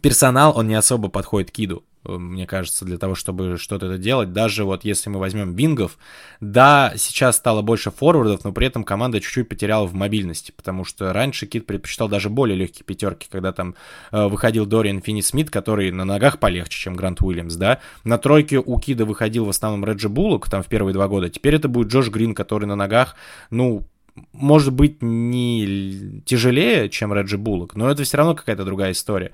персонал, 0.00 0.56
он 0.56 0.68
не 0.68 0.74
особо 0.74 1.08
подходит 1.08 1.50
к 1.50 1.58
Иду 1.58 1.84
мне 2.08 2.46
кажется, 2.46 2.84
для 2.84 2.98
того, 2.98 3.14
чтобы 3.14 3.58
что-то 3.58 3.86
это 3.86 3.98
делать. 3.98 4.32
Даже 4.32 4.64
вот 4.64 4.84
если 4.84 5.10
мы 5.10 5.18
возьмем 5.18 5.54
бингов, 5.54 5.98
да, 6.40 6.92
сейчас 6.96 7.36
стало 7.36 7.62
больше 7.62 7.90
форвардов, 7.90 8.44
но 8.44 8.52
при 8.52 8.66
этом 8.66 8.84
команда 8.84 9.20
чуть-чуть 9.20 9.48
потеряла 9.48 9.86
в 9.86 9.94
мобильности, 9.94 10.52
потому 10.56 10.84
что 10.84 11.12
раньше 11.12 11.46
Кит 11.46 11.66
предпочитал 11.66 12.08
даже 12.08 12.30
более 12.30 12.56
легкие 12.56 12.84
пятерки, 12.84 13.28
когда 13.30 13.52
там 13.52 13.74
э, 14.10 14.26
выходил 14.26 14.66
Дориан 14.66 15.02
Финни 15.02 15.20
Смит, 15.20 15.50
который 15.50 15.90
на 15.90 16.04
ногах 16.04 16.38
полегче, 16.38 16.78
чем 16.78 16.94
Грант 16.94 17.20
Уильямс, 17.20 17.54
да. 17.54 17.80
На 18.04 18.18
тройке 18.18 18.58
у 18.58 18.78
Кида 18.78 19.04
выходил 19.04 19.44
в 19.44 19.50
основном 19.50 19.84
Реджи 19.84 20.08
Буллок, 20.08 20.48
там 20.48 20.62
в 20.62 20.66
первые 20.66 20.94
два 20.94 21.08
года. 21.08 21.28
Теперь 21.28 21.56
это 21.56 21.68
будет 21.68 21.88
Джош 21.88 22.08
Грин, 22.08 22.34
который 22.34 22.64
на 22.64 22.76
ногах, 22.76 23.16
ну, 23.50 23.84
может 24.32 24.72
быть, 24.72 25.02
не 25.02 26.22
тяжелее, 26.24 26.88
чем 26.88 27.12
Реджи 27.12 27.38
Буллок, 27.38 27.74
но 27.74 27.90
это 27.90 28.04
все 28.04 28.16
равно 28.16 28.34
какая-то 28.34 28.64
другая 28.64 28.92
история. 28.92 29.32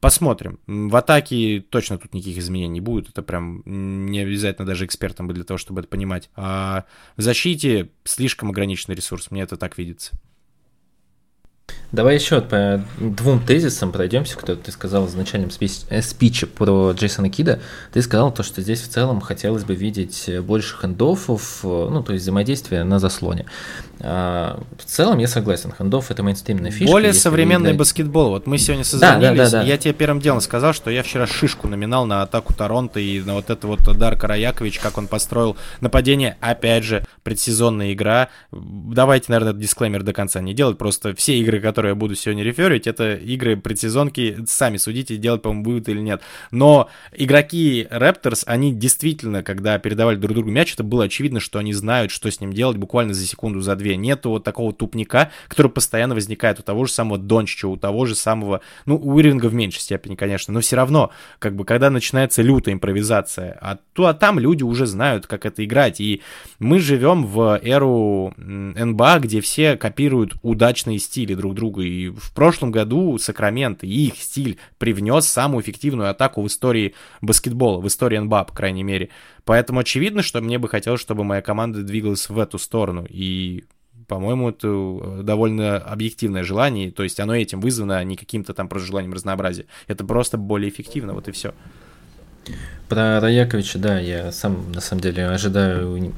Посмотрим. 0.00 0.60
В 0.66 0.96
атаке 0.96 1.60
точно 1.60 1.98
тут 1.98 2.14
никаких 2.14 2.38
изменений 2.38 2.74
не 2.74 2.80
будет. 2.80 3.10
Это 3.10 3.22
прям 3.22 3.62
не 3.66 4.18
обязательно 4.20 4.66
даже 4.66 4.86
экспертом 4.86 5.26
быть 5.26 5.36
для 5.36 5.44
того, 5.44 5.58
чтобы 5.58 5.80
это 5.80 5.88
понимать. 5.88 6.30
А 6.36 6.84
в 7.16 7.22
защите 7.22 7.90
слишком 8.04 8.50
ограниченный 8.50 8.94
ресурс. 8.94 9.30
Мне 9.30 9.42
это 9.42 9.56
так 9.56 9.76
видится. 9.76 10.16
Давай 11.94 12.16
еще 12.16 12.40
по 12.40 12.84
двум 12.98 13.38
тезисам 13.38 13.92
пройдемся, 13.92 14.36
кто 14.36 14.56
ты 14.56 14.72
сказал 14.72 15.06
в 15.06 15.16
начальном 15.16 15.52
спич, 15.52 15.72
э, 15.90 16.02
спиче 16.02 16.46
про 16.46 16.90
Джейсона 16.90 17.30
Кида. 17.30 17.60
Ты 17.92 18.02
сказал 18.02 18.34
то, 18.34 18.42
что 18.42 18.60
здесь 18.62 18.80
в 18.80 18.88
целом 18.88 19.20
хотелось 19.20 19.62
бы 19.62 19.76
видеть 19.76 20.28
больше 20.40 20.76
хендофов, 20.76 21.60
ну, 21.62 22.02
то 22.02 22.12
есть 22.12 22.24
взаимодействия 22.24 22.82
на 22.82 22.98
заслоне. 22.98 23.46
А, 24.00 24.60
в 24.78 24.84
целом 24.84 25.18
я 25.18 25.28
согласен, 25.28 25.72
хендофф 25.76 26.10
это 26.10 26.22
мейнстримная 26.22 26.70
фишка. 26.70 26.90
Более 26.90 27.12
современный 27.12 27.70
играть... 27.70 27.78
баскетбол. 27.78 28.30
Вот 28.30 28.46
мы 28.46 28.58
сегодня 28.58 28.84
созвонились, 28.84 29.36
да, 29.36 29.44
да, 29.44 29.50
да, 29.50 29.58
да. 29.58 29.62
я 29.62 29.78
тебе 29.78 29.94
первым 29.94 30.20
делом 30.20 30.40
сказал, 30.40 30.72
что 30.72 30.90
я 30.90 31.02
вчера 31.02 31.26
шишку 31.26 31.68
номинал 31.68 32.06
на 32.06 32.22
атаку 32.22 32.52
Торонто 32.54 32.98
и 32.98 33.20
на 33.20 33.34
вот 33.34 33.50
это 33.50 33.66
вот 33.66 33.80
Дарка 33.96 34.26
Раякович, 34.26 34.78
как 34.80 34.98
он 34.98 35.06
построил 35.06 35.56
нападение. 35.80 36.36
Опять 36.40 36.84
же, 36.84 37.06
предсезонная 37.22 37.92
игра. 37.92 38.28
Давайте, 38.50 39.26
наверное, 39.28 39.52
дисклеймер 39.54 40.02
до 40.02 40.12
конца 40.12 40.40
не 40.40 40.54
делать. 40.54 40.76
Просто 40.76 41.14
все 41.14 41.38
игры, 41.38 41.60
которые 41.60 41.83
я 41.88 41.94
буду 41.94 42.14
сегодня 42.14 42.44
реферить, 42.44 42.86
это 42.86 43.14
игры 43.14 43.56
предсезонки. 43.56 44.38
Сами 44.46 44.76
судите, 44.76 45.16
делать, 45.16 45.42
по-моему, 45.42 45.64
вывод 45.64 45.88
или 45.88 46.00
нет. 46.00 46.22
Но 46.50 46.88
игроки 47.12 47.86
Raptors, 47.90 48.44
они 48.46 48.72
действительно, 48.72 49.42
когда 49.42 49.78
передавали 49.78 50.16
друг 50.16 50.34
другу 50.34 50.50
мяч, 50.50 50.74
это 50.74 50.84
было 50.84 51.04
очевидно, 51.04 51.40
что 51.40 51.58
они 51.58 51.72
знают, 51.72 52.10
что 52.10 52.30
с 52.30 52.40
ним 52.40 52.52
делать 52.52 52.76
буквально 52.76 53.14
за 53.14 53.26
секунду, 53.26 53.60
за 53.60 53.76
две. 53.76 53.96
Нету 53.96 54.30
вот 54.30 54.44
такого 54.44 54.72
тупника, 54.72 55.30
который 55.48 55.70
постоянно 55.70 56.14
возникает 56.14 56.60
у 56.60 56.62
того 56.62 56.84
же 56.84 56.92
самого 56.92 57.18
Дончича, 57.18 57.66
у 57.68 57.76
того 57.76 58.06
же 58.06 58.14
самого, 58.14 58.60
ну, 58.86 58.96
у 58.96 59.18
Ирвинга 59.18 59.46
в 59.46 59.54
меньшей 59.54 59.80
степени, 59.80 60.14
конечно, 60.14 60.52
но 60.52 60.60
все 60.60 60.76
равно, 60.76 61.10
как 61.38 61.54
бы, 61.56 61.64
когда 61.64 61.90
начинается 61.90 62.42
лютая 62.42 62.74
импровизация, 62.74 63.56
а, 63.60 63.78
то, 63.92 64.06
а 64.06 64.14
там 64.14 64.38
люди 64.38 64.62
уже 64.62 64.86
знают, 64.86 65.26
как 65.26 65.46
это 65.46 65.64
играть, 65.64 66.00
и 66.00 66.22
мы 66.58 66.78
живем 66.78 67.26
в 67.26 67.60
эру 67.62 68.34
НБА, 68.36 69.18
где 69.20 69.40
все 69.40 69.76
копируют 69.76 70.34
удачные 70.42 70.98
стили 70.98 71.34
друг 71.34 71.54
друга, 71.54 71.73
и 71.80 72.08
в 72.08 72.32
прошлом 72.32 72.70
году 72.70 73.18
Сакраменто 73.18 73.86
и 73.86 74.06
их 74.06 74.16
стиль 74.16 74.58
привнес 74.78 75.26
самую 75.26 75.62
эффективную 75.62 76.10
атаку 76.10 76.42
в 76.42 76.46
истории 76.46 76.94
баскетбола, 77.20 77.80
в 77.80 77.86
истории 77.86 78.18
НБА, 78.18 78.44
по 78.44 78.54
крайней 78.54 78.82
мере. 78.82 79.10
Поэтому 79.44 79.80
очевидно, 79.80 80.22
что 80.22 80.40
мне 80.40 80.58
бы 80.58 80.68
хотелось, 80.68 81.00
чтобы 81.00 81.24
моя 81.24 81.42
команда 81.42 81.82
двигалась 81.82 82.28
в 82.28 82.38
эту 82.38 82.58
сторону. 82.58 83.06
И 83.08 83.64
по-моему, 84.06 84.50
это 84.50 84.68
э, 84.68 85.20
довольно 85.22 85.78
объективное 85.78 86.44
желание, 86.44 86.90
то 86.90 87.02
есть 87.02 87.18
оно 87.20 87.34
этим 87.34 87.60
вызвано, 87.60 87.96
а 87.96 88.04
не 88.04 88.16
каким-то 88.16 88.54
там 88.54 88.68
просто 88.68 88.88
желанием 88.88 89.12
разнообразия. 89.12 89.66
Это 89.86 90.04
просто 90.04 90.36
более 90.36 90.70
эффективно, 90.70 91.14
вот 91.14 91.28
и 91.28 91.32
все. 91.32 91.54
Про 92.88 93.20
Раяковича, 93.20 93.78
да, 93.78 93.98
я 93.98 94.30
сам 94.30 94.70
на 94.72 94.80
самом 94.80 95.00
деле 95.00 95.26
ожидаю 95.26 96.12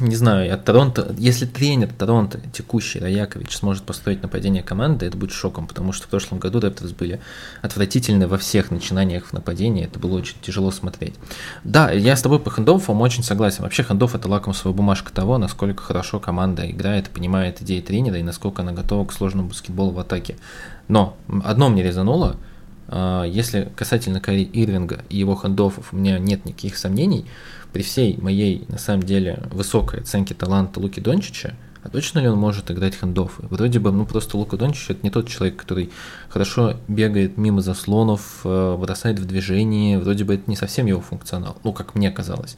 не 0.00 0.14
знаю, 0.14 0.52
от 0.52 0.64
Торонто, 0.64 1.14
если 1.18 1.46
тренер 1.46 1.90
Торонто, 1.92 2.40
текущий 2.52 2.98
Раякович, 2.98 3.56
сможет 3.56 3.84
построить 3.84 4.22
нападение 4.22 4.62
команды, 4.62 5.06
это 5.06 5.16
будет 5.16 5.32
шоком, 5.32 5.66
потому 5.66 5.92
что 5.92 6.06
в 6.06 6.08
прошлом 6.08 6.38
году 6.38 6.58
Raptors 6.60 6.94
были 6.96 7.20
отвратительны 7.62 8.28
во 8.28 8.38
всех 8.38 8.70
начинаниях 8.70 9.26
в 9.26 9.32
нападении, 9.32 9.84
это 9.84 9.98
было 9.98 10.18
очень 10.18 10.36
тяжело 10.42 10.70
смотреть. 10.70 11.14
Да, 11.64 11.90
я 11.90 12.16
с 12.16 12.22
тобой 12.22 12.40
по 12.40 12.50
хендофам 12.50 13.00
очень 13.00 13.22
согласен. 13.22 13.62
Вообще 13.62 13.82
хендоф 13.82 14.14
это 14.14 14.28
лакмусовая 14.28 14.76
бумажка 14.76 15.12
того, 15.12 15.38
насколько 15.38 15.82
хорошо 15.82 16.20
команда 16.20 16.70
играет, 16.70 17.08
понимает 17.10 17.62
идеи 17.62 17.80
тренера 17.80 18.18
и 18.18 18.22
насколько 18.22 18.62
она 18.62 18.72
готова 18.72 19.06
к 19.06 19.12
сложному 19.12 19.48
баскетболу 19.48 19.92
в 19.92 19.98
атаке. 19.98 20.36
Но 20.88 21.16
одно 21.44 21.68
мне 21.68 21.82
резануло, 21.82 22.36
а, 22.88 23.24
если 23.24 23.70
касательно 23.76 24.20
Кари 24.20 24.48
Ирвинга 24.52 25.00
и 25.08 25.18
его 25.18 25.34
хендофов, 25.36 25.92
у 25.92 25.96
меня 25.96 26.18
нет 26.18 26.44
никаких 26.44 26.76
сомнений, 26.76 27.26
при 27.76 27.82
всей 27.82 28.16
моей, 28.16 28.64
на 28.68 28.78
самом 28.78 29.02
деле, 29.02 29.42
высокой 29.50 30.00
оценке 30.00 30.32
таланта 30.32 30.80
Луки 30.80 30.98
Дончича, 30.98 31.54
а 31.82 31.90
точно 31.90 32.20
ли 32.20 32.28
он 32.28 32.38
может 32.38 32.70
играть 32.70 32.94
хендофы? 32.94 33.42
Вроде 33.50 33.78
бы, 33.80 33.92
ну 33.92 34.06
просто 34.06 34.38
Лука 34.38 34.56
Дончич 34.56 34.88
это 34.88 35.00
не 35.02 35.10
тот 35.10 35.28
человек, 35.28 35.56
который 35.56 35.90
хорошо 36.30 36.76
бегает 36.88 37.36
мимо 37.36 37.60
заслонов, 37.60 38.40
э, 38.44 38.76
бросает 38.78 39.18
в 39.18 39.26
движение, 39.26 39.98
вроде 39.98 40.24
бы 40.24 40.36
это 40.36 40.44
не 40.46 40.56
совсем 40.56 40.86
его 40.86 41.02
функционал, 41.02 41.58
ну 41.64 41.74
как 41.74 41.94
мне 41.94 42.10
казалось. 42.10 42.56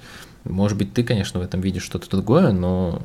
Может 0.48 0.78
быть, 0.78 0.94
ты, 0.94 1.04
конечно, 1.04 1.40
в 1.40 1.42
этом 1.42 1.60
видишь 1.60 1.82
что-то 1.82 2.08
другое, 2.10 2.52
но 2.52 3.00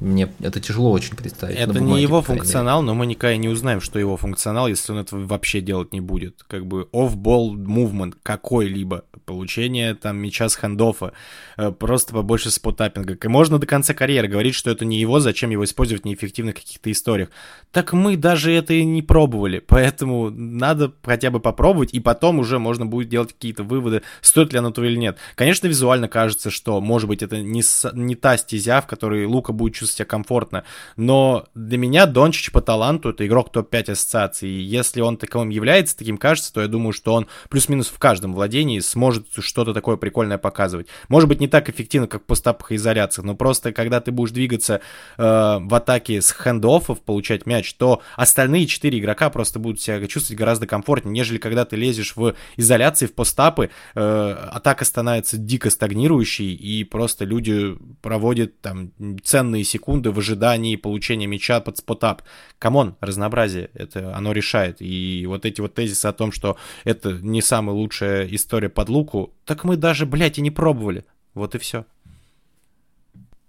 мне 0.00 0.32
это 0.40 0.60
тяжело 0.60 0.92
очень 0.92 1.16
представить. 1.16 1.56
Это 1.56 1.74
бумаге, 1.74 1.94
не 1.94 2.02
его 2.02 2.22
функционал, 2.22 2.82
но 2.82 2.94
мы 2.94 3.06
никогда 3.06 3.36
не 3.36 3.48
узнаем, 3.48 3.80
что 3.80 3.98
его 3.98 4.16
функционал, 4.16 4.68
если 4.68 4.92
он 4.92 4.98
этого 4.98 5.26
вообще 5.26 5.60
делать 5.60 5.92
не 5.92 6.00
будет. 6.00 6.44
Как 6.46 6.66
бы 6.66 6.88
off-ball 6.92 7.54
movement 7.54 8.14
какой-либо, 8.22 9.04
получение 9.24 9.94
там 9.94 10.18
мяча 10.18 10.48
с 10.48 10.56
хендофа, 10.56 11.12
э, 11.56 11.72
просто 11.72 12.14
побольше 12.14 12.50
спотаппинга. 12.50 13.14
И 13.14 13.28
можно 13.28 13.58
до 13.58 13.66
конца 13.66 13.92
карьеры 13.92 14.28
говорить, 14.28 14.54
что 14.54 14.70
это 14.70 14.84
не 14.84 15.00
его, 15.00 15.20
зачем 15.20 15.50
его 15.50 15.64
использовать 15.64 16.04
в 16.04 16.06
неэффективных 16.06 16.54
каких-то 16.54 16.90
историях. 16.90 17.28
Так 17.72 17.92
мы 17.92 18.16
даже 18.16 18.52
это 18.52 18.74
и 18.74 18.84
не 18.84 19.02
пробовали, 19.02 19.58
поэтому 19.58 20.30
надо 20.30 20.92
хотя 21.02 21.30
бы 21.30 21.40
попробовать, 21.40 21.92
и 21.92 22.00
потом 22.00 22.38
уже 22.38 22.58
можно 22.58 22.86
будет 22.86 23.08
делать 23.08 23.32
какие-то 23.32 23.64
выводы, 23.64 24.02
стоит 24.20 24.52
ли 24.52 24.58
оно 24.60 24.70
того 24.70 24.86
или 24.86 24.96
нет. 24.96 25.18
Конечно, 25.34 25.66
визуально 25.66 26.08
кажется, 26.08 26.50
что, 26.50 26.77
может 26.80 27.08
быть, 27.08 27.22
это 27.22 27.40
не, 27.40 27.62
не 27.94 28.14
та 28.14 28.36
стезя, 28.36 28.80
в 28.80 28.86
которой 28.86 29.24
Лука 29.26 29.52
будет 29.52 29.74
чувствовать 29.74 29.98
себя 29.98 30.06
комфортно. 30.06 30.64
Но 30.96 31.46
для 31.54 31.78
меня 31.78 32.06
Дончич 32.06 32.50
по 32.52 32.60
таланту 32.60 33.10
это 33.10 33.26
игрок 33.26 33.52
топ-5 33.52 33.92
ассоциаций. 33.92 34.48
И 34.48 34.62
если 34.62 35.00
он 35.00 35.16
таковым 35.16 35.50
является, 35.50 35.96
таким 35.96 36.18
кажется, 36.18 36.52
то 36.52 36.60
я 36.60 36.68
думаю, 36.68 36.92
что 36.92 37.14
он 37.14 37.26
плюс-минус 37.48 37.88
в 37.88 37.98
каждом 37.98 38.34
владении 38.34 38.80
сможет 38.80 39.26
что-то 39.38 39.74
такое 39.74 39.96
прикольное 39.96 40.38
показывать. 40.38 40.88
Может 41.08 41.28
быть, 41.28 41.40
не 41.40 41.48
так 41.48 41.68
эффективно, 41.68 42.08
как 42.08 42.22
в 42.22 42.26
постапах 42.26 42.72
и 42.72 42.76
изоляциях, 42.76 43.24
но 43.24 43.34
просто 43.34 43.72
когда 43.72 44.00
ты 44.00 44.12
будешь 44.12 44.32
двигаться 44.32 44.80
э, 45.16 45.22
в 45.60 45.74
атаке 45.74 46.20
с 46.20 46.32
хенд-оффов, 46.32 47.00
получать 47.00 47.46
мяч, 47.46 47.74
то 47.74 48.02
остальные 48.16 48.66
четыре 48.66 48.98
игрока 48.98 49.30
просто 49.30 49.58
будут 49.58 49.80
себя 49.80 50.04
чувствовать 50.06 50.38
гораздо 50.38 50.66
комфортнее, 50.66 51.12
нежели 51.12 51.38
когда 51.38 51.64
ты 51.64 51.76
лезешь 51.76 52.16
в 52.16 52.34
изоляции, 52.56 53.06
в 53.06 53.14
постапы, 53.14 53.70
э, 53.94 54.48
атака 54.50 54.84
становится 54.84 55.36
дико 55.36 55.70
стагнирующей, 55.70 56.57
и 56.58 56.84
просто 56.84 57.24
люди 57.24 57.76
проводят 58.02 58.60
там 58.60 58.92
ценные 59.22 59.64
секунды 59.64 60.10
в 60.10 60.18
ожидании 60.18 60.76
получения 60.76 61.26
мяча 61.26 61.60
под 61.60 61.78
spot-up. 61.78 62.22
Come 62.58 62.80
on, 62.80 62.96
разнообразие, 63.00 63.70
это 63.74 64.14
оно 64.16 64.32
решает. 64.32 64.76
И 64.80 65.24
вот 65.26 65.46
эти 65.46 65.60
вот 65.60 65.74
тезисы 65.74 66.06
о 66.06 66.12
том, 66.12 66.32
что 66.32 66.56
это 66.84 67.12
не 67.22 67.42
самая 67.42 67.74
лучшая 67.74 68.26
история 68.34 68.68
под 68.68 68.88
Луку, 68.88 69.32
так 69.44 69.64
мы 69.64 69.76
даже, 69.76 70.06
блядь, 70.06 70.38
и 70.38 70.42
не 70.42 70.50
пробовали. 70.50 71.04
Вот 71.34 71.54
и 71.54 71.58
все. 71.58 71.84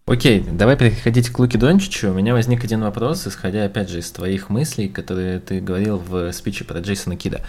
Окей, 0.05 0.43
давай 0.51 0.76
переходить 0.76 1.30
к 1.30 1.38
Луке 1.38 1.60
Дончичу. 1.60 2.10
У 2.10 2.14
меня 2.16 2.34
возник 2.34 2.64
один 2.64 2.82
вопрос, 2.82 3.28
исходя, 3.28 3.66
опять 3.66 3.89
же, 3.89 3.99
из 3.99 4.10
твоих 4.10 4.49
мыслей, 4.49 4.89
которые 4.89 5.39
ты 5.39 5.62
говорил 5.62 5.97
в 5.97 6.32
спиче 6.32 6.64
про 6.64 6.80
Джейсона 6.80 7.16
Кидда. 7.15 7.41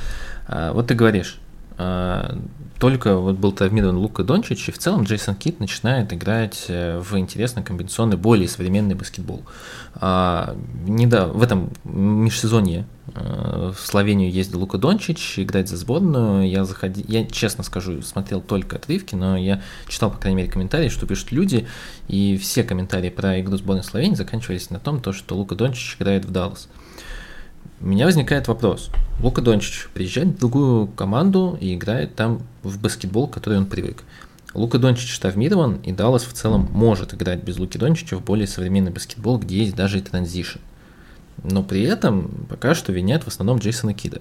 А, 0.46 0.74
вот 0.74 0.88
ты 0.88 0.94
говоришь, 0.94 1.40
только 2.80 3.16
вот 3.16 3.36
был 3.36 3.52
травмирован 3.52 3.98
Лука 3.98 4.24
Дончич, 4.24 4.70
и 4.70 4.72
в 4.72 4.78
целом 4.78 5.02
Джейсон 5.02 5.34
Кит 5.34 5.60
начинает 5.60 6.14
играть 6.14 6.64
э, 6.68 6.98
в 6.98 7.16
интересный 7.18 7.62
комбинационный, 7.62 8.16
более 8.16 8.48
современный 8.48 8.94
баскетбол. 8.94 9.42
А, 9.96 10.56
не 10.86 11.06
да, 11.06 11.26
в 11.26 11.42
этом 11.42 11.70
межсезонье 11.84 12.86
э, 13.14 13.72
в 13.76 13.86
Словению 13.86 14.32
ездил 14.32 14.60
Лука 14.60 14.78
Дончич 14.78 15.38
играть 15.38 15.68
за 15.68 15.76
сборную. 15.76 16.48
Я 16.48 16.64
заходил, 16.64 17.04
я 17.06 17.26
честно 17.26 17.64
скажу, 17.64 18.00
смотрел 18.00 18.40
только 18.40 18.76
отрывки, 18.76 19.14
но 19.14 19.36
я 19.36 19.60
читал, 19.86 20.10
по 20.10 20.16
крайней 20.16 20.38
мере, 20.38 20.50
комментарии, 20.50 20.88
что 20.88 21.06
пишут 21.06 21.32
люди, 21.32 21.68
и 22.08 22.38
все 22.38 22.64
комментарии 22.64 23.10
про 23.10 23.38
игру 23.42 23.58
сборной 23.58 23.84
Словении 23.84 24.14
заканчивались 24.14 24.70
на 24.70 24.80
том, 24.80 25.02
то, 25.02 25.12
что 25.12 25.36
Лука 25.36 25.54
Дончич 25.54 25.96
играет 25.98 26.24
в 26.24 26.30
Даллас. 26.30 26.66
У 27.82 27.86
меня 27.86 28.04
возникает 28.04 28.46
вопрос. 28.46 28.90
Лука 29.22 29.40
Дончич 29.40 29.88
приезжает 29.94 30.28
в 30.28 30.38
другую 30.38 30.86
команду 30.88 31.56
и 31.62 31.74
играет 31.74 32.14
там 32.14 32.42
в 32.62 32.78
баскетбол, 32.78 33.26
который 33.26 33.56
он 33.56 33.64
привык. 33.64 34.02
Лука 34.52 34.78
Дончич 34.78 35.18
травмирован, 35.18 35.76
и 35.76 35.90
Даллас 35.90 36.24
в 36.24 36.32
целом 36.34 36.68
может 36.72 37.14
играть 37.14 37.42
без 37.42 37.58
Луки 37.58 37.78
Дончича 37.78 38.18
в 38.18 38.22
более 38.22 38.46
современный 38.46 38.90
баскетбол, 38.90 39.38
где 39.38 39.60
есть 39.60 39.74
даже 39.74 39.96
и 39.96 40.02
транзишн. 40.02 40.58
Но 41.42 41.62
при 41.62 41.82
этом 41.82 42.46
пока 42.50 42.74
что 42.74 42.92
винят 42.92 43.24
в 43.24 43.28
основном 43.28 43.60
Джейсона 43.60 43.94
Кида. 43.94 44.20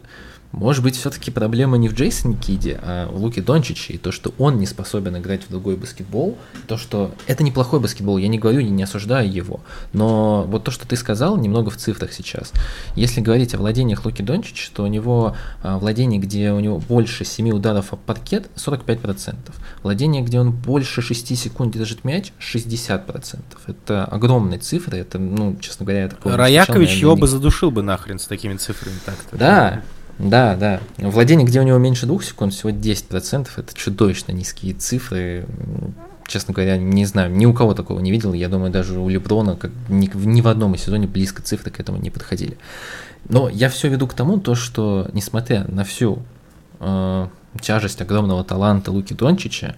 Может 0.51 0.83
быть, 0.83 0.95
все-таки 0.95 1.29
проблема 1.29 1.77
не 1.77 1.89
в 1.89 1.93
Джейсоне 1.93 2.35
Киде, 2.35 2.79
а 2.81 3.07
в 3.11 3.17
Луке 3.17 3.41
Дончиче, 3.41 3.93
и 3.93 3.97
то, 3.97 4.11
что 4.11 4.33
он 4.39 4.57
не 4.57 4.65
способен 4.65 5.15
играть 5.17 5.43
в 5.43 5.49
другой 5.49 5.75
баскетбол, 5.75 6.37
то, 6.67 6.77
что 6.77 7.11
это 7.27 7.43
неплохой 7.43 7.79
баскетбол, 7.79 8.17
я 8.17 8.27
не 8.27 8.39
говорю, 8.39 8.61
не 8.61 8.81
осуждаю 8.81 9.31
его, 9.31 9.59
но 9.93 10.43
вот 10.47 10.63
то, 10.63 10.71
что 10.71 10.87
ты 10.87 10.95
сказал, 10.95 11.37
немного 11.37 11.69
в 11.69 11.77
цифрах 11.77 12.11
сейчас. 12.13 12.51
Если 12.95 13.21
говорить 13.21 13.53
о 13.53 13.59
владениях 13.59 14.05
Луки 14.05 14.23
Дончича, 14.23 14.71
то 14.73 14.83
у 14.83 14.87
него 14.87 15.35
а, 15.61 15.77
владение, 15.77 16.19
где 16.19 16.51
у 16.51 16.59
него 16.59 16.79
больше 16.79 17.25
7 17.25 17.51
ударов 17.51 17.93
об 17.93 17.99
паркет, 17.99 18.49
45%. 18.55 19.35
Владение, 19.83 20.23
где 20.23 20.39
он 20.39 20.51
больше 20.51 21.03
6 21.03 21.37
секунд 21.37 21.75
держит 21.75 22.03
мяч, 22.03 22.33
60%. 22.39 23.39
Это 23.67 24.05
огромные 24.05 24.57
цифры, 24.57 24.97
это, 24.97 25.19
ну, 25.19 25.55
честно 25.61 25.85
говоря, 25.85 26.07
такое... 26.07 26.35
Раякович 26.35 26.95
его 26.95 27.15
бы 27.15 27.27
задушил 27.27 27.69
бы 27.69 27.83
нахрен 27.83 28.17
с 28.17 28.25
такими 28.25 28.55
цифрами 28.55 28.95
так-то. 29.05 29.37
Да, 29.37 29.83
да, 30.19 30.57
да. 30.57 30.81
Владение, 30.97 31.47
где 31.47 31.61
у 31.61 31.63
него 31.63 31.77
меньше 31.77 32.05
двух 32.05 32.25
секунд, 32.25 32.53
всего 32.53 32.69
10%, 32.69 33.47
это 33.55 33.73
чудовищно 33.73 34.33
низкие 34.33 34.73
цифры. 34.73 35.45
Честно 36.27 36.53
говоря, 36.53 36.77
не 36.77 37.05
знаю, 37.05 37.31
ни 37.31 37.45
у 37.45 37.53
кого 37.53 37.73
такого 37.73 38.01
не 38.01 38.11
видел. 38.11 38.33
Я 38.33 38.49
думаю, 38.49 38.69
даже 38.69 38.99
у 38.99 39.07
Леброна 39.07 39.55
как, 39.55 39.71
ни, 39.87 40.11
ни 40.13 40.41
в 40.41 40.47
одном 40.47 40.75
из 40.75 40.83
сезоне 40.83 41.07
близко 41.07 41.41
цифры 41.41 41.71
к 41.71 41.79
этому 41.79 41.99
не 41.99 42.09
подходили. 42.09 42.57
Но 43.29 43.47
я 43.47 43.69
все 43.69 43.87
веду 43.87 44.07
к 44.07 44.13
тому, 44.13 44.39
то, 44.39 44.55
что 44.55 45.09
несмотря 45.13 45.63
на 45.69 45.85
всю 45.85 46.19
э, 46.81 47.27
тяжесть 47.61 48.01
огромного 48.01 48.43
таланта 48.43 48.91
Луки 48.91 49.13
Дончича, 49.13 49.75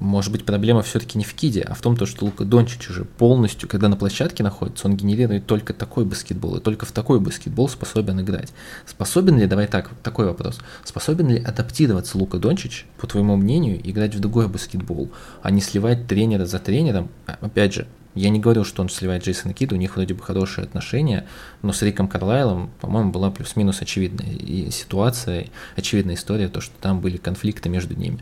может 0.00 0.32
быть, 0.32 0.44
проблема 0.44 0.82
все-таки 0.82 1.18
не 1.18 1.24
в 1.24 1.34
Киде, 1.34 1.62
а 1.62 1.74
в 1.74 1.80
том, 1.80 1.96
то, 1.96 2.06
что 2.06 2.24
Лука 2.24 2.44
Дончич 2.44 2.90
уже 2.90 3.04
полностью, 3.04 3.68
когда 3.68 3.88
на 3.88 3.96
площадке 3.96 4.42
находится, 4.42 4.86
он 4.86 4.96
генерирует 4.96 5.46
только 5.46 5.72
такой 5.72 6.04
баскетбол, 6.04 6.56
и 6.56 6.60
только 6.60 6.86
в 6.86 6.92
такой 6.92 7.20
баскетбол 7.20 7.68
способен 7.68 8.20
играть. 8.20 8.52
Способен 8.86 9.38
ли, 9.38 9.46
давай 9.46 9.66
так, 9.66 9.90
такой 10.02 10.26
вопрос, 10.26 10.60
способен 10.84 11.28
ли 11.28 11.42
адаптироваться 11.42 12.18
Лука 12.18 12.38
Дончич, 12.38 12.86
по 12.98 13.06
твоему 13.06 13.36
мнению, 13.36 13.80
играть 13.88 14.14
в 14.14 14.20
другой 14.20 14.48
баскетбол, 14.48 15.10
а 15.42 15.50
не 15.50 15.60
сливать 15.60 16.06
тренера 16.06 16.46
за 16.46 16.58
тренером? 16.58 17.08
А, 17.26 17.38
опять 17.40 17.74
же, 17.74 17.86
я 18.14 18.30
не 18.30 18.38
говорю, 18.38 18.64
что 18.64 18.80
он 18.80 18.88
сливает 18.88 19.24
Джейсона 19.24 19.54
Кида, 19.54 19.74
у 19.74 19.78
них 19.78 19.96
вроде 19.96 20.14
бы 20.14 20.22
хорошие 20.22 20.64
отношения, 20.64 21.26
но 21.62 21.72
с 21.72 21.82
Риком 21.82 22.06
Карлайлом, 22.06 22.70
по-моему, 22.80 23.10
была 23.10 23.30
плюс-минус 23.30 23.82
очевидная 23.82 24.32
и 24.32 24.70
ситуация, 24.70 25.48
очевидная 25.76 26.14
история, 26.14 26.48
то, 26.48 26.60
что 26.60 26.74
там 26.80 27.00
были 27.00 27.16
конфликты 27.16 27.68
между 27.68 27.94
ними. 27.94 28.20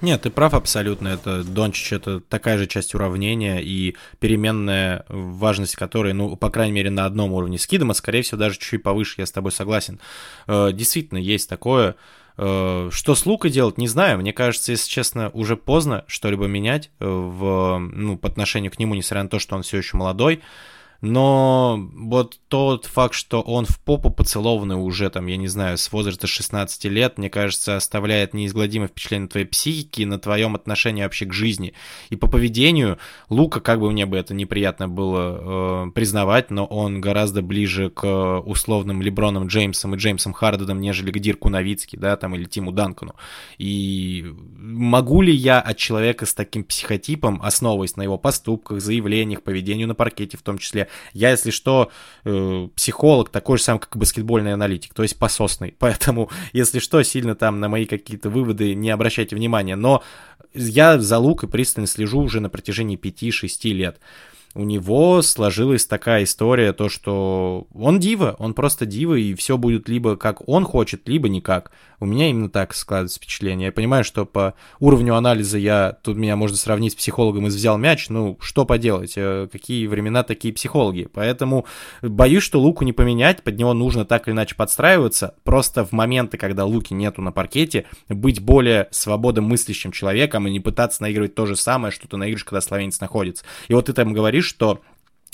Нет, 0.00 0.22
ты 0.22 0.30
прав 0.30 0.54
абсолютно. 0.54 1.08
Это 1.08 1.44
Дончич 1.44 1.92
это 1.92 2.20
такая 2.20 2.58
же 2.58 2.66
часть 2.66 2.94
уравнения 2.94 3.58
и 3.58 3.96
переменная 4.18 5.04
важность 5.08 5.76
которой, 5.76 6.12
ну, 6.12 6.36
по 6.36 6.50
крайней 6.50 6.72
мере, 6.72 6.90
на 6.90 7.04
одном 7.04 7.32
уровне 7.32 7.58
с 7.58 7.66
Кидом, 7.66 7.90
а 7.90 7.94
скорее 7.94 8.22
всего 8.22 8.38
даже 8.38 8.58
чуть 8.58 8.82
повыше, 8.82 9.16
я 9.18 9.26
с 9.26 9.32
тобой 9.32 9.52
согласен. 9.52 10.00
Э, 10.46 10.70
действительно, 10.72 11.18
есть 11.18 11.48
такое. 11.48 11.96
Э, 12.38 12.88
что 12.90 13.14
с 13.14 13.26
Лукой 13.26 13.50
делать, 13.50 13.76
не 13.76 13.88
знаю. 13.88 14.18
Мне 14.18 14.32
кажется, 14.32 14.72
если 14.72 14.88
честно, 14.88 15.30
уже 15.34 15.56
поздно 15.56 16.04
что-либо 16.06 16.46
менять 16.46 16.90
э, 16.98 17.06
в, 17.06 17.78
ну, 17.78 18.16
по 18.16 18.28
отношению 18.28 18.72
к 18.72 18.78
нему, 18.78 18.94
несмотря 18.94 19.24
на 19.24 19.28
то, 19.28 19.38
что 19.38 19.56
он 19.56 19.62
все 19.62 19.76
еще 19.76 19.96
молодой 19.98 20.40
но 21.00 21.88
вот 21.94 22.38
тот 22.48 22.84
факт, 22.84 23.14
что 23.14 23.40
он 23.40 23.64
в 23.64 23.80
попу 23.80 24.10
поцелованный 24.10 24.76
уже, 24.76 25.08
там, 25.08 25.26
я 25.26 25.36
не 25.36 25.48
знаю, 25.48 25.78
с 25.78 25.90
возраста 25.92 26.26
16 26.26 26.84
лет, 26.86 27.16
мне 27.16 27.30
кажется, 27.30 27.76
оставляет 27.76 28.34
неизгладимое 28.34 28.88
впечатление 28.88 29.22
на 29.22 29.28
твоей 29.28 29.46
психике, 29.46 30.04
на 30.04 30.18
твоем 30.18 30.54
отношении 30.54 31.02
вообще 31.02 31.24
к 31.24 31.32
жизни. 31.32 31.72
И 32.10 32.16
по 32.16 32.26
поведению 32.28 32.98
Лука, 33.30 33.60
как 33.60 33.80
бы 33.80 33.90
мне 33.90 34.04
бы 34.04 34.18
это 34.18 34.34
неприятно 34.34 34.88
было 34.88 35.86
э, 35.86 35.90
признавать, 35.92 36.50
но 36.50 36.66
он 36.66 37.00
гораздо 37.00 37.40
ближе 37.40 37.88
к 37.88 38.40
условным 38.40 39.00
Леброном 39.00 39.46
Джеймсом 39.46 39.94
и 39.94 39.98
Джеймсом 39.98 40.34
Харденом, 40.34 40.80
нежели 40.80 41.10
к 41.10 41.18
Дирку 41.18 41.48
Новицки, 41.48 41.96
да, 41.96 42.16
там, 42.16 42.34
или 42.34 42.44
Тиму 42.44 42.72
Данкану. 42.72 43.14
И 43.56 44.34
могу 44.58 45.22
ли 45.22 45.32
я 45.32 45.60
от 45.60 45.78
человека 45.78 46.26
с 46.26 46.34
таким 46.34 46.64
психотипом, 46.64 47.40
основываясь 47.42 47.96
на 47.96 48.02
его 48.02 48.18
поступках, 48.18 48.82
заявлениях, 48.82 49.42
поведению 49.42 49.88
на 49.88 49.94
паркете 49.94 50.36
в 50.36 50.42
том 50.42 50.58
числе, 50.58 50.88
я, 51.12 51.30
если 51.30 51.50
что, 51.50 51.90
э, 52.24 52.68
психолог 52.74 53.30
такой 53.30 53.58
же 53.58 53.64
самый, 53.64 53.80
как 53.80 53.96
баскетбольный 53.96 54.52
аналитик, 54.52 54.94
то 54.94 55.02
есть 55.02 55.18
пососный. 55.18 55.74
Поэтому, 55.78 56.30
если 56.52 56.78
что, 56.78 57.02
сильно 57.02 57.34
там 57.34 57.60
на 57.60 57.68
мои 57.68 57.86
какие-то 57.86 58.30
выводы 58.30 58.74
не 58.74 58.90
обращайте 58.90 59.36
внимания. 59.36 59.76
Но 59.76 60.02
я 60.54 60.98
за 60.98 61.18
Лукой 61.18 61.48
пристально 61.48 61.86
слежу 61.86 62.20
уже 62.20 62.40
на 62.40 62.48
протяжении 62.48 62.98
5-6 62.98 63.72
лет 63.72 64.00
у 64.54 64.64
него 64.64 65.22
сложилась 65.22 65.86
такая 65.86 66.24
история, 66.24 66.72
то 66.72 66.88
что 66.88 67.68
он 67.72 68.00
дива, 68.00 68.34
он 68.38 68.54
просто 68.54 68.84
дива, 68.84 69.14
и 69.14 69.34
все 69.34 69.56
будет 69.56 69.88
либо 69.88 70.16
как 70.16 70.48
он 70.48 70.64
хочет, 70.64 71.08
либо 71.08 71.28
никак. 71.28 71.70
У 72.00 72.06
меня 72.06 72.30
именно 72.30 72.48
так 72.48 72.74
складывается 72.74 73.18
впечатление. 73.18 73.66
Я 73.66 73.72
понимаю, 73.72 74.04
что 74.04 74.24
по 74.24 74.54
уровню 74.80 75.14
анализа 75.14 75.58
я, 75.58 75.98
тут 76.02 76.16
меня 76.16 76.34
можно 76.34 76.56
сравнить 76.56 76.94
с 76.94 76.96
психологом 76.96 77.46
из 77.46 77.54
«Взял 77.54 77.76
мяч», 77.76 78.08
ну, 78.08 78.38
что 78.40 78.64
поделать, 78.64 79.12
э, 79.16 79.48
какие 79.52 79.86
времена 79.86 80.22
такие 80.22 80.54
психологи. 80.54 81.08
Поэтому 81.12 81.66
боюсь, 82.00 82.42
что 82.42 82.58
Луку 82.58 82.84
не 82.84 82.94
поменять, 82.94 83.42
под 83.42 83.58
него 83.58 83.74
нужно 83.74 84.06
так 84.06 84.26
или 84.26 84.34
иначе 84.34 84.54
подстраиваться. 84.54 85.34
Просто 85.44 85.84
в 85.84 85.92
моменты, 85.92 86.38
когда 86.38 86.64
Луки 86.64 86.94
нету 86.94 87.20
на 87.20 87.32
паркете, 87.32 87.84
быть 88.08 88.40
более 88.40 88.88
свободомыслящим 88.90 89.92
человеком 89.92 90.48
и 90.48 90.50
не 90.50 90.60
пытаться 90.60 91.02
наигрывать 91.02 91.34
то 91.34 91.44
же 91.44 91.54
самое, 91.54 91.92
что 91.92 92.08
ты 92.08 92.16
наигрываешь, 92.16 92.44
когда 92.44 92.62
словенец 92.62 92.98
находится. 93.00 93.44
И 93.68 93.74
вот 93.74 93.86
ты 93.86 93.92
там 93.92 94.14
говоришь, 94.14 94.39
что 94.40 94.80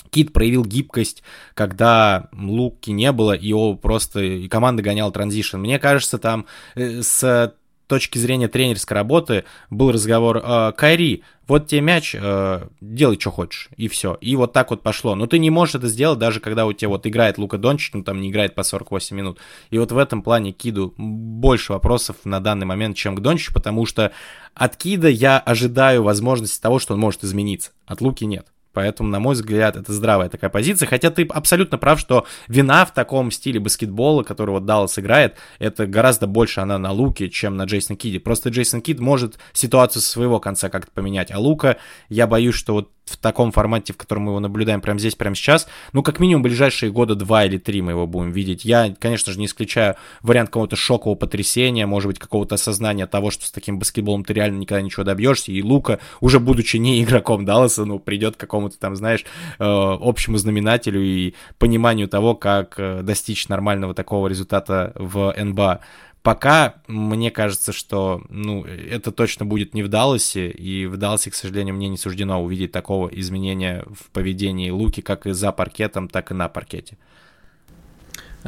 Кит 0.09 0.33
проявил 0.33 0.63
гибкость, 0.63 1.23
когда 1.53 2.29
Луки 2.33 2.91
не 2.91 3.11
было, 3.11 3.33
и 3.33 3.47
его 3.47 3.75
просто 3.75 4.21
и 4.21 4.47
команда 4.47 4.83
гоняла 4.83 5.11
транзишн. 5.11 5.57
Мне 5.57 5.79
кажется, 5.79 6.17
там 6.17 6.45
э, 6.75 7.01
с 7.01 7.53
точки 7.87 8.17
зрения 8.17 8.47
тренерской 8.47 8.95
работы 8.95 9.45
был 9.69 9.91
разговор 9.91 10.41
э, 10.43 10.73
Кайри, 10.77 11.23
вот 11.47 11.67
тебе 11.67 11.79
мяч, 11.79 12.13
э, 12.13 12.67
делай, 12.81 13.17
что 13.17 13.31
хочешь, 13.31 13.69
и 13.77 13.87
все. 13.87 14.17
И 14.19 14.35
вот 14.35 14.51
так 14.51 14.69
вот 14.69 14.83
пошло. 14.83 15.15
Но 15.15 15.27
ты 15.27 15.39
не 15.39 15.49
можешь 15.49 15.75
это 15.75 15.87
сделать, 15.87 16.19
даже 16.19 16.41
когда 16.41 16.65
у 16.65 16.73
тебя 16.73 16.89
вот 16.89 17.07
играет 17.07 17.37
Лука 17.37 17.57
Дончич, 17.57 17.91
ну 17.93 18.03
там 18.03 18.19
не 18.19 18.29
играет 18.29 18.53
по 18.53 18.63
48 18.63 19.15
минут. 19.15 19.39
И 19.69 19.79
вот 19.79 19.91
в 19.93 19.97
этом 19.97 20.21
плане 20.21 20.51
Киду 20.51 20.93
больше 20.97 21.71
вопросов 21.71 22.17
на 22.25 22.41
данный 22.41 22.65
момент, 22.65 22.97
чем 22.97 23.15
к 23.15 23.21
Дончичу, 23.21 23.53
потому 23.53 23.85
что 23.85 24.11
от 24.53 24.75
Кида 24.75 25.07
я 25.07 25.39
ожидаю 25.39 26.03
возможности 26.03 26.61
того, 26.61 26.79
что 26.79 26.93
он 26.93 26.99
может 26.99 27.23
измениться. 27.23 27.71
От 27.85 28.01
Луки 28.01 28.25
нет. 28.25 28.47
Поэтому, 28.77 29.09
на 29.09 29.19
мой 29.19 29.33
взгляд, 29.33 29.75
это 29.75 29.91
здравая 29.91 30.29
такая 30.29 30.51
позиция. 30.51 30.85
Хотя 30.85 31.09
ты 31.09 31.23
абсолютно 31.23 31.79
прав, 31.79 31.99
что 31.99 32.27
вина 32.47 32.85
в 32.85 32.93
таком 32.93 33.31
стиле 33.31 33.59
баскетбола, 33.59 34.21
который 34.21 34.51
вот 34.51 34.65
Даллас 34.65 34.99
играет, 34.99 35.35
это 35.57 35.87
гораздо 35.87 36.27
больше 36.27 36.59
она 36.59 36.77
на 36.77 36.91
Луке, 36.91 37.27
чем 37.27 37.57
на 37.57 37.63
Джейсон 37.63 37.97
Киде. 37.97 38.19
Просто 38.19 38.49
Джейсон 38.49 38.81
Кид 38.81 38.99
может 38.99 39.39
ситуацию 39.51 40.03
со 40.03 40.11
своего 40.11 40.39
конца 40.39 40.69
как-то 40.69 40.91
поменять. 40.91 41.31
А 41.31 41.39
Лука, 41.39 41.77
я 42.07 42.27
боюсь, 42.27 42.53
что 42.53 42.73
вот 42.73 42.91
в 43.07 43.17
таком 43.17 43.51
формате, 43.51 43.93
в 43.93 43.97
котором 43.97 44.23
мы 44.23 44.31
его 44.31 44.39
наблюдаем 44.39 44.81
прямо 44.81 44.99
здесь, 44.99 45.15
прямо 45.15 45.35
сейчас, 45.35 45.67
ну, 45.93 46.03
как 46.03 46.19
минимум, 46.19 46.43
ближайшие 46.43 46.91
года 46.91 47.15
два 47.15 47.45
или 47.45 47.57
три 47.57 47.81
мы 47.81 47.91
его 47.93 48.05
будем 48.05 48.31
видеть. 48.31 48.65
Я, 48.65 48.93
конечно 48.99 49.31
же, 49.31 49.39
не 49.39 49.45
исключаю 49.45 49.95
вариант 50.21 50.49
какого-то 50.49 50.75
шокового 50.75 51.15
потрясения, 51.15 51.85
может 51.85 52.07
быть, 52.07 52.19
какого-то 52.19 52.55
осознания 52.55 53.07
того, 53.07 53.31
что 53.31 53.45
с 53.45 53.51
таким 53.51 53.79
баскетболом 53.79 54.23
ты 54.23 54.33
реально 54.33 54.59
никогда 54.59 54.81
ничего 54.81 55.03
добьешься, 55.03 55.51
и 55.51 55.61
Лука, 55.61 55.99
уже 56.19 56.39
будучи 56.39 56.77
не 56.77 57.03
игроком 57.03 57.45
Далласа, 57.45 57.85
ну, 57.85 57.99
придет 57.99 58.35
к 58.35 58.39
какому-то 58.67 58.79
там, 58.79 58.95
знаешь, 58.95 59.23
э, 59.23 59.63
общему 59.63 60.37
знаменателю 60.37 61.01
и 61.01 61.33
пониманию 61.57 62.07
того, 62.07 62.35
как 62.35 62.75
э, 62.77 63.01
достичь 63.01 63.47
нормального 63.47 63.93
такого 63.93 64.27
результата 64.27 64.91
в 64.95 65.33
НБА. 65.37 65.79
Пока 66.23 66.75
мне 66.87 67.31
кажется, 67.31 67.71
что 67.71 68.21
ну, 68.29 68.65
это 68.65 69.11
точно 69.11 69.45
будет 69.45 69.73
не 69.73 69.83
в 69.83 69.87
Далласе, 69.87 70.49
и 70.49 70.85
в 70.85 70.97
Далласе, 70.97 71.31
к 71.31 71.35
сожалению, 71.35 71.75
мне 71.75 71.87
не 71.87 71.97
суждено 71.97 72.43
увидеть 72.43 72.71
такого 72.71 73.07
изменения 73.07 73.85
в 73.87 74.11
поведении 74.11 74.69
Луки 74.69 75.01
как 75.01 75.25
и 75.25 75.31
за 75.31 75.51
паркетом, 75.51 76.09
так 76.09 76.31
и 76.31 76.33
на 76.33 76.49
паркете. 76.49 76.97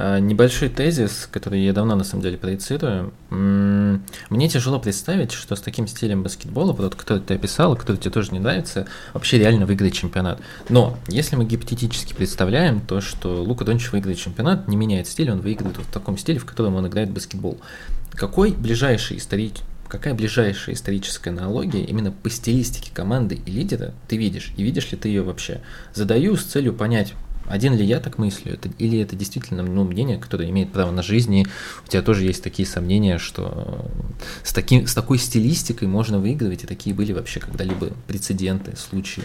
А, 0.02 0.18
небольшой 0.20 0.70
тезис, 0.70 1.28
который 1.30 1.62
я 1.62 1.74
давно 1.74 1.94
на 1.94 2.06
самом 2.06 2.24
деле 2.24 2.38
проецирую. 2.38 3.12
Мне 3.30 4.48
тяжело 4.48 4.80
представить, 4.80 5.34
что 5.34 5.58
с 5.58 5.62
таким 5.62 5.88
стилем 5.88 6.24
баскетбола, 6.24 6.72
вот 6.72 6.96
который 6.96 7.22
ты 7.22 7.34
описал, 7.34 7.76
который 7.76 7.98
тебе 7.98 8.12
тоже 8.12 8.32
не 8.32 8.40
нравится, 8.40 8.88
вообще 9.14 9.40
реально 9.40 9.66
выиграть 9.66 9.94
чемпионат. 9.94 10.40
Но 10.70 10.98
если 11.10 11.36
мы 11.36 11.44
гипотетически 11.44 12.14
представляем 12.14 12.80
то, 12.80 13.02
что 13.02 13.44
Лука 13.44 13.66
Дончич 13.66 13.92
выиграет 13.92 14.18
чемпионат, 14.18 14.70
не 14.70 14.78
меняет 14.78 15.06
стиль, 15.06 15.32
он 15.32 15.42
выиграет 15.42 15.76
в 15.76 15.92
таком 15.92 16.18
стиле, 16.18 16.40
в 16.40 16.46
котором 16.46 16.76
он 16.76 16.88
играет 16.88 17.12
баскетбол. 17.12 17.60
Какой 18.14 18.52
ближайший 18.52 19.18
историк, 19.18 19.56
какая 19.90 20.14
ближайшая 20.14 20.76
историческая 20.76 21.32
аналогия 21.32 21.84
именно 21.84 22.14
по 22.14 22.30
стилистике 22.30 22.92
команды 22.94 23.42
и 23.46 23.52
лидера 23.52 23.94
ты 24.08 24.16
видишь? 24.16 24.54
И 24.56 24.64
видишь 24.64 24.92
ли 24.92 24.98
ты 24.98 25.10
ее 25.10 25.24
вообще? 25.24 25.60
Задаю 25.94 26.38
с 26.38 26.46
целью 26.46 26.74
понять, 26.74 27.16
один 27.50 27.76
ли 27.76 27.84
я 27.84 28.00
так 28.00 28.18
мыслю, 28.18 28.54
это, 28.54 28.70
или 28.78 29.00
это 29.00 29.16
действительно 29.16 29.64
ну, 29.64 29.84
мнение, 29.84 30.18
которое 30.18 30.50
имеет 30.50 30.72
право 30.72 30.92
на 30.92 31.02
жизнь, 31.02 31.36
и 31.36 31.48
у 31.86 31.88
тебя 31.90 32.02
тоже 32.02 32.24
есть 32.24 32.44
такие 32.44 32.68
сомнения, 32.68 33.18
что 33.18 33.90
с, 34.44 34.54
таким, 34.54 34.88
с 34.88 34.94
такой 34.94 35.18
стилистикой 35.18 35.88
можно 35.88 36.20
выигрывать, 36.20 36.64
и 36.64 36.68
такие 36.68 36.96
были 36.96 37.12
вообще 37.12 37.40
когда-либо 37.40 37.92
прецеденты, 38.08 38.76
случаи. 38.78 39.24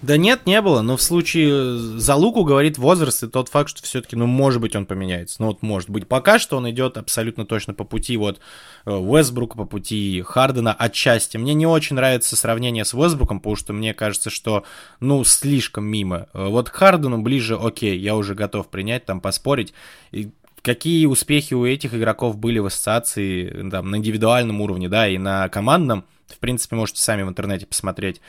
Да 0.00 0.16
нет, 0.16 0.46
не 0.46 0.62
было, 0.62 0.80
но 0.80 0.96
в 0.96 1.02
случае 1.02 1.76
за 1.76 2.14
Луку 2.14 2.44
говорит 2.44 2.78
возраст 2.78 3.24
и 3.24 3.28
тот 3.28 3.48
факт, 3.48 3.70
что 3.70 3.82
все-таки, 3.82 4.14
ну, 4.14 4.26
может 4.26 4.60
быть, 4.60 4.76
он 4.76 4.86
поменяется. 4.86 5.36
Ну, 5.40 5.48
вот 5.48 5.62
может 5.62 5.90
быть. 5.90 6.06
Пока 6.06 6.38
что 6.38 6.56
он 6.56 6.70
идет 6.70 6.96
абсолютно 6.96 7.44
точно 7.44 7.74
по 7.74 7.82
пути 7.82 8.16
вот 8.16 8.38
э, 8.86 8.92
Уэсбрука, 8.92 9.56
по 9.56 9.64
пути 9.64 10.22
Хардена 10.24 10.72
отчасти. 10.72 11.36
Мне 11.36 11.52
не 11.54 11.66
очень 11.66 11.96
нравится 11.96 12.36
сравнение 12.36 12.84
с 12.84 12.94
Уэсбруком, 12.94 13.40
потому 13.40 13.56
что 13.56 13.72
мне 13.72 13.92
кажется, 13.92 14.30
что, 14.30 14.62
ну, 15.00 15.24
слишком 15.24 15.84
мимо. 15.84 16.28
Э, 16.32 16.46
вот 16.46 16.70
к 16.70 16.74
Хардену 16.74 17.20
ближе, 17.20 17.56
окей, 17.56 17.98
я 17.98 18.14
уже 18.14 18.36
готов 18.36 18.68
принять, 18.68 19.04
там, 19.04 19.20
поспорить. 19.20 19.74
И 20.12 20.30
какие 20.62 21.06
успехи 21.06 21.54
у 21.54 21.66
этих 21.66 21.92
игроков 21.92 22.38
были 22.38 22.60
в 22.60 22.66
ассоциации, 22.66 23.68
там, 23.68 23.90
на 23.90 23.96
индивидуальном 23.96 24.60
уровне, 24.60 24.88
да, 24.88 25.08
и 25.08 25.18
на 25.18 25.48
командном, 25.48 26.04
в 26.28 26.38
принципе, 26.38 26.76
можете 26.76 27.00
сами 27.00 27.22
в 27.22 27.28
интернете 27.28 27.66
посмотреть 27.66 28.20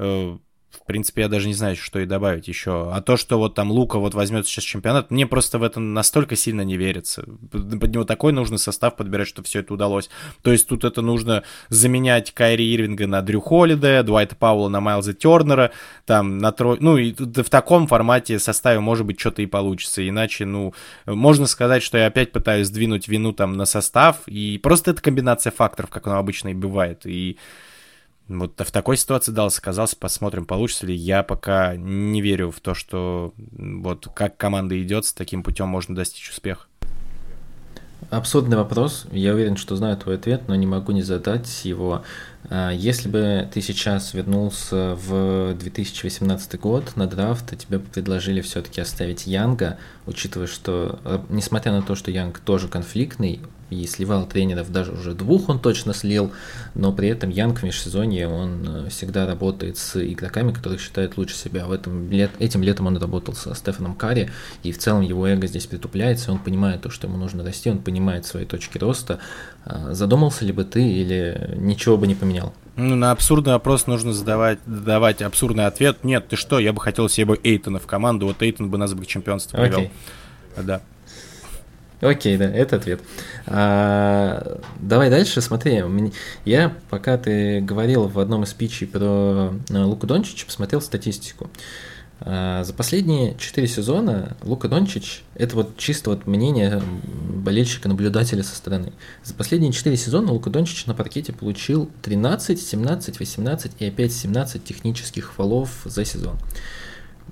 э, 0.00 0.36
в 0.72 0.86
принципе, 0.86 1.22
я 1.22 1.28
даже 1.28 1.48
не 1.48 1.54
знаю, 1.54 1.76
что 1.76 2.00
и 2.00 2.06
добавить 2.06 2.48
еще. 2.48 2.90
А 2.92 3.00
то, 3.00 3.16
что 3.16 3.38
вот 3.38 3.54
там 3.54 3.70
Лука 3.70 3.98
вот 3.98 4.14
возьмет 4.14 4.46
сейчас 4.46 4.64
чемпионат, 4.64 5.10
мне 5.10 5.26
просто 5.26 5.58
в 5.58 5.62
это 5.62 5.80
настолько 5.80 6.34
сильно 6.34 6.62
не 6.62 6.76
верится. 6.76 7.24
Под 7.50 7.92
него 7.92 8.04
такой 8.04 8.32
нужный 8.32 8.58
состав 8.58 8.96
подбирать, 8.96 9.28
что 9.28 9.42
все 9.42 9.60
это 9.60 9.74
удалось. 9.74 10.08
То 10.42 10.50
есть 10.50 10.66
тут 10.66 10.84
это 10.84 11.02
нужно 11.02 11.42
заменять 11.68 12.32
Кайри 12.32 12.74
Ирвинга 12.74 13.06
на 13.06 13.22
Дрю 13.22 13.40
Холлиде, 13.40 14.02
Дуайта 14.02 14.34
Паула 14.34 14.68
на 14.68 14.80
Майлза 14.80 15.12
Тернера, 15.12 15.72
там 16.06 16.38
на 16.38 16.52
трой... 16.52 16.78
Ну, 16.80 16.96
и 16.96 17.12
в 17.12 17.50
таком 17.50 17.86
формате 17.86 18.38
составе, 18.38 18.80
может 18.80 19.06
быть, 19.06 19.20
что-то 19.20 19.42
и 19.42 19.46
получится. 19.46 20.06
Иначе, 20.08 20.46
ну, 20.46 20.74
можно 21.06 21.46
сказать, 21.46 21.82
что 21.82 21.98
я 21.98 22.06
опять 22.06 22.32
пытаюсь 22.32 22.68
сдвинуть 22.68 23.08
вину 23.08 23.32
там 23.32 23.52
на 23.52 23.66
состав, 23.66 24.26
и 24.26 24.58
просто 24.58 24.92
это 24.92 25.02
комбинация 25.02 25.50
факторов, 25.50 25.90
как 25.90 26.06
оно 26.06 26.18
обычно 26.18 26.48
и 26.48 26.54
бывает. 26.54 27.02
И 27.04 27.38
вот 28.38 28.60
в 28.60 28.70
такой 28.70 28.96
ситуации 28.96 29.32
Даллас 29.32 29.58
оказался, 29.58 29.96
посмотрим, 29.96 30.44
получится 30.44 30.86
ли. 30.86 30.94
Я 30.94 31.22
пока 31.22 31.76
не 31.76 32.20
верю 32.20 32.50
в 32.50 32.60
то, 32.60 32.74
что 32.74 33.34
вот 33.36 34.08
как 34.14 34.36
команда 34.36 34.80
идет, 34.82 35.04
с 35.04 35.12
таким 35.12 35.42
путем 35.42 35.68
можно 35.68 35.94
достичь 35.94 36.30
успеха. 36.30 36.66
Абсурдный 38.10 38.56
вопрос. 38.56 39.06
Я 39.12 39.32
уверен, 39.32 39.56
что 39.56 39.76
знаю 39.76 39.96
твой 39.96 40.16
ответ, 40.16 40.42
но 40.48 40.54
не 40.54 40.66
могу 40.66 40.92
не 40.92 41.02
задать 41.02 41.64
его. 41.64 42.02
А, 42.50 42.70
если 42.70 43.08
бы 43.08 43.48
ты 43.52 43.62
сейчас 43.62 44.12
вернулся 44.12 44.96
в 44.96 45.54
2018 45.54 46.60
год 46.60 46.96
на 46.96 47.06
драфт, 47.06 47.52
и 47.52 47.56
тебе 47.56 47.78
предложили 47.78 48.40
все-таки 48.40 48.80
оставить 48.80 49.26
Янга, 49.26 49.78
учитывая, 50.06 50.46
что, 50.46 50.98
э, 51.04 51.20
несмотря 51.28 51.72
на 51.72 51.82
то, 51.82 51.94
что 51.94 52.10
Янг 52.10 52.40
тоже 52.40 52.68
конфликтный, 52.68 53.40
и 53.72 53.86
сливал 53.86 54.26
тренеров, 54.26 54.70
даже 54.70 54.92
уже 54.92 55.14
двух 55.14 55.48
он 55.48 55.58
точно 55.58 55.94
слил, 55.94 56.32
но 56.74 56.92
при 56.92 57.08
этом 57.08 57.30
Янг 57.30 57.60
в 57.60 57.62
межсезонье, 57.62 58.28
он 58.28 58.66
э, 58.86 58.88
всегда 58.90 59.26
работает 59.26 59.78
с 59.78 59.96
игроками, 59.96 60.52
которых 60.52 60.80
считает 60.80 61.16
лучше 61.16 61.34
себя. 61.34 61.66
В 61.66 61.72
этом 61.72 62.10
лет, 62.10 62.30
этим 62.38 62.62
летом 62.62 62.86
он 62.86 62.96
работал 62.98 63.34
со 63.34 63.54
Стефаном 63.54 63.94
Карри, 63.94 64.30
и 64.62 64.72
в 64.72 64.78
целом 64.78 65.00
его 65.00 65.26
эго 65.26 65.46
здесь 65.46 65.66
притупляется, 65.66 66.32
он 66.32 66.38
понимает 66.38 66.82
то, 66.82 66.90
что 66.90 67.06
ему 67.06 67.16
нужно 67.16 67.44
расти, 67.44 67.70
он 67.70 67.78
понимает 67.78 68.26
свои 68.26 68.44
точки 68.44 68.78
роста. 68.78 69.18
А, 69.64 69.94
задумался 69.94 70.44
ли 70.44 70.52
бы 70.52 70.64
ты 70.64 70.82
или 70.82 71.54
ничего 71.56 71.96
бы 71.96 72.06
не 72.06 72.14
поменял? 72.14 72.52
Ну, 72.76 72.94
на 72.96 73.10
абсурдный 73.10 73.52
вопрос 73.52 73.86
нужно 73.86 74.12
задавать, 74.12 74.58
давать 74.66 75.22
абсурдный 75.22 75.66
ответ. 75.66 76.04
Нет, 76.04 76.28
ты 76.28 76.36
что, 76.36 76.58
я 76.58 76.72
бы 76.72 76.80
хотел 76.80 77.08
себе 77.08 77.36
Эйтона 77.42 77.78
в 77.78 77.86
команду, 77.86 78.26
вот 78.26 78.42
Эйтон 78.42 78.70
бы 78.70 78.78
нас 78.78 78.94
бы 78.94 79.04
к 79.04 79.06
чемпионству 79.06 79.58
привел. 79.58 79.80
Okay. 79.80 79.90
Да. 80.56 80.82
Окей, 82.02 82.36
да, 82.36 82.46
это 82.46 82.76
ответ. 82.76 83.00
А, 83.46 84.60
давай 84.80 85.08
дальше, 85.08 85.40
смотри. 85.40 85.84
Я, 86.44 86.76
пока 86.90 87.16
ты 87.16 87.60
говорил 87.60 88.08
в 88.08 88.18
одном 88.18 88.42
из 88.42 88.48
спичей 88.48 88.88
про 88.88 89.54
э, 89.70 89.78
Луку 89.84 90.08
Дончича, 90.08 90.44
посмотрел 90.44 90.80
статистику. 90.80 91.48
А, 92.18 92.64
за 92.64 92.74
последние 92.74 93.36
4 93.38 93.68
сезона 93.68 94.36
Лука 94.42 94.66
Дончич, 94.66 95.22
это 95.36 95.54
вот 95.54 95.76
чисто 95.76 96.10
вот 96.10 96.26
мнение 96.26 96.82
болельщика-наблюдателя 97.04 98.42
со 98.42 98.56
стороны. 98.56 98.92
За 99.22 99.34
последние 99.34 99.70
4 99.70 99.96
сезона 99.96 100.32
Лука 100.32 100.50
Дончич 100.50 100.86
на 100.86 100.94
паркете 100.94 101.32
получил 101.32 101.88
13, 102.02 102.60
17, 102.60 103.20
18 103.20 103.72
и 103.78 103.86
опять 103.86 104.12
17 104.12 104.64
технических 104.64 105.32
фолов 105.34 105.70
за 105.84 106.04
сезон. 106.04 106.36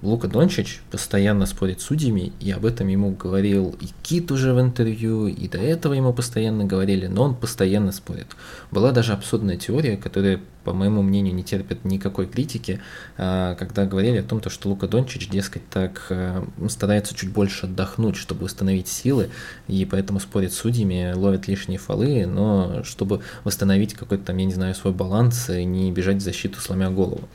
Лука 0.02 0.28
Дончич 0.28 0.80
постоянно 0.90 1.44
спорит 1.44 1.80
с 1.80 1.84
судьями, 1.84 2.32
и 2.40 2.50
об 2.50 2.64
этом 2.64 2.88
ему 2.88 3.10
говорил 3.10 3.76
и 3.80 3.88
Кит 4.02 4.30
уже 4.32 4.54
в 4.54 4.60
интервью, 4.60 5.26
и 5.26 5.46
до 5.46 5.58
этого 5.58 5.92
ему 5.92 6.14
постоянно 6.14 6.64
говорили, 6.64 7.06
но 7.06 7.24
он 7.24 7.34
постоянно 7.34 7.92
спорит. 7.92 8.28
Была 8.70 8.92
даже 8.92 9.12
абсурдная 9.12 9.58
теория, 9.58 9.98
которая, 9.98 10.40
по 10.64 10.72
моему 10.72 11.02
мнению, 11.02 11.34
не 11.34 11.44
терпит 11.44 11.84
никакой 11.84 12.26
критики, 12.26 12.80
а, 13.18 13.54
когда 13.56 13.84
говорили 13.84 14.18
о 14.18 14.22
том, 14.22 14.40
что 14.48 14.70
Лука 14.70 14.88
Дончич, 14.88 15.28
дескать, 15.28 15.68
так 15.68 16.06
а, 16.08 16.46
старается 16.68 17.14
чуть 17.14 17.30
больше 17.30 17.66
отдохнуть, 17.66 18.16
чтобы 18.16 18.44
восстановить 18.44 18.88
силы, 18.88 19.28
и 19.68 19.84
поэтому 19.84 20.18
спорит 20.18 20.54
с 20.54 20.56
судьями, 20.56 21.12
ловит 21.14 21.46
лишние 21.46 21.78
фолы, 21.78 22.24
но 22.24 22.82
чтобы 22.84 23.20
восстановить 23.44 23.92
какой-то 23.92 24.24
там, 24.24 24.38
я 24.38 24.46
не 24.46 24.54
знаю, 24.54 24.74
свой 24.74 24.94
баланс 24.94 25.50
и 25.50 25.62
не 25.64 25.92
бежать 25.92 26.16
в 26.16 26.20
защиту, 26.20 26.58
сломя 26.58 26.88
голову. 26.90 27.28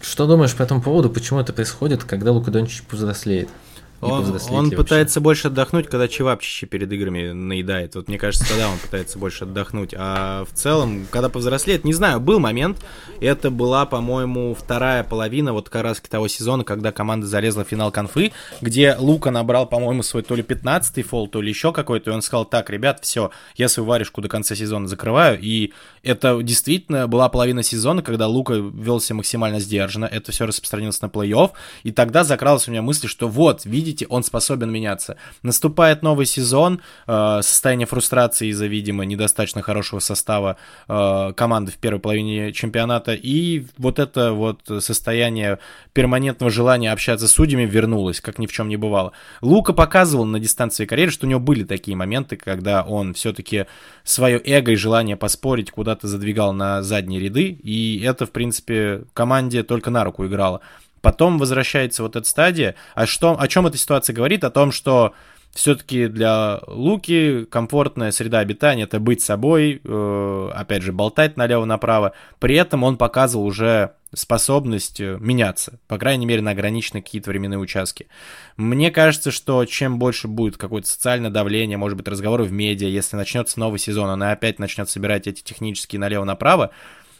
Что 0.00 0.26
думаешь 0.26 0.54
по 0.54 0.62
этому 0.62 0.80
поводу? 0.80 1.10
Почему 1.10 1.40
это 1.40 1.52
происходит, 1.52 2.04
когда 2.04 2.32
Лука 2.32 2.50
Дончич 2.50 2.82
повзрослеет? 2.82 3.48
Он, 4.00 4.38
он 4.48 4.70
пытается 4.70 5.20
больше 5.20 5.48
отдохнуть, 5.48 5.88
когда 5.88 6.08
Чевапчичи 6.08 6.66
перед 6.66 6.90
играми 6.90 7.32
наедает. 7.32 7.94
Вот 7.94 8.08
мне 8.08 8.18
кажется, 8.18 8.48
тогда 8.48 8.70
он 8.70 8.78
пытается 8.78 9.18
больше 9.18 9.44
отдохнуть. 9.44 9.94
А 9.96 10.46
в 10.46 10.54
целом, 10.54 11.06
когда 11.10 11.28
повзрослеет, 11.28 11.84
не 11.84 11.92
знаю, 11.92 12.18
был 12.18 12.38
момент. 12.38 12.78
Это 13.20 13.50
была, 13.50 13.84
по-моему, 13.84 14.54
вторая 14.54 15.04
половина 15.04 15.52
вот 15.52 15.68
как 15.68 15.82
раз 15.82 16.00
того 16.00 16.28
сезона, 16.28 16.64
когда 16.64 16.92
команда 16.92 17.26
залезла 17.26 17.64
в 17.64 17.68
финал 17.68 17.92
конфы, 17.92 18.32
где 18.62 18.96
Лука 18.98 19.30
набрал, 19.30 19.66
по-моему, 19.66 20.02
свой 20.02 20.22
то 20.22 20.34
ли 20.34 20.42
15-й 20.42 21.02
фол, 21.02 21.28
то 21.28 21.42
ли 21.42 21.50
еще 21.50 21.72
какой-то. 21.72 22.10
И 22.10 22.14
он 22.14 22.22
сказал, 22.22 22.46
так, 22.46 22.70
ребят, 22.70 23.00
все, 23.02 23.30
я 23.56 23.68
свою 23.68 23.86
варежку 23.86 24.22
до 24.22 24.28
конца 24.28 24.54
сезона 24.54 24.88
закрываю. 24.88 25.38
И 25.40 25.74
это 26.02 26.42
действительно 26.42 27.06
была 27.06 27.28
половина 27.28 27.62
сезона, 27.62 28.02
когда 28.02 28.26
Лука 28.26 28.54
велся 28.54 29.14
максимально 29.14 29.60
сдержанно, 29.60 30.06
это 30.06 30.32
все 30.32 30.46
распространилось 30.46 31.00
на 31.02 31.06
плей-офф, 31.06 31.50
и 31.82 31.92
тогда 31.92 32.24
закралась 32.24 32.68
у 32.68 32.70
меня 32.70 32.82
мысль, 32.82 33.08
что 33.08 33.28
вот, 33.28 33.64
видите, 33.64 34.06
он 34.08 34.24
способен 34.24 34.70
меняться. 34.70 35.16
Наступает 35.42 36.02
новый 36.02 36.26
сезон, 36.26 36.80
э, 37.06 37.40
состояние 37.42 37.86
фрустрации 37.86 38.48
из-за, 38.48 38.66
видимо, 38.66 39.04
недостаточно 39.04 39.62
хорошего 39.62 40.00
состава 40.00 40.56
э, 40.88 41.32
команды 41.36 41.72
в 41.72 41.76
первой 41.76 42.00
половине 42.00 42.52
чемпионата, 42.52 43.14
и 43.14 43.66
вот 43.76 43.98
это 43.98 44.32
вот 44.32 44.60
состояние 44.80 45.58
перманентного 45.92 46.50
желания 46.50 46.92
общаться 46.92 47.28
с 47.28 47.32
судьями 47.32 47.66
вернулось, 47.66 48.20
как 48.20 48.38
ни 48.38 48.46
в 48.46 48.52
чем 48.52 48.68
не 48.68 48.76
бывало. 48.76 49.12
Лука 49.40 49.72
показывал 49.72 50.24
на 50.24 50.40
дистанции 50.40 50.86
карьеры, 50.86 51.10
что 51.10 51.26
у 51.26 51.28
него 51.28 51.40
были 51.40 51.64
такие 51.64 51.96
моменты, 51.96 52.36
когда 52.36 52.82
он 52.82 53.14
все-таки 53.14 53.66
свое 54.04 54.40
эго 54.44 54.72
и 54.72 54.76
желание 54.76 55.16
поспорить 55.16 55.70
куда 55.70 55.89
куда-то 55.90 56.06
задвигал 56.06 56.52
на 56.52 56.82
задние 56.84 57.18
ряды, 57.18 57.58
и 57.64 58.00
это, 58.04 58.24
в 58.24 58.30
принципе, 58.30 59.02
команде 59.12 59.64
только 59.64 59.90
на 59.90 60.04
руку 60.04 60.24
играло. 60.24 60.60
Потом 61.00 61.36
возвращается 61.36 62.04
вот 62.04 62.14
эта 62.14 62.28
стадия. 62.28 62.76
А 62.94 63.06
что, 63.06 63.36
о 63.40 63.48
чем 63.48 63.66
эта 63.66 63.76
ситуация 63.76 64.14
говорит? 64.14 64.44
О 64.44 64.50
том, 64.50 64.70
что 64.70 65.14
все-таки 65.52 66.06
для 66.06 66.60
Луки 66.66 67.44
комфортная 67.50 68.12
среда 68.12 68.38
обитания 68.38 68.84
это 68.84 69.00
быть 69.00 69.20
собой, 69.20 69.80
э, 69.82 70.50
опять 70.54 70.82
же, 70.82 70.92
болтать 70.92 71.36
налево-направо. 71.36 72.12
При 72.38 72.54
этом 72.54 72.84
он 72.84 72.96
показывал 72.96 73.46
уже 73.46 73.94
способность 74.14 75.00
э, 75.00 75.18
меняться, 75.20 75.80
по 75.88 75.98
крайней 75.98 76.26
мере, 76.26 76.40
на 76.40 76.52
ограниченные 76.52 77.02
какие-то 77.02 77.30
временные 77.30 77.58
участки. 77.58 78.06
Мне 78.56 78.90
кажется, 78.92 79.32
что 79.32 79.64
чем 79.64 79.98
больше 79.98 80.28
будет 80.28 80.56
какое-то 80.56 80.88
социальное 80.88 81.30
давление, 81.30 81.76
может 81.76 81.96
быть, 81.96 82.08
разговоры 82.08 82.44
в 82.44 82.52
медиа, 82.52 82.88
если 82.88 83.16
начнется 83.16 83.58
новый 83.58 83.78
сезон, 83.78 84.08
он 84.08 84.22
опять 84.22 84.58
начнет 84.60 84.88
собирать 84.88 85.26
эти 85.26 85.42
технические 85.42 85.98
налево-направо, 86.00 86.70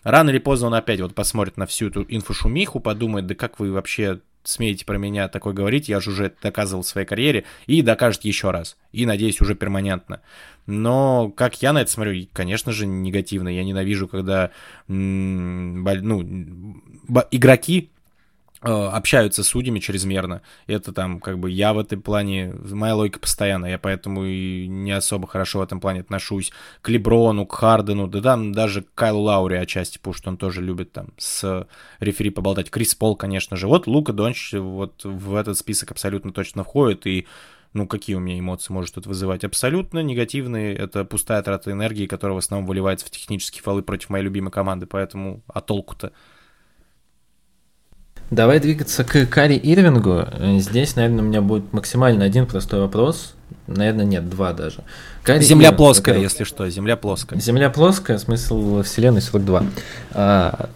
рано 0.05 0.31
или 0.31 0.39
поздно 0.39 0.69
он 0.69 0.75
опять 0.75 1.01
вот 1.01 1.15
посмотрит 1.15 1.57
на 1.57 1.67
всю 1.67 1.89
эту 1.89 2.05
инфошумиху, 2.09 2.79
подумает, 2.79 3.27
да 3.27 3.35
как 3.35 3.59
вы 3.59 3.73
вообще 3.73 4.21
смеете 4.45 4.85
про 4.85 4.99
меня 4.99 5.29
такое 5.29 5.53
говорить, 5.53 5.89
я 5.89 6.01
же 6.01 6.11
уже 6.11 6.33
доказывал 6.43 6.83
в 6.83 6.87
своей 6.87 7.07
карьере, 7.07 7.45
и 7.67 7.83
докажет 7.83 8.25
еще 8.25 8.51
раз, 8.51 8.77
и, 8.93 9.07
надеюсь, 9.07 9.41
уже 9.41 9.55
перманентно. 9.55 10.21
Но 10.67 11.31
как 11.31 11.63
я 11.63 11.73
на 11.73 11.83
это 11.83 11.91
смотрю, 11.91 12.27
конечно 12.33 12.73
же, 12.73 12.87
негативно. 12.87 13.49
Я 13.49 13.65
ненавижу, 13.65 14.09
когда 14.09 14.51
ну, 14.89 15.83
игроки 17.31 17.91
общаются 18.61 19.43
с 19.43 19.49
судьями 19.49 19.79
чрезмерно. 19.79 20.43
Это 20.67 20.93
там, 20.93 21.21
как 21.21 21.39
бы, 21.39 21.51
я 21.51 21.73
в 21.73 21.79
этом 21.79 22.03
плане, 22.03 22.55
моя 22.71 22.95
логика 22.95 23.19
постоянная, 23.19 23.71
я 23.71 23.79
поэтому 23.79 24.25
и 24.25 24.67
не 24.69 24.93
особо 24.93 25.27
хорошо 25.27 25.61
в 25.61 25.63
этом 25.63 25.81
плане 25.81 26.01
отношусь 26.01 26.53
к 26.83 26.89
Леброну, 26.89 27.47
к 27.47 27.55
Хардену, 27.55 28.07
да 28.07 28.21
там 28.21 28.53
даже 28.53 28.83
к 28.83 28.95
Кайлу 28.95 29.23
Лаури 29.23 29.57
отчасти, 29.57 29.99
потому 29.99 30.15
что 30.15 30.31
он 30.31 30.37
тоже 30.37 30.63
любит 30.63 30.93
там 30.93 31.09
с 31.17 31.67
рефери 32.01 32.31
поболтать. 32.31 32.71
Крис 32.71 32.95
Пол, 32.95 33.17
конечно 33.17 33.57
же. 33.57 33.67
Вот 33.67 33.87
Лука 33.87 34.13
Донч 34.13 34.53
вот 34.53 35.05
в 35.05 35.35
этот 35.35 35.57
список 35.57 35.91
абсолютно 35.93 36.33
точно 36.33 36.65
входит, 36.65 37.07
и 37.07 37.27
ну, 37.73 37.87
какие 37.87 38.17
у 38.17 38.21
меня 38.21 38.39
эмоции 38.39 38.73
может 38.73 38.97
тут 38.97 39.07
вызывать? 39.07 39.45
Абсолютно 39.45 40.01
негативные. 40.01 40.75
Это 40.75 41.05
пустая 41.05 41.41
трата 41.43 41.71
энергии, 41.71 42.07
которая 42.07 42.35
в 42.35 42.39
основном 42.39 42.67
выливается 42.67 43.07
в 43.07 43.11
технические 43.11 43.63
фолы 43.63 43.83
против 43.83 44.11
моей 44.11 44.25
любимой 44.25 44.51
команды. 44.51 44.87
Поэтому, 44.87 45.43
а 45.47 45.61
толку-то? 45.61 46.13
Давай 48.31 48.61
двигаться 48.61 49.03
к 49.03 49.27
Кари 49.27 49.57
Ирвингу. 49.57 50.25
Здесь, 50.59 50.95
наверное, 50.95 51.23
у 51.23 51.27
меня 51.27 51.43
будет 51.43 51.73
максимально 51.73 52.25
один 52.25 52.47
простой 52.47 52.81
вопрос. 52.81 53.35
Наверное, 53.67 54.05
нет, 54.05 54.29
два 54.29 54.53
даже. 54.53 54.85
Кари 55.23 55.43
Земля 55.43 55.69
Ирвинг, 55.69 55.79
плоская, 55.79 56.19
если 56.19 56.45
что, 56.45 56.69
Земля 56.71 56.97
плоская. 56.97 57.41
Земля 57.41 57.71
плоская, 57.71 58.19
смысл 58.19 58.83
Вселенной 58.83 59.21
42. 59.21 59.65
А, 60.13 60.69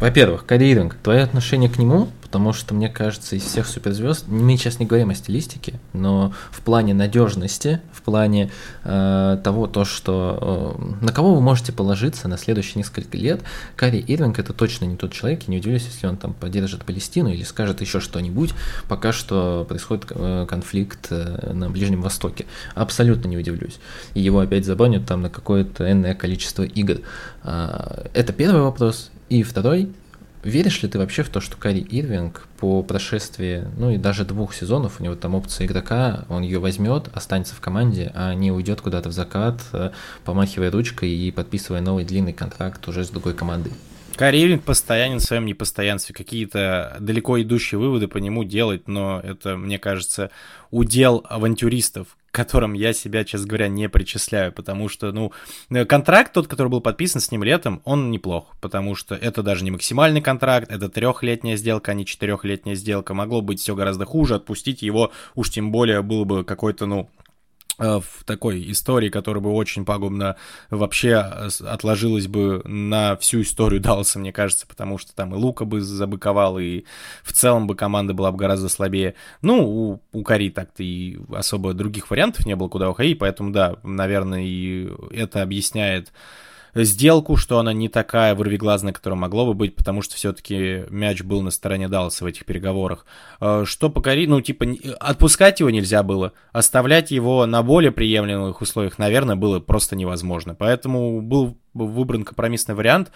во-первых, 0.00 0.44
Кари 0.44 0.72
Ирвинг, 0.72 0.96
твое 1.02 1.22
отношение 1.22 1.70
к 1.70 1.78
нему 1.78 2.08
потому 2.28 2.52
что, 2.52 2.74
мне 2.74 2.90
кажется, 2.90 3.36
из 3.36 3.42
всех 3.42 3.66
суперзвезд, 3.66 4.28
мы 4.28 4.58
сейчас 4.58 4.78
не 4.78 4.84
говорим 4.84 5.08
о 5.08 5.14
стилистике, 5.14 5.80
но 5.94 6.34
в 6.50 6.60
плане 6.60 6.92
надежности, 6.92 7.80
в 7.90 8.02
плане 8.02 8.50
э, 8.84 9.38
того, 9.42 9.66
то, 9.66 9.86
что 9.86 10.76
э, 10.78 11.04
на 11.06 11.10
кого 11.10 11.34
вы 11.34 11.40
можете 11.40 11.72
положиться 11.72 12.28
на 12.28 12.36
следующие 12.36 12.74
несколько 12.76 13.16
лет, 13.16 13.40
Карри 13.76 14.04
Ирвинг 14.06 14.38
это 14.38 14.52
точно 14.52 14.84
не 14.84 14.96
тот 14.96 15.10
человек, 15.10 15.44
и 15.46 15.50
не 15.50 15.56
удивлюсь, 15.56 15.86
если 15.86 16.06
он 16.06 16.18
там 16.18 16.34
поддержит 16.34 16.84
Палестину 16.84 17.30
или 17.30 17.44
скажет 17.44 17.80
еще 17.80 17.98
что-нибудь, 17.98 18.52
пока 18.88 19.14
что 19.14 19.64
происходит 19.66 20.04
э, 20.10 20.44
конфликт 20.46 21.06
э, 21.08 21.52
на 21.54 21.70
Ближнем 21.70 22.02
Востоке. 22.02 22.44
Абсолютно 22.74 23.28
не 23.28 23.38
удивлюсь. 23.38 23.78
И 24.12 24.20
его 24.20 24.40
опять 24.40 24.66
забанят 24.66 25.06
там 25.06 25.22
на 25.22 25.30
какое-то 25.30 25.90
энное 25.90 26.14
количество 26.14 26.62
игр. 26.62 26.98
Э, 27.42 28.04
это 28.12 28.34
первый 28.34 28.60
вопрос. 28.60 29.10
И 29.30 29.42
второй, 29.42 29.90
Веришь 30.44 30.82
ли 30.82 30.88
ты 30.88 30.98
вообще 30.98 31.24
в 31.24 31.30
то, 31.30 31.40
что 31.40 31.56
Кари 31.56 31.80
Ирвинг 31.80 32.46
по 32.58 32.82
прошествии, 32.82 33.64
ну 33.76 33.90
и 33.90 33.96
даже 33.96 34.24
двух 34.24 34.54
сезонов, 34.54 35.00
у 35.00 35.04
него 35.04 35.16
там 35.16 35.34
опция 35.34 35.66
игрока, 35.66 36.24
он 36.28 36.42
ее 36.42 36.60
возьмет, 36.60 37.08
останется 37.12 37.54
в 37.54 37.60
команде, 37.60 38.12
а 38.14 38.34
не 38.34 38.52
уйдет 38.52 38.80
куда-то 38.80 39.08
в 39.08 39.12
закат, 39.12 39.60
э, 39.72 39.90
помахивая 40.24 40.70
ручкой 40.70 41.10
и 41.10 41.30
подписывая 41.32 41.80
новый 41.80 42.04
длинный 42.04 42.32
контракт 42.32 42.86
уже 42.86 43.04
с 43.04 43.10
другой 43.10 43.34
командой? 43.34 43.72
Кари 44.18 44.42
Ирвинг 44.42 44.64
постоянен 44.64 45.20
в 45.20 45.22
своем 45.22 45.46
непостоянстве. 45.46 46.12
Какие-то 46.12 46.96
далеко 46.98 47.40
идущие 47.40 47.78
выводы 47.78 48.08
по 48.08 48.18
нему 48.18 48.42
делать, 48.42 48.88
но 48.88 49.20
это, 49.20 49.56
мне 49.56 49.78
кажется, 49.78 50.32
удел 50.72 51.24
авантюристов, 51.28 52.16
которым 52.32 52.72
я 52.72 52.92
себя, 52.92 53.22
честно 53.24 53.46
говоря, 53.46 53.68
не 53.68 53.88
причисляю, 53.88 54.50
потому 54.50 54.88
что, 54.88 55.12
ну, 55.12 55.30
контракт 55.86 56.32
тот, 56.32 56.48
который 56.48 56.66
был 56.66 56.80
подписан 56.80 57.20
с 57.20 57.30
ним 57.30 57.44
летом, 57.44 57.80
он 57.84 58.10
неплох, 58.10 58.56
потому 58.60 58.96
что 58.96 59.14
это 59.14 59.44
даже 59.44 59.62
не 59.62 59.70
максимальный 59.70 60.20
контракт, 60.20 60.68
это 60.68 60.88
трехлетняя 60.88 61.56
сделка, 61.56 61.92
а 61.92 61.94
не 61.94 62.04
четырехлетняя 62.04 62.74
сделка. 62.74 63.14
Могло 63.14 63.40
быть 63.40 63.60
все 63.60 63.76
гораздо 63.76 64.04
хуже, 64.04 64.34
отпустить 64.34 64.82
его 64.82 65.12
уж 65.36 65.50
тем 65.50 65.70
более 65.70 66.02
было 66.02 66.24
бы 66.24 66.42
какой-то, 66.42 66.86
ну, 66.86 67.08
Э, 67.08 67.27
в 67.78 68.24
такой 68.24 68.70
истории, 68.70 69.08
которая 69.08 69.42
бы 69.42 69.50
очень 69.52 69.84
пагубно 69.84 70.36
вообще 70.70 71.10
э, 71.10 71.48
отложилась 71.66 72.26
бы 72.26 72.62
на 72.64 73.16
всю 73.16 73.42
историю 73.42 73.80
Далласа, 73.80 74.18
мне 74.18 74.32
кажется, 74.32 74.66
потому 74.66 74.98
что 74.98 75.14
там 75.14 75.34
и 75.34 75.38
Лука 75.38 75.64
бы 75.64 75.80
забыковал, 75.80 76.58
и 76.58 76.84
в 77.22 77.32
целом 77.32 77.66
бы 77.66 77.76
команда 77.76 78.14
была 78.14 78.32
бы 78.32 78.38
гораздо 78.38 78.68
слабее. 78.68 79.14
Ну, 79.42 79.64
у, 79.64 80.02
у 80.12 80.22
Кари 80.22 80.50
так-то 80.50 80.82
и 80.82 81.18
особо 81.32 81.72
других 81.72 82.10
вариантов 82.10 82.46
не 82.46 82.56
было, 82.56 82.68
куда 82.68 82.90
уходить, 82.90 83.18
поэтому, 83.18 83.50
да, 83.52 83.76
наверное, 83.82 84.42
и 84.42 84.88
это 85.12 85.42
объясняет 85.42 86.12
сделку, 86.84 87.36
что 87.36 87.58
она 87.58 87.72
не 87.72 87.88
такая 87.88 88.34
вырвиглазная, 88.34 88.92
которая 88.92 89.18
могло 89.18 89.46
бы 89.46 89.54
быть, 89.54 89.76
потому 89.76 90.02
что 90.02 90.16
все-таки 90.16 90.84
мяч 90.90 91.22
был 91.22 91.42
на 91.42 91.50
стороне 91.50 91.88
Далласа 91.88 92.24
в 92.24 92.26
этих 92.26 92.44
переговорах. 92.44 93.06
Э, 93.40 93.64
что 93.66 93.90
по 93.90 94.00
Кари, 94.00 94.26
ну, 94.26 94.40
типа, 94.40 94.66
отпускать 95.00 95.60
его 95.60 95.70
нельзя 95.70 96.02
было, 96.02 96.32
оставлять 96.52 97.10
его 97.10 97.46
на 97.46 97.62
более 97.62 97.92
приемлемых 97.92 98.60
условиях, 98.60 98.98
наверное, 98.98 99.36
было 99.36 99.60
просто 99.60 99.96
невозможно. 99.96 100.54
Поэтому 100.54 101.20
был 101.20 101.56
выбран 101.74 102.24
компромиссный 102.24 102.74
вариант. 102.74 103.12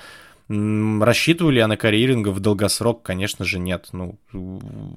Рассчитывали 0.49 1.57
ли 1.57 1.67
на 1.67 1.77
карьеринга 1.77 2.29
в 2.29 2.41
долгосрок? 2.41 3.03
Конечно 3.03 3.45
же, 3.45 3.59
нет. 3.59 3.89
Ну, 3.93 4.19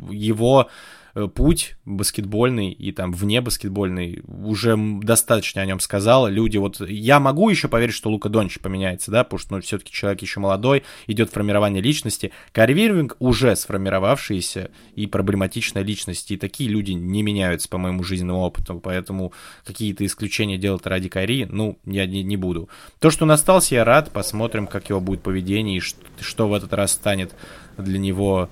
его 0.09 0.68
Э, 0.68 1.05
путь 1.34 1.78
баскетбольный 1.86 2.72
и 2.72 2.91
там 2.91 3.13
вне 3.13 3.39
баскетбольный, 3.39 4.22
уже 4.28 4.76
достаточно 4.78 5.61
о 5.61 5.66
нем 5.66 5.80
сказал. 5.80 6.28
Люди, 6.28 6.57
вот 6.57 6.82
я 6.82 7.20
могу 7.20 7.49
еще 7.49 7.70
поверить, 7.70 7.95
что 7.95 8.09
Лука 8.09 8.28
Дончич 8.28 8.59
поменяется, 8.59 9.11
да, 9.11 9.24
потому 9.24 9.39
что 9.39 9.55
ну, 9.55 9.61
все-таки 9.61 9.93
человек 9.93 10.22
еще 10.22 10.41
молодой, 10.41 10.84
идет 11.07 11.32
формирование 11.32 11.82
личности. 11.82 12.32
Карри 12.51 12.76
уже 13.20 13.55
сформировавшиеся 13.55 14.72
и 14.95 15.07
проблематичная 15.07 15.84
личность, 15.84 16.30
и 16.32 16.38
такие 16.38 16.70
люди 16.70 16.91
не 16.91 17.24
меняются 17.24 17.70
по 17.70 17.78
моему 17.78 18.03
жизненному 18.03 18.41
опыту, 18.41 18.80
поэтому 18.84 19.32
какие-то 19.63 20.05
исключения 20.05 20.57
делать 20.57 20.86
ради 20.86 21.07
Кари, 21.07 21.47
ну, 21.49 21.80
я 21.86 22.05
не, 22.05 22.24
не 22.24 22.36
буду. 22.36 22.70
То, 22.99 23.09
что 23.09 23.24
он 23.24 23.32
остался, 23.32 23.76
я 23.76 23.86
рад, 23.86 24.11
посмотрим, 24.11 24.68
как 24.68 24.89
его 24.89 24.99
будет 24.99 25.24
поведение 25.24 25.78
и 25.78 25.80
что, 25.80 25.99
что 26.20 26.49
в 26.49 26.53
этот 26.53 26.74
раз 26.74 26.91
станет 26.91 27.34
для 27.78 27.99
него 27.99 28.49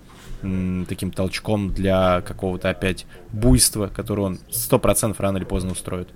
таким 0.88 1.12
толчком 1.12 1.74
для 1.74 2.22
какого-то 2.22 2.70
опять 2.70 3.06
буйства, 3.32 3.88
которое 3.88 4.24
он 4.24 4.40
100% 4.50 5.16
рано 5.18 5.38
или 5.38 5.46
поздно 5.46 5.72
устроит. 5.72 6.10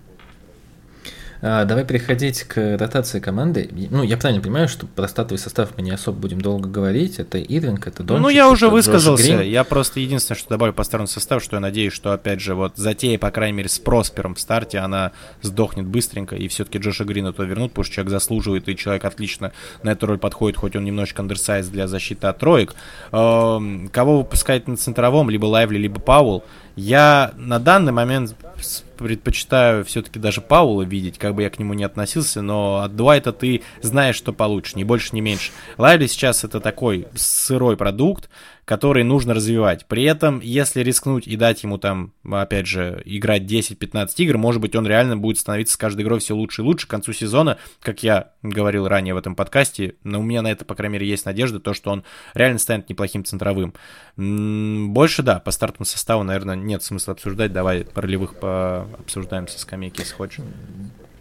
А, 1.41 1.65
давай 1.65 1.85
переходить 1.85 2.43
к 2.43 2.77
ротации 2.77 3.19
команды. 3.19 3.69
Ну, 3.91 4.03
я 4.03 4.17
правильно 4.17 4.41
понимаю, 4.41 4.67
что 4.67 4.87
про 4.87 5.07
статовый 5.07 5.37
состав 5.37 5.69
мы 5.77 5.83
не 5.83 5.91
особо 5.91 6.17
будем 6.17 6.41
долго 6.41 6.67
говорить. 6.67 7.19
Это 7.19 7.37
Ирвинг, 7.37 7.87
это 7.87 8.03
Дончич. 8.03 8.23
Ну, 8.23 8.29
я 8.29 8.49
уже 8.49 8.69
высказался. 8.69 9.41
Я 9.43 9.63
просто 9.63 9.99
единственное, 9.99 10.37
что 10.37 10.49
добавлю 10.49 10.73
по 10.73 10.83
старому 10.83 11.07
составу, 11.07 11.39
что 11.41 11.55
я 11.55 11.59
надеюсь, 11.59 11.93
что, 11.93 12.11
опять 12.11 12.41
же, 12.41 12.55
вот 12.55 12.73
затея, 12.75 13.17
по 13.19 13.31
крайней 13.31 13.57
мере, 13.57 13.69
с 13.69 13.79
Проспером 13.79 14.35
в 14.35 14.39
старте, 14.39 14.79
она 14.79 15.11
сдохнет 15.41 15.85
быстренько, 15.85 16.35
и 16.35 16.47
все-таки 16.47 16.79
Джоша 16.79 17.03
Грина 17.03 17.33
то 17.33 17.43
вернут, 17.43 17.71
потому 17.71 17.85
что 17.85 17.95
человек 17.95 18.11
заслуживает, 18.11 18.67
и 18.69 18.75
человек 18.75 19.05
отлично 19.05 19.51
на 19.83 19.91
эту 19.91 20.07
роль 20.07 20.17
подходит, 20.17 20.57
хоть 20.57 20.75
он 20.75 20.83
немножечко 20.83 21.21
андерсайз 21.21 21.67
для 21.67 21.87
защиты 21.87 22.27
от 22.27 22.39
троек. 22.39 22.75
Эм, 23.11 23.89
кого 23.89 24.19
выпускать 24.19 24.67
на 24.67 24.77
центровом, 24.77 25.29
либо 25.29 25.45
Лайвли, 25.45 25.77
либо 25.77 25.99
Пауэлл, 25.99 26.43
я 26.77 27.33
на 27.35 27.59
данный 27.59 27.91
момент 27.91 28.35
предпочитаю 28.97 29.83
все-таки 29.83 30.19
даже 30.19 30.41
Паула 30.41 30.83
видеть, 30.83 31.17
как 31.17 31.35
бы 31.35 31.41
я 31.41 31.49
к 31.49 31.59
нему 31.59 31.73
не 31.73 31.83
относился, 31.83 32.41
но 32.41 32.81
от 32.81 32.95
Дуайта 32.95 33.33
ты 33.33 33.63
знаешь, 33.81 34.15
что 34.15 34.31
получше, 34.31 34.77
ни 34.77 34.83
больше, 34.83 35.15
ни 35.15 35.21
меньше. 35.21 35.51
Лайли 35.77 36.07
сейчас 36.07 36.43
это 36.43 36.59
такой 36.59 37.07
сырой 37.15 37.77
продукт, 37.77 38.29
который 38.67 39.05
нужно 39.05 39.33
развивать. 39.33 39.85
При 39.85 40.03
этом, 40.03 40.41
если 40.41 40.81
рискнуть 40.81 41.25
и 41.25 41.37
дать 41.37 41.63
ему 41.63 41.77
там, 41.77 42.11
опять 42.29 42.67
же, 42.67 43.01
играть 43.05 43.43
10-15 43.43 44.09
игр, 44.17 44.37
может 44.37 44.59
быть, 44.59 44.75
он 44.75 44.85
реально 44.85 45.15
будет 45.15 45.39
становиться 45.39 45.75
с 45.75 45.77
каждой 45.77 46.01
игрой 46.01 46.19
все 46.19 46.35
лучше 46.35 46.61
и 46.61 46.65
лучше 46.65 46.85
к 46.85 46.89
концу 46.89 47.13
сезона, 47.13 47.59
как 47.79 48.03
я 48.03 48.33
говорил 48.43 48.89
ранее 48.89 49.13
в 49.13 49.17
этом 49.17 49.37
подкасте, 49.37 49.95
но 50.03 50.19
у 50.19 50.23
меня 50.23 50.41
на 50.41 50.51
это, 50.51 50.65
по 50.65 50.75
крайней 50.75 50.95
мере, 50.95 51.07
есть 51.07 51.25
надежда, 51.25 51.61
то, 51.61 51.73
что 51.73 51.91
он 51.91 52.03
реально 52.33 52.59
станет 52.59 52.89
неплохим 52.89 53.23
центровым. 53.23 53.73
Больше, 54.17 55.23
да, 55.23 55.39
по 55.39 55.51
стартовому 55.51 55.85
составу, 55.85 56.23
наверное, 56.23 56.57
нет 56.57 56.83
смысла 56.83 57.13
обсуждать, 57.13 57.53
давай 57.53 57.87
ролевых 57.95 58.33
обсуждаем 58.43 59.47
со 59.47 59.59
скамейки, 59.59 60.01
если 60.01 60.13
хочешь. 60.13 60.43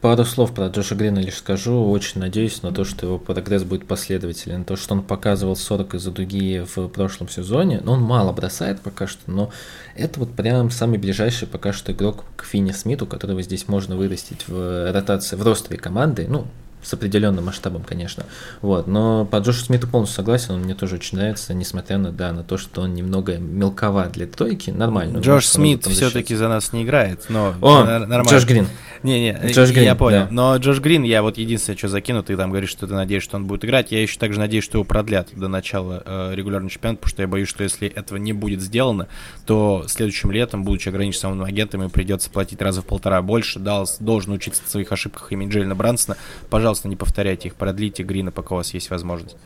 Пару 0.06 0.24
слов 0.24 0.54
про 0.54 0.68
Джоша 0.68 0.94
Грина 0.94 1.18
лишь 1.18 1.38
скажу. 1.38 1.90
Очень 1.90 2.20
надеюсь 2.20 2.62
на 2.62 2.70
то, 2.70 2.84
что 2.84 3.06
его 3.06 3.18
прогресс 3.18 3.64
будет 3.64 3.88
последователен. 3.88 4.64
То, 4.64 4.76
что 4.76 4.94
он 4.94 5.02
показывал 5.02 5.56
40 5.56 5.96
из-за 5.96 6.12
дуги 6.12 6.64
в 6.64 6.86
прошлом 6.86 7.28
сезоне, 7.28 7.80
но 7.82 7.94
он 7.94 8.02
мало 8.02 8.30
бросает 8.30 8.80
пока 8.80 9.08
что, 9.08 9.28
но 9.28 9.50
это 9.96 10.20
вот 10.20 10.30
прям 10.30 10.70
самый 10.70 10.98
ближайший 10.98 11.48
пока 11.48 11.72
что 11.72 11.90
игрок 11.90 12.22
к 12.36 12.44
Финни 12.44 12.70
Смиту, 12.70 13.04
которого 13.04 13.42
здесь 13.42 13.66
можно 13.66 13.96
вырастить 13.96 14.46
в 14.46 14.92
ротации, 14.92 15.34
в 15.34 15.42
ростере 15.42 15.76
команды. 15.76 16.26
Ну, 16.28 16.46
с 16.86 16.92
определенным 16.92 17.46
масштабом, 17.46 17.82
конечно. 17.82 18.24
Вот. 18.62 18.86
Но 18.86 19.24
по 19.24 19.38
Джошу 19.38 19.64
Смиту 19.64 19.88
полностью 19.88 20.16
согласен, 20.16 20.54
он 20.54 20.60
мне 20.60 20.74
тоже 20.74 20.96
очень 20.96 21.18
нравится, 21.18 21.52
несмотря 21.52 21.98
на, 21.98 22.12
да, 22.12 22.32
на 22.32 22.44
то, 22.44 22.56
что 22.56 22.82
он 22.82 22.94
немного 22.94 23.38
мелковат 23.38 24.12
для 24.12 24.26
тройки, 24.26 24.70
нормально. 24.70 25.18
Джош 25.18 25.46
Смит 25.46 25.84
все-таки 25.86 26.36
за 26.36 26.48
нас 26.48 26.72
не 26.72 26.84
играет, 26.84 27.24
но 27.28 27.54
О, 27.60 27.84
нормально. 27.84 28.28
Джош 28.28 28.46
Грин. 28.46 28.68
Не-не, 29.02 29.52
Джош 29.52 29.70
Грин, 29.70 29.84
я 29.84 29.94
понял. 29.94 30.26
Да. 30.26 30.28
Но 30.30 30.56
Джош 30.56 30.80
Грин, 30.80 31.02
я 31.02 31.22
вот 31.22 31.38
единственное, 31.38 31.76
что 31.76 31.88
закину, 31.88 32.22
ты 32.22 32.36
там 32.36 32.50
говоришь, 32.50 32.70
что 32.70 32.86
ты 32.86 32.94
надеешься, 32.94 33.30
что 33.30 33.36
он 33.36 33.46
будет 33.46 33.64
играть. 33.64 33.90
Я 33.90 34.02
еще 34.02 34.18
также 34.18 34.38
надеюсь, 34.38 34.64
что 34.64 34.78
его 34.78 34.84
продлят 34.84 35.28
до 35.32 35.48
начала 35.48 36.02
э, 36.04 36.34
регулярного 36.34 36.70
чемпионата, 36.70 37.00
потому 37.00 37.10
что 37.10 37.22
я 37.22 37.28
боюсь, 37.28 37.48
что 37.48 37.64
если 37.64 37.88
этого 37.88 38.18
не 38.18 38.32
будет 38.32 38.60
сделано, 38.60 39.08
то 39.44 39.84
следующим 39.88 40.30
летом, 40.30 40.64
будучи 40.64 40.88
ограниченным 40.88 41.20
самым 41.20 41.44
агентом, 41.44 41.80
ему 41.80 41.90
придется 41.90 42.30
платить 42.30 42.62
раза 42.62 42.82
в 42.82 42.86
полтора 42.86 43.22
больше. 43.22 43.58
Даллас 43.58 43.96
должен 43.98 44.32
учиться 44.32 44.62
в 44.64 44.68
своих 44.68 44.92
ошибках 44.92 45.32
имени 45.32 45.50
Джейлина 45.50 45.74
Брансона. 45.74 46.16
Пожалуйста, 46.50 46.75
не 46.84 46.96
повторяйте 46.96 47.48
их, 47.48 47.54
продлите 47.54 48.02
Грина, 48.02 48.30
пока 48.30 48.54
у 48.54 48.58
вас 48.58 48.74
есть 48.74 48.90
возможность. 48.90 49.36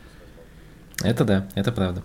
Это 1.02 1.24
да, 1.24 1.48
это 1.54 1.72
правда. 1.72 2.02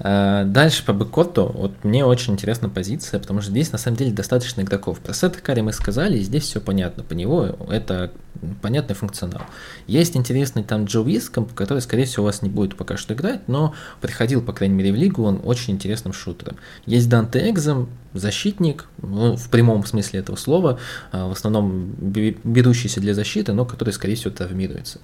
А, 0.00 0.44
дальше 0.44 0.84
по 0.84 0.92
бэккорту, 0.92 1.46
вот 1.54 1.84
мне 1.84 2.04
очень 2.04 2.32
интересна 2.32 2.68
позиция, 2.68 3.20
потому 3.20 3.40
что 3.40 3.50
здесь 3.50 3.70
на 3.70 3.78
самом 3.78 3.96
деле 3.96 4.12
достаточно 4.12 4.62
игроков. 4.62 4.98
Про 4.98 5.14
Сета 5.14 5.38
Карри 5.40 5.60
мы 5.60 5.72
сказали, 5.72 6.18
и 6.18 6.22
здесь 6.22 6.44
все 6.44 6.60
понятно. 6.60 7.04
По 7.04 7.12
него 7.12 7.56
это 7.70 8.10
понятный 8.60 8.96
функционал. 8.96 9.42
Есть 9.86 10.16
интересный 10.16 10.64
там 10.64 10.86
Джо 10.86 11.02
Виском, 11.02 11.46
который, 11.46 11.80
скорее 11.80 12.06
всего, 12.06 12.24
у 12.24 12.26
вас 12.26 12.42
не 12.42 12.48
будет 12.48 12.76
пока 12.76 12.96
что 12.96 13.14
играть, 13.14 13.46
но 13.46 13.74
приходил, 14.00 14.42
по 14.42 14.52
крайней 14.52 14.74
мере, 14.74 14.92
в 14.92 14.96
лигу, 14.96 15.22
он 15.22 15.40
очень 15.44 15.74
интересным 15.74 16.12
шутером. 16.12 16.56
Есть 16.86 17.08
Данте 17.08 17.48
Экзем, 17.48 17.88
защитник, 18.14 18.86
ну, 19.00 19.36
в 19.36 19.48
прямом 19.48 19.84
смысле 19.86 20.20
этого 20.20 20.36
слова, 20.36 20.78
а, 21.12 21.28
в 21.28 21.32
основном 21.32 21.94
берущийся 21.98 23.00
для 23.00 23.14
защиты, 23.14 23.52
но 23.52 23.64
который, 23.64 23.92
скорее 23.92 24.16
всего, 24.16 24.30
травмируется. 24.30 24.98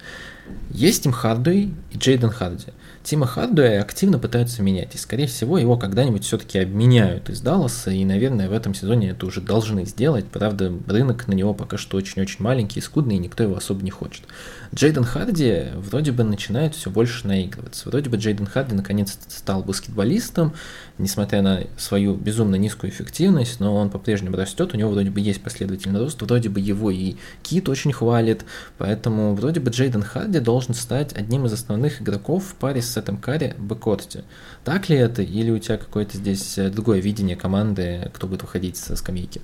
Есть 0.70 1.04
Тим 1.04 1.12
Хардуэй 1.12 1.72
и 1.92 1.96
Джейден 1.96 2.30
Харди. 2.30 2.66
Тима 3.02 3.26
Хардуэя 3.26 3.80
активно 3.80 4.18
пытаются 4.18 4.62
менять, 4.62 4.94
и, 4.94 4.98
скорее 4.98 5.26
всего, 5.26 5.56
его 5.56 5.78
когда-нибудь 5.78 6.24
все-таки 6.24 6.58
обменяют 6.58 7.30
из 7.30 7.40
Далласа, 7.40 7.90
и, 7.90 8.04
наверное, 8.04 8.48
в 8.48 8.52
этом 8.52 8.74
сезоне 8.74 9.10
это 9.10 9.24
уже 9.24 9.40
должны 9.40 9.86
сделать. 9.86 10.26
Правда, 10.26 10.72
рынок 10.86 11.26
на 11.26 11.32
него 11.32 11.54
пока 11.54 11.78
что 11.78 11.96
очень-очень 11.96 12.42
маленький 12.44 12.80
и 12.80 12.82
скудный, 12.82 13.16
и 13.16 13.18
никто 13.18 13.42
его 13.42 13.56
особо 13.56 13.82
не 13.82 13.90
хочет. 13.90 14.24
Джейден 14.72 15.02
Харди 15.02 15.64
вроде 15.74 16.12
бы 16.12 16.22
начинает 16.22 16.76
все 16.76 16.90
больше 16.90 17.26
наигрываться. 17.26 17.88
Вроде 17.88 18.08
бы 18.08 18.18
Джейден 18.18 18.46
Харди 18.46 18.72
наконец-то 18.72 19.28
стал 19.28 19.64
баскетболистом, 19.64 20.54
несмотря 20.96 21.42
на 21.42 21.64
свою 21.76 22.14
безумно 22.14 22.54
низкую 22.54 22.92
эффективность, 22.92 23.58
но 23.58 23.74
он 23.74 23.90
по-прежнему 23.90 24.36
растет, 24.36 24.72
у 24.72 24.76
него 24.76 24.92
вроде 24.92 25.10
бы 25.10 25.18
есть 25.18 25.42
последовательный 25.42 25.98
рост, 25.98 26.22
вроде 26.22 26.50
бы 26.50 26.60
его 26.60 26.92
и 26.92 27.16
Кит 27.42 27.68
очень 27.68 27.92
хвалит, 27.92 28.44
поэтому 28.78 29.34
вроде 29.34 29.58
бы 29.58 29.72
Джейден 29.72 30.02
Харди 30.02 30.38
должен 30.38 30.74
стать 30.74 31.14
одним 31.14 31.46
из 31.46 31.52
основных 31.52 32.00
игроков 32.00 32.44
в 32.44 32.54
паре 32.54 32.80
с 32.80 32.94
Сетом 32.94 33.16
Карри 33.16 33.56
в. 33.58 34.22
Так 34.64 34.88
ли 34.88 34.96
это, 34.96 35.22
или 35.22 35.50
у 35.50 35.58
тебя 35.58 35.78
какое-то 35.78 36.16
здесь 36.16 36.58
э, 36.58 36.70
другое 36.70 37.00
видение 37.00 37.34
команды, 37.34 38.08
кто 38.14 38.28
будет 38.28 38.42
выходить 38.42 38.76
со 38.76 38.94
скамейки? 38.94 39.40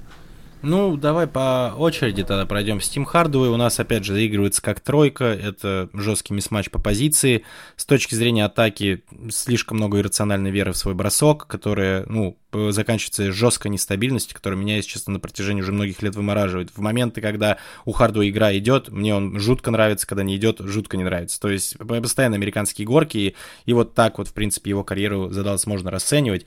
Ну, 0.68 0.96
давай 0.96 1.28
по 1.28 1.72
очереди 1.78 2.24
тогда 2.24 2.44
пройдем. 2.44 2.78
Steam 2.78 3.04
Hardware 3.04 3.50
у 3.50 3.56
нас, 3.56 3.78
опять 3.78 4.04
же, 4.04 4.14
заигрывается 4.14 4.60
как 4.60 4.80
тройка. 4.80 5.26
Это 5.26 5.88
жесткий 5.92 6.34
мисс-матч 6.34 6.70
по 6.70 6.80
позиции. 6.80 7.44
С 7.76 7.84
точки 7.84 8.16
зрения 8.16 8.44
атаки, 8.44 9.04
слишком 9.30 9.76
много 9.76 10.00
иррациональной 10.00 10.50
веры 10.50 10.72
в 10.72 10.76
свой 10.76 10.94
бросок, 10.94 11.46
которая, 11.46 12.04
ну, 12.08 12.36
заканчивается 12.70 13.32
жесткой 13.32 13.70
нестабильностью, 13.70 14.36
которая 14.36 14.58
меня, 14.58 14.76
если 14.76 14.90
честно, 14.90 15.14
на 15.14 15.20
протяжении 15.20 15.62
уже 15.62 15.72
многих 15.72 16.02
лет 16.02 16.14
вымораживает. 16.14 16.70
В 16.70 16.78
моменты, 16.78 17.20
когда 17.20 17.58
у 17.84 17.92
Хардуа 17.92 18.28
игра 18.28 18.56
идет, 18.56 18.88
мне 18.88 19.14
он 19.14 19.38
жутко 19.38 19.70
нравится, 19.70 20.06
когда 20.06 20.22
не 20.22 20.36
идет, 20.36 20.60
жутко 20.60 20.96
не 20.96 21.04
нравится. 21.04 21.40
То 21.40 21.48
есть 21.48 21.76
постоянно 21.78 22.36
американские 22.36 22.86
горки, 22.86 23.18
и, 23.18 23.34
и 23.64 23.72
вот 23.72 23.94
так 23.94 24.18
вот, 24.18 24.28
в 24.28 24.32
принципе, 24.32 24.70
его 24.70 24.84
карьеру 24.84 25.30
задалось 25.30 25.66
можно 25.66 25.90
расценивать. 25.90 26.46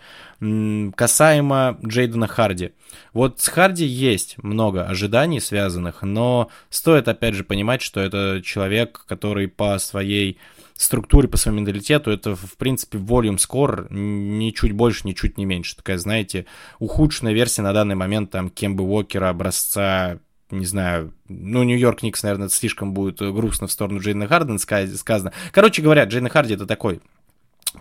Касаемо 0.96 1.80
Джейдена 1.86 2.28
Харди. 2.28 2.72
Вот 3.14 3.40
с 3.40 3.48
Харди 3.48 3.86
есть 3.86 4.36
много 4.42 4.86
ожиданий 4.86 5.40
связанных, 5.40 6.02
но 6.02 6.50
стоит, 6.70 7.08
опять 7.08 7.36
же, 7.36 7.44
понимать, 7.44 7.82
что 7.82 8.00
это 8.00 8.42
человек, 8.44 9.06
который 9.08 9.48
по 9.48 9.78
своей 9.80 10.38
структуре, 10.82 11.28
по 11.28 11.38
своему 11.38 11.60
менталитету, 11.60 12.10
это, 12.10 12.36
в 12.36 12.56
принципе, 12.58 12.98
volume 12.98 13.38
score 13.38 13.88
ни 13.92 14.52
чуть 14.52 14.72
больше, 14.72 15.08
ни 15.08 15.14
чуть 15.14 15.38
не 15.38 15.46
меньше. 15.46 15.76
Такая, 15.76 15.98
знаете, 15.98 16.46
ухудшенная 16.80 17.34
версия 17.34 17.62
на 17.62 17.74
данный 17.74 17.96
момент 17.96 18.32
там 18.32 18.50
Кембы 18.50 18.84
Уокера, 18.84 19.30
образца 19.30 20.20
не 20.52 20.66
знаю, 20.66 21.14
ну, 21.28 21.62
Нью-Йорк 21.64 22.02
Никс, 22.02 22.24
наверное, 22.24 22.50
слишком 22.50 22.94
будет 22.94 23.20
грустно 23.20 23.68
в 23.68 23.72
сторону 23.72 24.00
Джейна 24.00 24.28
Хардена 24.28 24.58
сказано. 24.58 25.32
Короче 25.52 25.82
говоря, 25.82 26.06
Джейна 26.06 26.30
Харди 26.30 26.56
это 26.56 26.66
такой 26.66 27.02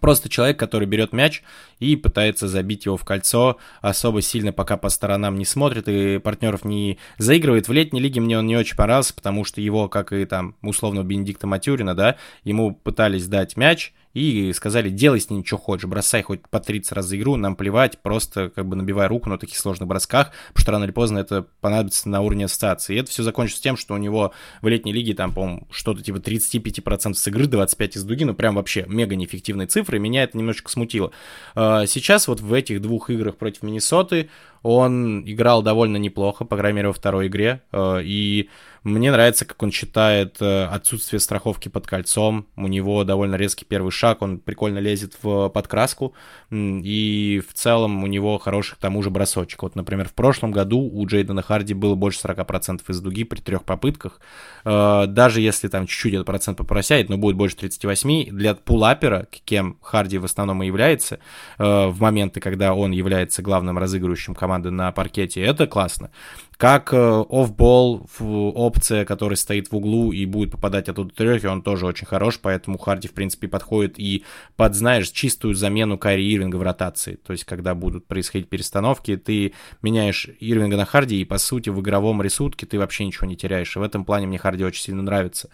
Просто 0.00 0.28
человек, 0.28 0.58
который 0.58 0.86
берет 0.86 1.12
мяч 1.12 1.42
и 1.78 1.96
пытается 1.96 2.48
забить 2.48 2.86
его 2.86 2.96
в 2.96 3.04
кольцо, 3.04 3.56
особо 3.80 4.22
сильно 4.22 4.52
пока 4.52 4.76
по 4.76 4.88
сторонам 4.88 5.36
не 5.36 5.44
смотрит 5.44 5.88
и 5.88 6.18
партнеров 6.18 6.64
не 6.64 6.98
заигрывает. 7.18 7.68
В 7.68 7.72
летней 7.72 8.00
лиге 8.00 8.20
мне 8.20 8.38
он 8.38 8.46
не 8.46 8.56
очень 8.56 8.76
понравился, 8.76 9.14
потому 9.14 9.44
что 9.44 9.60
его, 9.60 9.88
как 9.88 10.12
и 10.12 10.24
там 10.24 10.56
условно 10.62 11.02
Бенедикта 11.02 11.46
Матюрина, 11.46 11.94
да, 11.94 12.16
ему 12.44 12.74
пытались 12.74 13.26
дать 13.26 13.56
мяч, 13.56 13.92
и 14.18 14.52
сказали, 14.52 14.90
делай 14.90 15.20
с 15.20 15.30
ним 15.30 15.44
что 15.44 15.56
хочешь, 15.56 15.86
бросай 15.86 16.22
хоть 16.22 16.42
по 16.48 16.60
30 16.60 16.92
раз 16.92 17.06
за 17.06 17.16
игру, 17.16 17.36
нам 17.36 17.56
плевать, 17.56 17.98
просто 18.02 18.50
как 18.50 18.66
бы 18.66 18.76
набивай 18.76 19.06
руку 19.06 19.28
на 19.28 19.38
таких 19.38 19.56
сложных 19.56 19.88
бросках, 19.88 20.32
потому 20.48 20.62
что 20.62 20.72
рано 20.72 20.84
или 20.84 20.90
поздно 20.90 21.18
это 21.18 21.46
понадобится 21.60 22.08
на 22.08 22.20
уровне 22.20 22.46
ассоциации. 22.46 22.96
И 22.96 22.98
это 22.98 23.10
все 23.10 23.22
закончится 23.22 23.62
тем, 23.62 23.76
что 23.76 23.94
у 23.94 23.98
него 23.98 24.32
в 24.62 24.68
летней 24.68 24.92
лиге 24.92 25.14
там, 25.14 25.32
по-моему, 25.32 25.66
что-то 25.70 26.02
типа 26.02 26.16
35% 26.16 27.14
с 27.14 27.26
игры, 27.28 27.46
25 27.46 27.96
из 27.96 28.04
дуги, 28.04 28.24
ну 28.24 28.34
прям 28.34 28.56
вообще 28.56 28.84
мега 28.88 29.16
неэффективные 29.16 29.66
цифры, 29.66 29.98
меня 29.98 30.24
это 30.24 30.36
немножечко 30.36 30.70
смутило. 30.70 31.12
А, 31.54 31.86
сейчас 31.86 32.28
вот 32.28 32.40
в 32.40 32.52
этих 32.52 32.82
двух 32.82 33.10
играх 33.10 33.36
против 33.36 33.62
Миннесоты 33.62 34.28
он 34.62 35.22
играл 35.26 35.62
довольно 35.62 35.96
неплохо, 35.96 36.44
по 36.44 36.56
крайней 36.56 36.76
мере, 36.76 36.88
во 36.88 36.94
второй 36.94 37.28
игре. 37.28 37.62
Э, 37.72 38.00
и 38.02 38.48
мне 38.88 39.10
нравится, 39.10 39.44
как 39.44 39.62
он 39.62 39.70
читает 39.70 40.36
э, 40.40 40.64
отсутствие 40.64 41.20
страховки 41.20 41.68
под 41.68 41.86
кольцом. 41.86 42.46
У 42.56 42.66
него 42.66 43.04
довольно 43.04 43.36
резкий 43.36 43.64
первый 43.64 43.90
шаг, 43.90 44.22
он 44.22 44.38
прикольно 44.38 44.78
лезет 44.78 45.14
в 45.22 45.48
подкраску. 45.50 46.14
И 46.50 47.42
в 47.48 47.52
целом 47.54 48.02
у 48.02 48.06
него 48.06 48.38
хороший 48.38 48.74
к 48.74 48.78
тому 48.78 49.02
же 49.02 49.10
бросочек. 49.10 49.62
Вот, 49.62 49.76
например, 49.76 50.08
в 50.08 50.14
прошлом 50.14 50.50
году 50.50 50.80
у 50.80 51.06
Джейдена 51.06 51.42
Харди 51.42 51.74
было 51.74 51.94
больше 51.94 52.20
40% 52.20 52.82
из 52.88 53.00
дуги 53.00 53.24
при 53.24 53.40
трех 53.40 53.64
попытках. 53.64 54.20
Э, 54.64 55.04
даже 55.06 55.40
если 55.40 55.68
там 55.68 55.86
чуть-чуть 55.86 56.14
этот 56.14 56.26
процент 56.26 56.58
попросяет, 56.58 57.08
но 57.08 57.18
будет 57.18 57.36
больше 57.36 57.56
38, 57.56 58.30
для 58.30 58.54
пулапера, 58.54 59.28
кем 59.44 59.76
Харди 59.82 60.18
в 60.18 60.24
основном 60.24 60.62
и 60.62 60.66
является, 60.66 61.20
в 61.58 61.96
моменты, 62.00 62.40
когда 62.40 62.74
он 62.74 62.92
является 62.92 63.42
главным 63.42 63.78
разыгрывающим 63.78 64.34
команды 64.34 64.70
на 64.70 64.92
паркете, 64.92 65.40
это 65.42 65.66
классно. 65.66 66.10
Как 66.58 66.92
офбол, 66.92 68.08
э, 68.18 68.24
опция, 68.24 69.04
которая 69.04 69.36
стоит 69.36 69.70
в 69.70 69.76
углу 69.76 70.10
и 70.10 70.26
будет 70.26 70.50
попадать 70.50 70.88
оттуда 70.88 71.14
трехи, 71.14 71.46
он 71.46 71.62
тоже 71.62 71.86
очень 71.86 72.04
хорош, 72.04 72.40
поэтому 72.42 72.78
Харди, 72.78 73.06
в 73.06 73.12
принципе, 73.12 73.46
подходит 73.46 73.96
и 74.00 74.24
под, 74.56 74.74
знаешь, 74.74 75.08
чистую 75.10 75.54
замену 75.54 75.98
Кари 75.98 76.34
Ирвинга 76.34 76.56
в 76.56 76.62
ротации. 76.62 77.14
То 77.14 77.32
есть, 77.32 77.44
когда 77.44 77.76
будут 77.76 78.08
происходить 78.08 78.48
перестановки, 78.48 79.16
ты 79.16 79.52
меняешь 79.82 80.28
Ирвинга 80.40 80.76
на 80.76 80.84
Харди, 80.84 81.20
и, 81.20 81.24
по 81.24 81.38
сути, 81.38 81.70
в 81.70 81.80
игровом 81.80 82.22
рисунке 82.22 82.66
ты 82.66 82.76
вообще 82.76 83.06
ничего 83.06 83.28
не 83.28 83.36
теряешь. 83.36 83.76
И 83.76 83.78
в 83.78 83.82
этом 83.82 84.04
плане 84.04 84.26
мне 84.26 84.38
Харди 84.38 84.64
очень 84.64 84.82
сильно 84.82 85.02
нравится. 85.02 85.50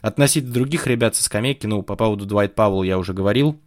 Относительно 0.00 0.54
других 0.54 0.86
ребят 0.86 1.14
со 1.14 1.24
скамейки, 1.24 1.66
ну, 1.66 1.82
по 1.82 1.94
поводу 1.94 2.24
Дуайт 2.24 2.54
Пауэлл 2.54 2.84
я 2.84 2.96
уже 2.96 3.12
говорил, 3.12 3.60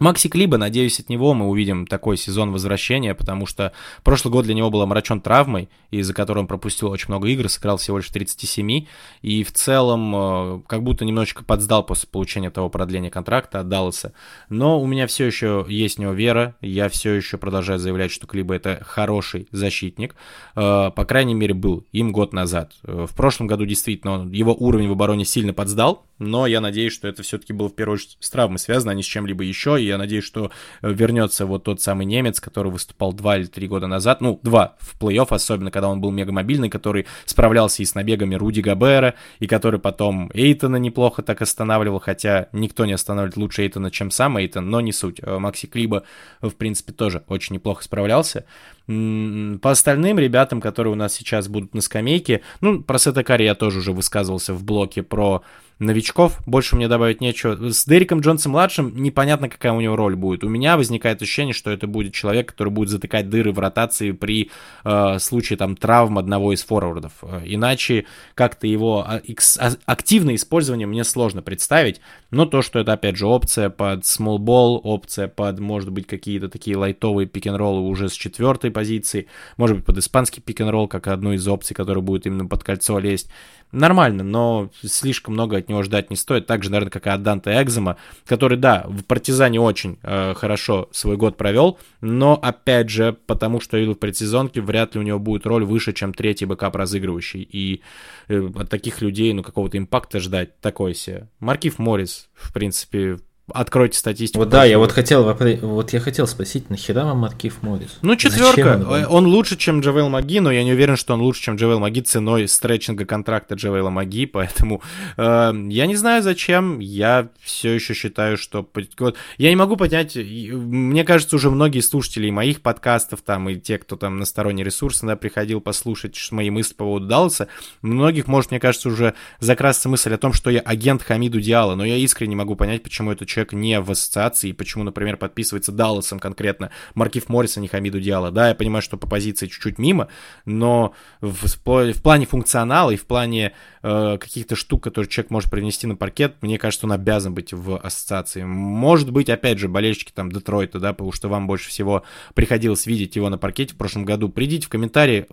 Макси 0.00 0.28
Клиба, 0.28 0.58
надеюсь, 0.58 0.98
от 0.98 1.08
него 1.08 1.34
мы 1.34 1.46
увидим 1.46 1.86
такой 1.86 2.16
сезон 2.16 2.50
возвращения, 2.50 3.14
потому 3.14 3.46
что 3.46 3.72
прошлый 4.02 4.32
год 4.32 4.44
для 4.44 4.54
него 4.54 4.70
был 4.70 4.82
омрачен 4.82 5.20
травмой, 5.20 5.68
из-за 5.90 6.12
которой 6.12 6.40
он 6.40 6.46
пропустил 6.48 6.90
очень 6.90 7.08
много 7.08 7.28
игр, 7.28 7.48
сыграл 7.48 7.76
всего 7.76 7.98
лишь 7.98 8.08
37, 8.08 8.86
и 9.22 9.44
в 9.44 9.52
целом 9.52 10.14
э, 10.16 10.62
как 10.66 10.82
будто 10.82 11.04
немножечко 11.04 11.44
подсдал 11.44 11.86
после 11.86 12.08
получения 12.08 12.50
того 12.50 12.70
продления 12.70 13.10
контракта 13.10 13.60
от 13.60 13.68
Далласа. 13.68 14.12
Но 14.48 14.80
у 14.80 14.86
меня 14.86 15.06
все 15.06 15.26
еще 15.26 15.64
есть 15.68 15.96
в 15.96 16.00
него 16.00 16.12
вера, 16.12 16.56
я 16.60 16.88
все 16.88 17.12
еще 17.12 17.38
продолжаю 17.38 17.78
заявлять, 17.78 18.10
что 18.10 18.26
Клиба 18.26 18.54
это 18.54 18.82
хороший 18.84 19.46
защитник, 19.52 20.16
э, 20.56 20.90
по 20.90 21.04
крайней 21.04 21.34
мере 21.34 21.54
был 21.54 21.84
им 21.92 22.10
год 22.10 22.32
назад. 22.32 22.72
Э, 22.82 23.06
в 23.08 23.14
прошлом 23.14 23.46
году 23.46 23.64
действительно 23.64 24.28
его 24.32 24.54
уровень 24.54 24.88
в 24.88 24.92
обороне 24.92 25.24
сильно 25.24 25.52
подсдал, 25.52 26.04
но 26.18 26.46
я 26.46 26.60
надеюсь, 26.60 26.92
что 26.92 27.08
это 27.08 27.22
все-таки 27.22 27.52
было 27.52 27.68
в 27.68 27.74
первую 27.74 27.94
очередь 27.94 28.16
с 28.20 28.30
травмой 28.30 28.58
связано, 28.58 28.92
а 28.92 28.94
не 28.94 29.02
с 29.02 29.06
чем-либо 29.06 29.44
еще, 29.44 29.73
и 29.76 29.84
я 29.84 29.98
надеюсь, 29.98 30.24
что 30.24 30.50
э, 30.82 30.92
вернется 30.92 31.46
вот 31.46 31.64
тот 31.64 31.80
самый 31.80 32.06
немец, 32.06 32.40
который 32.40 32.70
выступал 32.70 33.12
два 33.12 33.36
или 33.36 33.46
три 33.46 33.68
года 33.68 33.86
назад, 33.86 34.20
ну, 34.20 34.40
два 34.42 34.76
в 34.80 35.00
плей-офф, 35.00 35.28
особенно 35.30 35.70
когда 35.70 35.88
он 35.88 36.00
был 36.00 36.10
мегамобильный, 36.10 36.68
который 36.68 37.06
справлялся 37.24 37.82
и 37.82 37.86
с 37.86 37.94
набегами 37.94 38.34
Руди 38.34 38.60
Габера, 38.60 39.14
и 39.38 39.46
который 39.46 39.80
потом 39.80 40.30
Эйтона 40.34 40.76
неплохо 40.76 41.22
так 41.22 41.42
останавливал, 41.42 42.00
хотя 42.00 42.48
никто 42.52 42.86
не 42.86 42.92
останавливает 42.92 43.36
лучше 43.36 43.62
Эйтона, 43.62 43.90
чем 43.90 44.10
сам 44.10 44.38
Эйтон, 44.38 44.70
но 44.70 44.80
не 44.80 44.92
суть. 44.92 45.20
Э, 45.22 45.38
Макси 45.38 45.66
Клиба, 45.66 46.04
в 46.40 46.52
принципе, 46.52 46.92
тоже 46.92 47.24
очень 47.28 47.54
неплохо 47.54 47.82
справлялся. 47.84 48.44
По 48.86 49.70
остальным 49.70 50.18
ребятам, 50.18 50.60
которые 50.60 50.92
у 50.92 50.96
нас 50.96 51.14
сейчас 51.14 51.48
будут 51.48 51.74
на 51.74 51.80
скамейке, 51.80 52.42
ну, 52.60 52.82
про 52.82 52.98
Сетакари 52.98 53.44
я 53.44 53.54
тоже 53.54 53.78
уже 53.78 53.92
высказывался 53.92 54.52
в 54.52 54.62
блоке 54.62 55.02
про 55.02 55.42
новичков, 55.78 56.40
больше 56.46 56.76
мне 56.76 56.88
добавить 56.88 57.20
нечего. 57.20 57.70
С 57.70 57.84
Дериком 57.84 58.20
Джонсом-младшим 58.20 58.92
непонятно, 59.02 59.48
какая 59.48 59.72
у 59.72 59.80
него 59.80 59.96
роль 59.96 60.14
будет. 60.14 60.44
У 60.44 60.48
меня 60.48 60.76
возникает 60.76 61.20
ощущение, 61.20 61.52
что 61.52 61.70
это 61.70 61.86
будет 61.86 62.14
человек, 62.14 62.50
который 62.52 62.70
будет 62.70 62.90
затыкать 62.90 63.28
дыры 63.28 63.52
в 63.52 63.58
ротации 63.58 64.12
при 64.12 64.50
э, 64.84 65.18
случае 65.18 65.56
там 65.56 65.76
травм 65.76 66.18
одного 66.18 66.52
из 66.52 66.62
форвардов. 66.62 67.12
Э, 67.22 67.42
иначе 67.44 68.06
как-то 68.34 68.66
его 68.66 69.04
а, 69.06 69.20
а, 69.58 69.72
активное 69.86 70.36
использование 70.36 70.86
мне 70.86 71.02
сложно 71.04 71.42
представить, 71.42 72.00
но 72.30 72.46
то, 72.46 72.62
что 72.62 72.78
это 72.78 72.92
опять 72.92 73.16
же 73.16 73.26
опция 73.26 73.68
под 73.68 74.02
small 74.02 74.38
ball, 74.38 74.80
опция 74.82 75.28
под, 75.28 75.58
может 75.58 75.90
быть, 75.90 76.06
какие-то 76.06 76.48
такие 76.48 76.76
лайтовые 76.76 77.26
пик-н-роллы 77.26 77.80
уже 77.80 78.08
с 78.08 78.12
четвертой 78.12 78.70
позиции, 78.74 79.26
может 79.56 79.76
быть, 79.76 79.86
под 79.86 79.96
испанский 79.96 80.42
пик-н-ролл, 80.42 80.86
как 80.86 81.06
одну 81.06 81.32
из 81.32 81.48
опций, 81.48 81.74
которая 81.74 82.04
будет 82.04 82.26
именно 82.26 82.44
под 82.46 82.62
кольцо 82.62 82.98
лезть 82.98 83.30
нормально, 83.74 84.22
но 84.22 84.70
слишком 84.82 85.34
много 85.34 85.56
от 85.56 85.68
него 85.68 85.82
ждать 85.82 86.10
не 86.10 86.16
стоит. 86.16 86.46
Так 86.46 86.62
же, 86.62 86.70
наверное, 86.70 86.90
как 86.90 87.06
и 87.06 87.10
от 87.10 87.22
Данте 87.22 87.50
Экзама, 87.50 87.96
который, 88.26 88.56
да, 88.56 88.84
в 88.86 89.02
Партизане 89.02 89.60
очень 89.60 89.98
э, 90.02 90.34
хорошо 90.34 90.88
свой 90.92 91.16
год 91.16 91.36
провел, 91.36 91.78
но, 92.00 92.34
опять 92.34 92.88
же, 92.88 93.16
потому 93.26 93.60
что 93.60 93.82
вижу 93.82 93.94
в 93.94 93.98
предсезонке, 93.98 94.60
вряд 94.60 94.94
ли 94.94 95.00
у 95.00 95.04
него 95.04 95.18
будет 95.18 95.46
роль 95.46 95.64
выше, 95.64 95.92
чем 95.92 96.14
третий 96.14 96.46
бэкап 96.46 96.76
разыгрывающий. 96.76 97.42
И 97.42 97.82
э, 98.28 98.50
от 98.54 98.70
таких 98.70 99.02
людей, 99.02 99.32
ну, 99.32 99.42
какого-то 99.42 99.78
импакта 99.78 100.20
ждать 100.20 100.60
такой 100.60 100.94
себе. 100.94 101.28
Маркив 101.40 101.78
Моррис, 101.78 102.28
в 102.34 102.52
принципе, 102.52 103.18
Откройте 103.52 103.98
статистику. 103.98 104.38
Вот 104.38 104.48
да, 104.48 104.64
я 104.64 104.78
вот 104.78 104.90
хотел, 104.90 105.22
вот 105.60 105.92
я 105.92 106.00
хотел 106.00 106.26
спросить, 106.26 106.70
нахера 106.70 107.04
вам 107.04 107.18
Маркив 107.18 107.62
Моррис? 107.62 107.98
Ну, 108.00 108.16
четверка. 108.16 108.82
Он, 108.88 109.04
он 109.06 109.26
лучше, 109.26 109.58
чем 109.58 109.80
Джавел 109.80 110.08
Маги, 110.08 110.38
но 110.38 110.50
я 110.50 110.64
не 110.64 110.72
уверен, 110.72 110.96
что 110.96 111.12
он 111.12 111.20
лучше, 111.20 111.42
чем 111.42 111.56
Джавел 111.56 111.78
Маги 111.78 112.00
ценой 112.00 112.48
стретчинга 112.48 113.04
контракта 113.04 113.54
Джавела 113.54 113.90
Маги, 113.90 114.24
поэтому 114.32 114.80
э, 115.18 115.52
я 115.68 115.86
не 115.86 115.94
знаю 115.94 116.22
зачем, 116.22 116.78
я 116.78 117.28
все 117.38 117.72
еще 117.72 117.92
считаю, 117.92 118.38
что... 118.38 118.66
Вот, 118.98 119.16
я 119.36 119.50
не 119.50 119.56
могу 119.56 119.76
понять, 119.76 120.16
мне 120.16 121.04
кажется, 121.04 121.36
уже 121.36 121.50
многие 121.50 121.80
слушатели 121.80 122.30
моих 122.30 122.62
подкастов, 122.62 123.20
там, 123.20 123.50
и 123.50 123.56
те, 123.56 123.76
кто 123.76 123.96
там 123.96 124.18
на 124.18 124.24
сторонние 124.24 124.64
ресурсы 124.64 125.04
да, 125.04 125.16
приходил 125.16 125.60
послушать 125.60 126.16
мои 126.30 126.48
мысли 126.48 126.72
по 126.72 126.84
поводу 126.84 127.08
Далласа, 127.08 127.48
многих, 127.82 128.26
может, 128.26 128.52
мне 128.52 128.60
кажется, 128.60 128.88
уже 128.88 129.12
закрасться 129.38 129.90
мысль 129.90 130.14
о 130.14 130.18
том, 130.18 130.32
что 130.32 130.48
я 130.48 130.60
агент 130.60 131.02
Хамиду 131.02 131.42
Диала, 131.42 131.74
но 131.74 131.84
я 131.84 131.96
искренне 131.96 132.36
могу 132.36 132.56
понять, 132.56 132.82
почему 132.82 133.12
это 133.12 133.26
человек 133.34 133.52
не 133.52 133.80
в 133.80 133.90
ассоциации, 133.90 134.50
и 134.50 134.52
почему, 134.52 134.84
например, 134.84 135.16
подписывается 135.16 135.72
Далласом 135.72 136.18
конкретно 136.18 136.70
Маркив 136.94 137.28
Морриса, 137.28 137.60
не 137.60 137.68
Хамиду 137.68 138.00
Диала. 138.00 138.30
Да, 138.30 138.48
я 138.48 138.54
понимаю, 138.54 138.82
что 138.82 138.96
по 138.96 139.06
позиции 139.06 139.46
чуть-чуть 139.46 139.78
мимо, 139.78 140.08
но 140.44 140.94
в, 141.20 141.46
в 141.46 142.02
плане 142.02 142.26
функционала 142.26 142.90
и 142.90 142.96
в 142.96 143.06
плане 143.06 143.52
э, 143.82 144.18
каких-то 144.18 144.56
штук, 144.56 144.84
которые 144.84 145.08
человек 145.08 145.30
может 145.30 145.50
принести 145.50 145.86
на 145.86 145.96
паркет, 145.96 146.36
мне 146.42 146.58
кажется, 146.58 146.86
он 146.86 146.92
обязан 146.92 147.34
быть 147.34 147.52
в 147.52 147.76
ассоциации. 147.78 148.44
Может 148.44 149.10
быть, 149.10 149.28
опять 149.28 149.58
же, 149.58 149.68
болельщики 149.68 150.12
там 150.12 150.30
Детройта, 150.30 150.78
да, 150.78 150.92
потому 150.92 151.12
что 151.12 151.28
вам 151.28 151.46
больше 151.46 151.68
всего 151.68 152.04
приходилось 152.34 152.86
видеть 152.86 153.16
его 153.16 153.28
на 153.28 153.38
паркете 153.38 153.74
в 153.74 153.76
прошлом 153.76 154.04
году. 154.04 154.28
Придите 154.28 154.66
в 154.66 154.68
комментарии, 154.68 155.26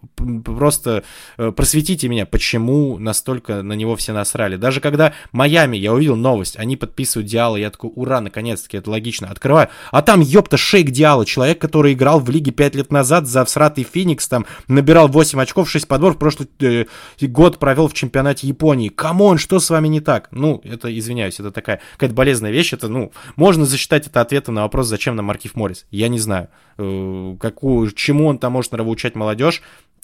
просто 0.43 1.04
э, 1.38 1.52
просветите 1.52 2.08
меня, 2.08 2.26
почему 2.26 2.97
настолько 2.97 3.62
на 3.62 3.74
него 3.74 3.95
все 3.95 4.14
насрали. 4.14 4.56
Даже 4.56 4.82
когда 4.82 5.14
Майами, 5.32 5.78
я 5.78 5.93
увидел 5.93 6.16
новость, 6.16 6.58
они 6.58 6.78
подписывают 6.78 7.30
Диалло, 7.30 7.55
я 7.56 7.70
такой, 7.70 7.91
ура, 7.96 8.22
наконец-таки, 8.22 8.78
это 8.78 8.89
логично. 8.89 9.30
Открываю. 9.30 9.70
А 9.92 10.02
там, 10.02 10.22
ёпта, 10.22 10.58
Шейк 10.58 10.92
Диалло, 10.91 11.26
человек, 11.26 11.60
который 11.60 11.94
играл 11.94 12.20
в 12.20 12.30
лиге 12.30 12.52
5 12.52 12.76
лет 12.76 12.92
назад 12.92 13.28
за 13.28 13.46
всратый 13.46 13.84
Феникс, 13.84 14.28
там, 14.28 14.46
набирал 14.68 15.08
8 15.08 15.42
очков, 15.42 15.70
6 15.70 15.88
подборов, 15.88 16.18
прошлый 16.18 16.50
э, 16.60 16.86
год 17.22 17.60
провел 17.60 17.88
в 17.88 17.94
чемпионате 17.94 18.48
Японии. 18.48 18.89
Come 18.89 19.17
on, 19.17 19.38
что 19.38 19.60
с 19.60 19.70
вами 19.70 19.88
не 19.88 20.00
так? 20.00 20.30
Ну, 20.32 20.62
это, 20.64 20.98
извиняюсь, 20.98 21.39
это 21.39 21.52
такая 21.52 21.82
какая-то 21.94 22.16
болезненная 22.16 22.52
вещь, 22.52 22.74
это, 22.74 22.88
ну, 22.88 23.12
можно 23.36 23.66
засчитать 23.66 24.08
это 24.08 24.22
ответом 24.22 24.56
на 24.56 24.64
вопрос, 24.64 24.88
зачем 24.88 25.16
нам 25.16 25.26
Маркифф 25.26 25.55
Моррис. 25.56 25.86
Я 25.92 26.08
не 26.08 26.20
знаю, 26.20 26.50
э, 26.78 27.36
какую, 27.39 27.92
чему 27.92 28.28
он 28.28 28.38
там 28.38 28.54
может 28.54 28.72
нравоучать 28.72 29.16
молодежь, 29.16 29.62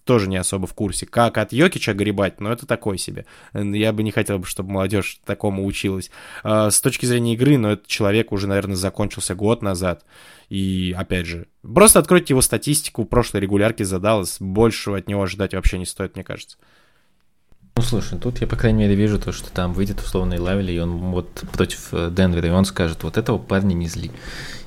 тоже 0.07 0.27
не 0.27 0.37
особо 0.37 0.65
в 0.65 0.73
курсе. 0.73 1.05
Как 1.05 1.37
от 1.37 1.53
Йокича 1.53 1.93
гребать, 1.93 2.41
но 2.41 2.51
это 2.51 2.65
такой 2.65 2.97
себе. 2.97 3.25
Я 3.53 3.93
бы 3.93 4.01
не 4.01 4.11
хотел, 4.11 4.43
чтобы 4.45 4.71
молодежь 4.71 5.19
такому 5.25 5.65
училась. 5.65 6.09
А, 6.43 6.71
с 6.71 6.81
точки 6.81 7.05
зрения 7.05 7.33
игры, 7.33 7.57
но 7.57 7.73
этот 7.73 7.85
человек 7.87 8.31
уже, 8.31 8.47
наверное, 8.47 8.75
закончился 8.75 9.35
год 9.35 9.61
назад. 9.61 10.05
И, 10.49 10.95
опять 10.97 11.27
же, 11.27 11.47
просто 11.61 11.99
откройте 11.99 12.33
его 12.33 12.41
статистику 12.41 13.05
прошлой 13.05 13.41
регулярки 13.41 13.83
задалось. 13.83 14.37
Большего 14.39 14.97
от 14.97 15.07
него 15.07 15.21
ожидать 15.21 15.53
вообще 15.53 15.77
не 15.77 15.85
стоит, 15.85 16.15
мне 16.15 16.23
кажется. 16.23 16.57
Ну, 17.77 17.83
слушай, 17.83 18.17
тут 18.17 18.41
я, 18.41 18.47
по 18.47 18.55
крайней 18.55 18.79
мере, 18.79 18.95
вижу 18.95 19.19
то, 19.19 19.31
что 19.31 19.51
там 19.51 19.71
выйдет 19.71 19.99
условный 19.99 20.39
лавель, 20.39 20.71
и 20.71 20.79
он 20.79 21.11
вот 21.11 21.29
против 21.51 21.89
э, 21.91 22.09
Денвера, 22.09 22.47
и 22.47 22.51
он 22.51 22.65
скажет, 22.65 23.03
вот 23.03 23.17
этого 23.17 23.37
парня 23.37 23.75
не 23.75 23.87
зли, 23.87 24.09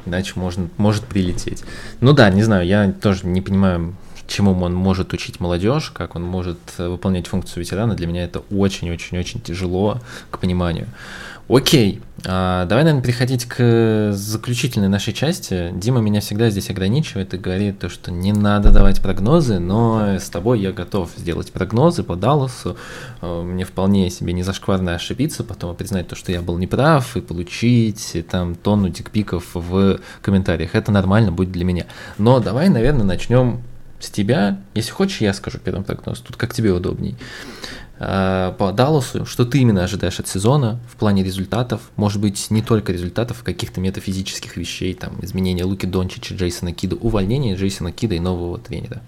иначе 0.07 0.34
можно, 0.36 0.68
может 0.76 1.05
прилететь. 1.07 1.64
Ну 2.01 2.12
да, 2.12 2.30
не 2.30 2.45
знаю, 2.45 2.68
я 2.68 2.93
тоже 2.93 3.26
не 3.26 3.41
понимаю, 3.41 3.97
чему 4.31 4.53
он 4.53 4.74
может 4.74 5.12
учить 5.12 5.41
молодежь, 5.41 5.91
как 5.91 6.16
он 6.16 6.22
может 6.22 6.59
э, 6.78 6.89
выполнять 6.89 7.26
функцию 7.26 7.62
ветерана, 7.64 7.95
для 7.95 8.07
меня 8.07 8.24
это 8.24 8.43
очень-очень-очень 8.51 9.41
тяжело 9.41 9.99
к 10.31 10.39
пониманию. 10.39 10.87
Окей, 11.53 12.01
а, 12.24 12.64
давай, 12.66 12.85
наверное, 12.85 13.03
переходить 13.03 13.45
к 13.47 14.12
заключительной 14.12 14.87
нашей 14.87 15.12
части. 15.12 15.70
Дима 15.74 16.01
меня 16.01 16.20
всегда 16.20 16.49
здесь 16.49 16.70
ограничивает 16.70 17.35
и 17.35 17.39
говорит 17.39 17.81
то, 17.81 17.89
что 17.89 18.12
не 18.12 18.33
надо 18.33 18.70
давать 18.70 19.03
прогнозы, 19.03 19.59
но 19.59 20.14
с 20.16 20.28
тобой 20.31 20.61
я 20.61 20.70
готов 20.70 21.11
сделать 21.16 21.51
прогнозы 21.51 22.05
по 22.05 22.14
Далласу. 22.14 22.76
А, 23.20 23.43
мне 23.43 23.64
вполне 23.64 24.11
себе 24.11 24.33
не 24.33 24.45
зашкварно 24.45 24.95
ошибиться, 24.95 25.43
потом 25.43 25.74
признать 25.74 26.07
то, 26.07 26.14
что 26.14 26.31
я 26.31 26.41
был 26.41 26.57
неправ, 26.57 27.16
и 27.16 27.20
получить 27.20 28.16
там 28.31 28.55
тонну 28.55 28.89
дикпиков 28.89 29.45
в 29.55 29.99
комментариях. 30.22 30.76
Это 30.76 30.93
нормально 30.93 31.33
будет 31.33 31.51
для 31.51 31.64
меня. 31.64 31.87
Но 32.16 32.39
давай, 32.39 32.68
наверное, 32.68 33.05
начнем 33.05 33.62
с 34.01 34.11
тебя. 34.11 34.61
Если 34.74 34.90
хочешь, 34.90 35.20
я 35.20 35.32
скажу 35.32 35.59
первым 35.59 35.84
прогноз. 35.84 36.20
Тут 36.20 36.36
как 36.36 36.55
тебе 36.55 36.72
удобней. 36.72 37.16
А, 37.98 38.53
по 38.53 38.72
Далласу, 38.72 39.26
что 39.26 39.44
ты 39.44 39.59
именно 39.59 39.84
ожидаешь 39.84 40.18
от 40.18 40.26
сезона 40.26 40.80
в 40.90 40.96
плане 40.96 41.22
результатов? 41.22 41.90
Может 41.96 42.20
быть, 42.20 42.51
не 42.51 42.62
только 42.62 42.92
результатов, 42.92 43.42
а 43.42 43.44
каких-то 43.44 43.80
метафизических 43.80 44.57
вещей, 44.57 44.94
там, 44.94 45.18
изменения 45.22 45.64
Луки 45.64 45.86
Дончича, 45.86 46.34
Джейсона 46.34 46.72
Кида, 46.72 46.96
увольнения 46.96 47.55
Джейсона 47.55 47.92
Кида 47.92 48.14
и 48.14 48.20
нового 48.20 48.59
тренера. 48.59 49.03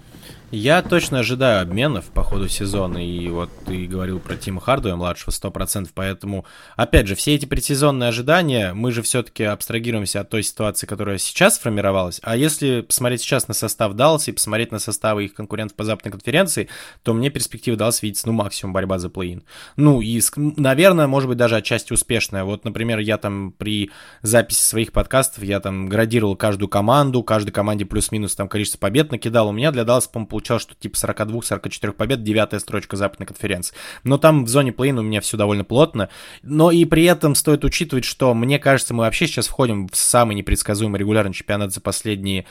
Я 0.55 0.83
точно 0.83 1.21
ожидаю 1.21 1.63
обменов 1.63 2.05
по 2.11 2.21
ходу 2.21 2.47
сезона, 2.47 3.03
и 3.03 3.27
вот 3.27 3.49
ты 3.65 3.87
говорил 3.87 4.19
про 4.19 4.35
Тима 4.35 4.61
Хардуя 4.61 4.95
младшего 4.95 5.31
100%, 5.31 5.89
поэтому, 5.95 6.45
опять 6.75 7.07
же, 7.07 7.15
все 7.15 7.33
эти 7.33 7.47
предсезонные 7.47 8.09
ожидания, 8.09 8.75
мы 8.75 8.91
же 8.91 9.01
все-таки 9.01 9.45
абстрагируемся 9.45 10.21
от 10.21 10.29
той 10.29 10.43
ситуации, 10.43 10.85
которая 10.85 11.17
сейчас 11.17 11.55
сформировалась, 11.55 12.19
а 12.21 12.37
если 12.37 12.81
посмотреть 12.81 13.21
сейчас 13.21 13.47
на 13.47 13.55
состав 13.55 13.93
Далласа 13.93 14.29
и 14.29 14.33
посмотреть 14.35 14.71
на 14.71 14.77
составы 14.77 15.25
их 15.25 15.33
конкурентов 15.33 15.75
по 15.75 15.85
западной 15.85 16.11
конференции, 16.11 16.69
то 17.01 17.15
мне 17.15 17.31
перспектива 17.31 17.75
Даллас 17.75 18.03
видится, 18.03 18.27
ну, 18.27 18.33
максимум 18.33 18.73
борьба 18.73 18.99
за 18.99 19.07
плей-ин. 19.07 19.41
Ну, 19.75 20.01
и, 20.01 20.21
наверное, 20.35 21.07
может 21.07 21.29
быть, 21.29 21.39
даже 21.39 21.55
отчасти 21.55 21.93
успешная. 21.93 22.43
Вот, 22.43 22.63
например, 22.63 22.99
я 22.99 23.17
там 23.17 23.53
при 23.57 23.89
записи 24.21 24.61
своих 24.61 24.91
подкастов, 24.91 25.43
я 25.43 25.59
там 25.59 25.89
градировал 25.89 26.35
каждую 26.35 26.69
команду, 26.69 27.23
каждой 27.23 27.49
команде 27.49 27.85
плюс-минус 27.85 28.35
там 28.35 28.47
количество 28.47 28.77
побед 28.77 29.09
накидал, 29.09 29.47
у 29.49 29.51
меня 29.51 29.71
для 29.71 29.83
Далласа, 29.83 30.11
по-моему, 30.11 30.42
получалось, 30.43 30.63
что 30.63 30.75
типа 30.75 30.95
42-44 30.95 31.93
побед, 31.93 32.23
девятая 32.23 32.59
строчка 32.59 32.97
западной 32.97 33.25
конференции. 33.25 33.75
Но 34.03 34.17
там 34.17 34.43
в 34.43 34.49
зоне 34.49 34.73
плей 34.73 34.91
у 34.91 35.01
меня 35.01 35.21
все 35.21 35.37
довольно 35.37 35.63
плотно. 35.63 36.09
Но 36.43 36.69
и 36.69 36.85
при 36.85 37.05
этом 37.05 37.35
стоит 37.35 37.63
учитывать, 37.63 38.03
что 38.03 38.33
мне 38.33 38.59
кажется, 38.59 38.93
мы 38.93 39.03
вообще 39.03 39.25
сейчас 39.27 39.47
входим 39.47 39.87
в 39.87 39.95
самый 39.95 40.35
непредсказуемый 40.35 40.99
регулярный 40.99 41.33
чемпионат 41.33 41.73
за 41.73 41.81
последние 41.81 42.45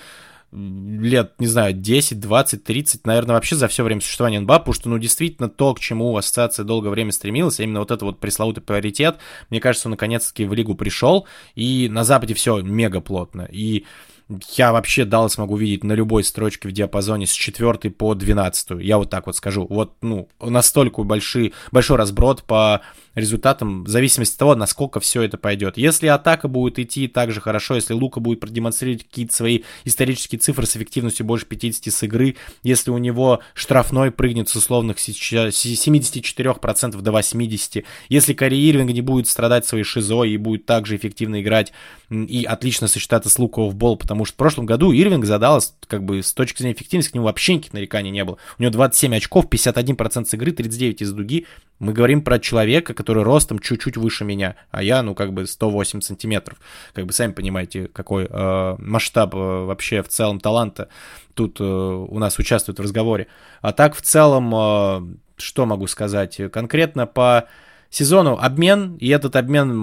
лет, 0.52 1.32
не 1.38 1.46
знаю, 1.46 1.72
10, 1.72 2.20
20, 2.20 2.62
30, 2.62 3.06
наверное, 3.06 3.36
вообще 3.36 3.56
за 3.56 3.68
все 3.68 3.82
время 3.84 4.02
существования 4.02 4.38
НБА, 4.40 4.58
потому 4.58 4.74
что, 4.74 4.90
ну, 4.90 4.98
действительно, 4.98 5.48
то, 5.48 5.72
к 5.72 5.80
чему 5.80 6.14
ассоциация 6.14 6.64
долгое 6.64 6.90
время 6.90 7.10
стремилась, 7.10 7.58
а 7.58 7.62
именно 7.62 7.78
вот 7.78 7.90
это 7.90 8.04
вот 8.04 8.20
пресловутый 8.20 8.62
приоритет, 8.62 9.16
мне 9.48 9.60
кажется, 9.60 9.88
он 9.88 9.92
наконец-таки 9.92 10.44
в 10.44 10.52
лигу 10.52 10.74
пришел, 10.74 11.26
и 11.54 11.88
на 11.90 12.04
Западе 12.04 12.34
все 12.34 12.60
мега 12.60 13.00
плотно, 13.00 13.48
и 13.50 13.86
я 14.56 14.72
вообще 14.72 15.04
Даллас 15.04 15.38
могу 15.38 15.56
видеть 15.56 15.84
на 15.84 15.92
любой 15.92 16.24
строчке 16.24 16.68
в 16.68 16.72
диапазоне 16.72 17.26
с 17.26 17.32
4 17.32 17.90
по 17.90 18.14
12. 18.14 18.80
Я 18.80 18.98
вот 18.98 19.10
так 19.10 19.26
вот 19.26 19.36
скажу. 19.36 19.66
Вот, 19.68 19.94
ну, 20.02 20.28
настолько 20.40 21.02
большой, 21.02 21.52
большой 21.70 21.96
разброд 21.96 22.42
по 22.44 22.80
результатам 23.14 23.84
в 23.84 23.88
зависимости 23.88 24.34
от 24.34 24.38
того, 24.38 24.54
насколько 24.54 25.00
все 25.00 25.22
это 25.22 25.36
пойдет. 25.36 25.76
Если 25.76 26.06
атака 26.06 26.48
будет 26.48 26.78
идти 26.78 27.08
так 27.08 27.32
же 27.32 27.40
хорошо, 27.40 27.74
если 27.74 27.92
Лука 27.92 28.20
будет 28.20 28.40
продемонстрировать 28.40 29.04
какие-то 29.04 29.34
свои 29.34 29.60
исторические 29.84 30.38
цифры 30.38 30.66
с 30.66 30.76
эффективностью 30.76 31.26
больше 31.26 31.46
50 31.46 31.92
с 31.92 32.02
игры, 32.02 32.36
если 32.62 32.90
у 32.90 32.98
него 32.98 33.40
штрафной 33.54 34.10
прыгнет 34.10 34.48
с 34.48 34.56
условных 34.56 34.96
74% 34.98 37.00
до 37.00 37.10
80%, 37.10 37.84
если 38.08 38.34
Кари 38.34 38.70
Ирвинг 38.70 38.92
не 38.92 39.02
будет 39.02 39.28
страдать 39.28 39.66
своей 39.66 39.84
шизой 39.84 40.30
и 40.30 40.36
будет 40.36 40.66
также 40.66 40.96
эффективно 40.96 41.42
играть 41.42 41.72
и 42.10 42.44
отлично 42.44 42.88
сочетаться 42.88 43.30
с 43.30 43.38
Лука 43.38 43.62
в 43.62 43.74
бол, 43.74 43.96
потому 43.96 44.24
что 44.24 44.34
в 44.34 44.36
прошлом 44.36 44.66
году 44.66 44.92
Ирвинг 44.92 45.24
задалась, 45.24 45.74
как 45.86 46.04
бы, 46.04 46.22
с 46.22 46.32
точки 46.32 46.58
зрения 46.58 46.74
эффективности, 46.74 47.10
к 47.10 47.14
нему 47.14 47.26
вообще 47.26 47.54
никаких 47.54 47.72
нареканий 47.72 48.10
не 48.10 48.24
было. 48.24 48.38
У 48.58 48.62
него 48.62 48.72
27 48.72 49.16
очков, 49.16 49.46
51% 49.46 50.26
с 50.26 50.34
игры, 50.34 50.52
39 50.52 51.02
из 51.02 51.12
дуги. 51.12 51.46
Мы 51.78 51.92
говорим 51.92 52.22
про 52.22 52.38
человека, 52.38 52.94
который 53.02 53.24
ростом 53.24 53.58
чуть-чуть 53.58 53.96
выше 53.96 54.24
меня, 54.24 54.54
а 54.70 54.82
я, 54.82 55.02
ну, 55.02 55.14
как 55.14 55.32
бы 55.32 55.46
108 55.46 56.00
сантиметров. 56.00 56.58
Как 56.94 57.04
бы 57.04 57.12
сами 57.12 57.32
понимаете, 57.32 57.88
какой 57.88 58.28
э, 58.30 58.74
масштаб 58.78 59.34
э, 59.34 59.38
вообще 59.38 60.02
в 60.02 60.08
целом 60.08 60.38
таланта 60.38 60.88
тут 61.34 61.60
э, 61.60 61.64
у 61.64 62.18
нас 62.18 62.38
участвует 62.38 62.78
в 62.78 62.82
разговоре. 62.82 63.26
А 63.60 63.72
так, 63.72 63.96
в 63.96 64.02
целом, 64.02 64.54
э, 64.54 65.16
что 65.36 65.66
могу 65.66 65.88
сказать? 65.88 66.40
Конкретно 66.52 67.06
по 67.06 67.48
сезону 67.92 68.38
обмен, 68.40 68.96
и 68.96 69.08
этот 69.08 69.36
обмен, 69.36 69.76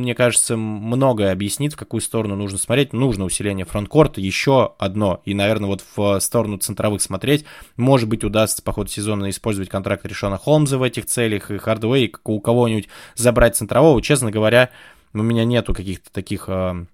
мне 0.00 0.14
кажется, 0.14 0.58
многое 0.58 1.32
объяснит, 1.32 1.72
в 1.72 1.76
какую 1.76 2.02
сторону 2.02 2.36
нужно 2.36 2.58
смотреть. 2.58 2.92
Нужно 2.92 3.24
усиление 3.24 3.64
фронткорта, 3.64 4.20
еще 4.20 4.74
одно, 4.78 5.22
и, 5.24 5.32
наверное, 5.32 5.68
вот 5.68 5.82
в 5.96 6.20
сторону 6.20 6.58
центровых 6.58 7.00
смотреть. 7.00 7.46
Может 7.76 8.10
быть, 8.10 8.24
удастся 8.24 8.62
по 8.62 8.72
ходу 8.72 8.90
сезона 8.90 9.30
использовать 9.30 9.70
контракт 9.70 10.04
Решона 10.04 10.36
Холмза 10.36 10.76
в 10.76 10.82
этих 10.82 11.06
целях, 11.06 11.50
и 11.50 11.56
Хардвей, 11.56 12.14
у 12.24 12.40
кого-нибудь 12.40 12.88
забрать 13.14 13.56
центрового. 13.56 14.02
Честно 14.02 14.30
говоря, 14.30 14.68
у 15.14 15.22
меня 15.22 15.44
нету 15.46 15.72
каких-то 15.72 16.12
таких 16.12 16.44
а, 16.48 16.84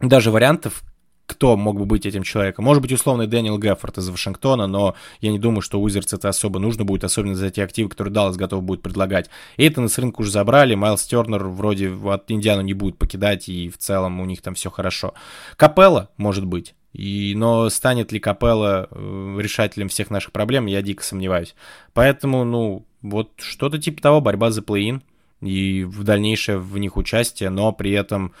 даже 0.00 0.30
вариантов, 0.30 0.82
кто 1.28 1.58
мог 1.58 1.78
бы 1.78 1.84
быть 1.84 2.06
этим 2.06 2.22
человеком. 2.22 2.64
Может 2.64 2.80
быть, 2.80 2.90
условный 2.90 3.26
Дэниел 3.26 3.58
Геффорд 3.58 3.98
из 3.98 4.08
Вашингтона, 4.08 4.66
но 4.66 4.94
я 5.20 5.30
не 5.30 5.38
думаю, 5.38 5.60
что 5.60 5.78
Уизерс 5.78 6.14
это 6.14 6.30
особо 6.30 6.58
нужно 6.58 6.84
будет, 6.84 7.04
особенно 7.04 7.34
за 7.34 7.50
те 7.50 7.62
активы, 7.62 7.90
которые 7.90 8.12
Даллас 8.14 8.36
готов 8.36 8.62
будет 8.62 8.80
предлагать. 8.80 9.28
Эйтона 9.58 9.88
с 9.88 9.98
рынка 9.98 10.22
уже 10.22 10.30
забрали, 10.30 10.74
Майлз 10.74 11.04
Тернер 11.04 11.44
вроде 11.44 11.90
от 11.90 12.30
Индиану 12.30 12.62
не 12.62 12.72
будет 12.72 12.96
покидать, 12.96 13.50
и 13.50 13.68
в 13.68 13.76
целом 13.76 14.20
у 14.20 14.24
них 14.24 14.40
там 14.40 14.54
все 14.54 14.70
хорошо. 14.70 15.12
Капелла, 15.56 16.08
может 16.16 16.46
быть. 16.46 16.74
И, 16.94 17.34
но 17.36 17.68
станет 17.68 18.10
ли 18.10 18.20
Капелла 18.20 18.88
э, 18.90 19.38
решателем 19.38 19.90
всех 19.90 20.08
наших 20.10 20.32
проблем, 20.32 20.64
я 20.64 20.80
дико 20.80 21.04
сомневаюсь. 21.04 21.54
Поэтому, 21.92 22.44
ну, 22.44 22.86
вот 23.02 23.32
что-то 23.36 23.78
типа 23.78 24.00
того, 24.00 24.22
борьба 24.22 24.50
за 24.50 24.62
плей-ин 24.62 25.02
и 25.42 25.84
в 25.84 26.04
дальнейшее 26.04 26.56
в 26.56 26.78
них 26.78 26.96
участие, 26.96 27.50
но 27.50 27.72
при 27.72 27.92
этом 27.92 28.32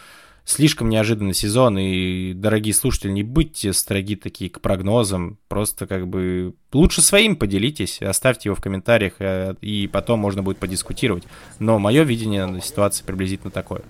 слишком 0.48 0.88
неожиданный 0.88 1.34
сезон, 1.34 1.78
и, 1.78 2.32
дорогие 2.32 2.72
слушатели, 2.72 3.10
не 3.10 3.22
будьте 3.22 3.74
строги 3.74 4.16
такие 4.16 4.48
к 4.48 4.60
прогнозам, 4.62 5.38
просто 5.46 5.86
как 5.86 6.08
бы 6.08 6.54
лучше 6.72 7.02
своим 7.02 7.36
поделитесь, 7.36 8.00
оставьте 8.00 8.48
его 8.48 8.56
в 8.56 8.62
комментариях, 8.62 9.14
э, 9.18 9.54
и 9.60 9.86
потом 9.92 10.20
можно 10.20 10.42
будет 10.42 10.56
подискутировать. 10.56 11.24
Но 11.58 11.78
мое 11.78 12.02
видение 12.02 12.62
ситуации 12.62 13.04
приблизительно 13.04 13.50
такое. 13.50 13.82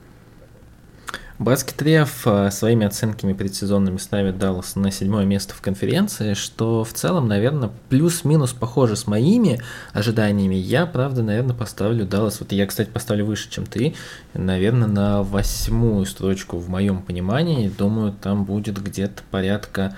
Баскет 1.39 1.81
Реф 1.83 2.27
э, 2.27 2.51
своими 2.51 2.85
оценками 2.85 3.33
предсезонными 3.33 3.99
ставит 3.99 4.39
Даллас 4.39 4.75
на 4.75 4.91
седьмое 4.91 5.25
место 5.25 5.55
в 5.55 5.61
конференции, 5.61 6.35
что 6.35 6.83
в 6.83 6.93
целом, 6.93 7.29
наверное, 7.29 7.71
плюс-минус 7.89 8.53
похоже 8.53 8.97
с 8.97 9.07
моими 9.07 9.61
ожиданиями. 9.93 10.57
Я, 10.57 10.85
правда, 10.85 11.23
наверное, 11.23 11.55
поставлю 11.55 12.07
Даллас, 12.07 12.41
вот 12.41 12.51
я, 12.51 12.67
кстати, 12.67 12.89
поставлю 12.89 13.25
выше, 13.25 13.49
чем 13.51 13.67
ты, 13.67 13.95
наверное, 14.35 14.89
на 14.89 15.23
восьмую 15.23 16.07
строчку 16.07 16.59
в 16.59 16.69
моем 16.69 17.03
понимании. 17.03 17.69
Думаю, 17.69 18.13
там 18.21 18.45
будет 18.45 18.83
где-то 18.83 19.23
порядка 19.31 19.95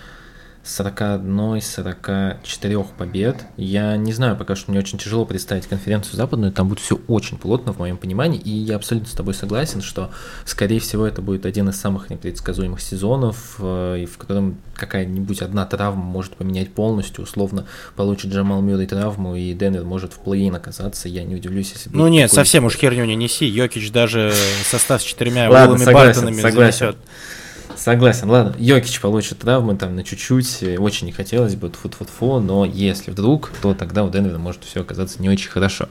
41-44 0.65 2.87
побед. 2.97 3.45
Я 3.57 3.97
не 3.97 4.13
знаю, 4.13 4.37
пока 4.37 4.55
что 4.55 4.71
мне 4.71 4.79
очень 4.81 4.99
тяжело 4.99 5.25
представить 5.25 5.67
конференцию 5.67 6.17
западную, 6.17 6.53
там 6.53 6.69
будет 6.69 6.81
все 6.81 7.01
очень 7.09 7.39
плотно 7.39 7.73
в 7.73 7.79
моем 7.79 7.97
понимании, 7.97 8.39
и 8.39 8.51
я 8.51 8.77
абсолютно 8.77 9.09
с 9.09 9.13
тобой 9.13 9.33
согласен, 9.35 9.81
что, 9.81 10.11
скорее 10.45 10.81
всего, 10.81 11.07
это 11.07 11.23
будет 11.23 11.47
один 11.47 11.71
из 11.71 11.81
самых 11.81 12.11
непредсказуемых 12.11 12.83
сезонов, 12.83 13.55
э, 13.59 14.05
в 14.05 14.19
котором 14.19 14.59
какая-нибудь 14.75 15.41
одна 15.41 15.65
травма 15.65 16.03
может 16.03 16.37
поменять 16.37 16.71
полностью, 16.73 17.25
условно 17.25 17.65
получит 17.97 18.31
Джамал 18.31 18.61
Мюррей 18.61 18.87
травму, 18.87 19.37
и 19.37 19.55
Денвер 19.55 19.85
может 19.85 20.13
в 20.13 20.21
плей-ин 20.21 20.55
оказаться, 20.55 21.09
я 21.09 21.25
не 21.25 21.37
удивлюсь, 21.37 21.73
если... 21.73 21.89
Ну 21.91 22.07
нет, 22.09 22.31
совсем 22.31 22.67
уж 22.67 22.77
херню 22.77 23.07
не 23.07 23.17
неси, 23.17 23.47
Йокич 23.47 23.93
даже 23.93 24.35
состав 24.65 25.01
с 25.01 25.05
четырьмя 25.05 25.49
Уиллами 25.51 25.85
Бартонами 25.85 26.41
занесет. 26.41 26.97
Согласен, 27.81 28.29
ладно, 28.29 28.55
Йокич 28.59 29.01
получит 29.01 29.39
травмы 29.39 29.75
там 29.75 29.97
на 29.97 30.05
чуть-чуть, 30.05 30.63
очень 30.79 31.07
не 31.07 31.13
хотелось 31.13 31.55
бы, 31.57 31.71
фу 31.71 31.89
фу 31.89 32.05
фу 32.05 32.39
но 32.39 32.67
если 32.67 33.11
вдруг, 33.11 33.51
то 33.63 33.73
тогда 33.73 34.05
у 34.05 34.11
Денвера 34.11 34.37
может 34.37 34.65
все 34.65 34.83
оказаться 34.83 35.23
не 35.23 35.31
очень 35.31 35.49
хорошо. 35.49 35.89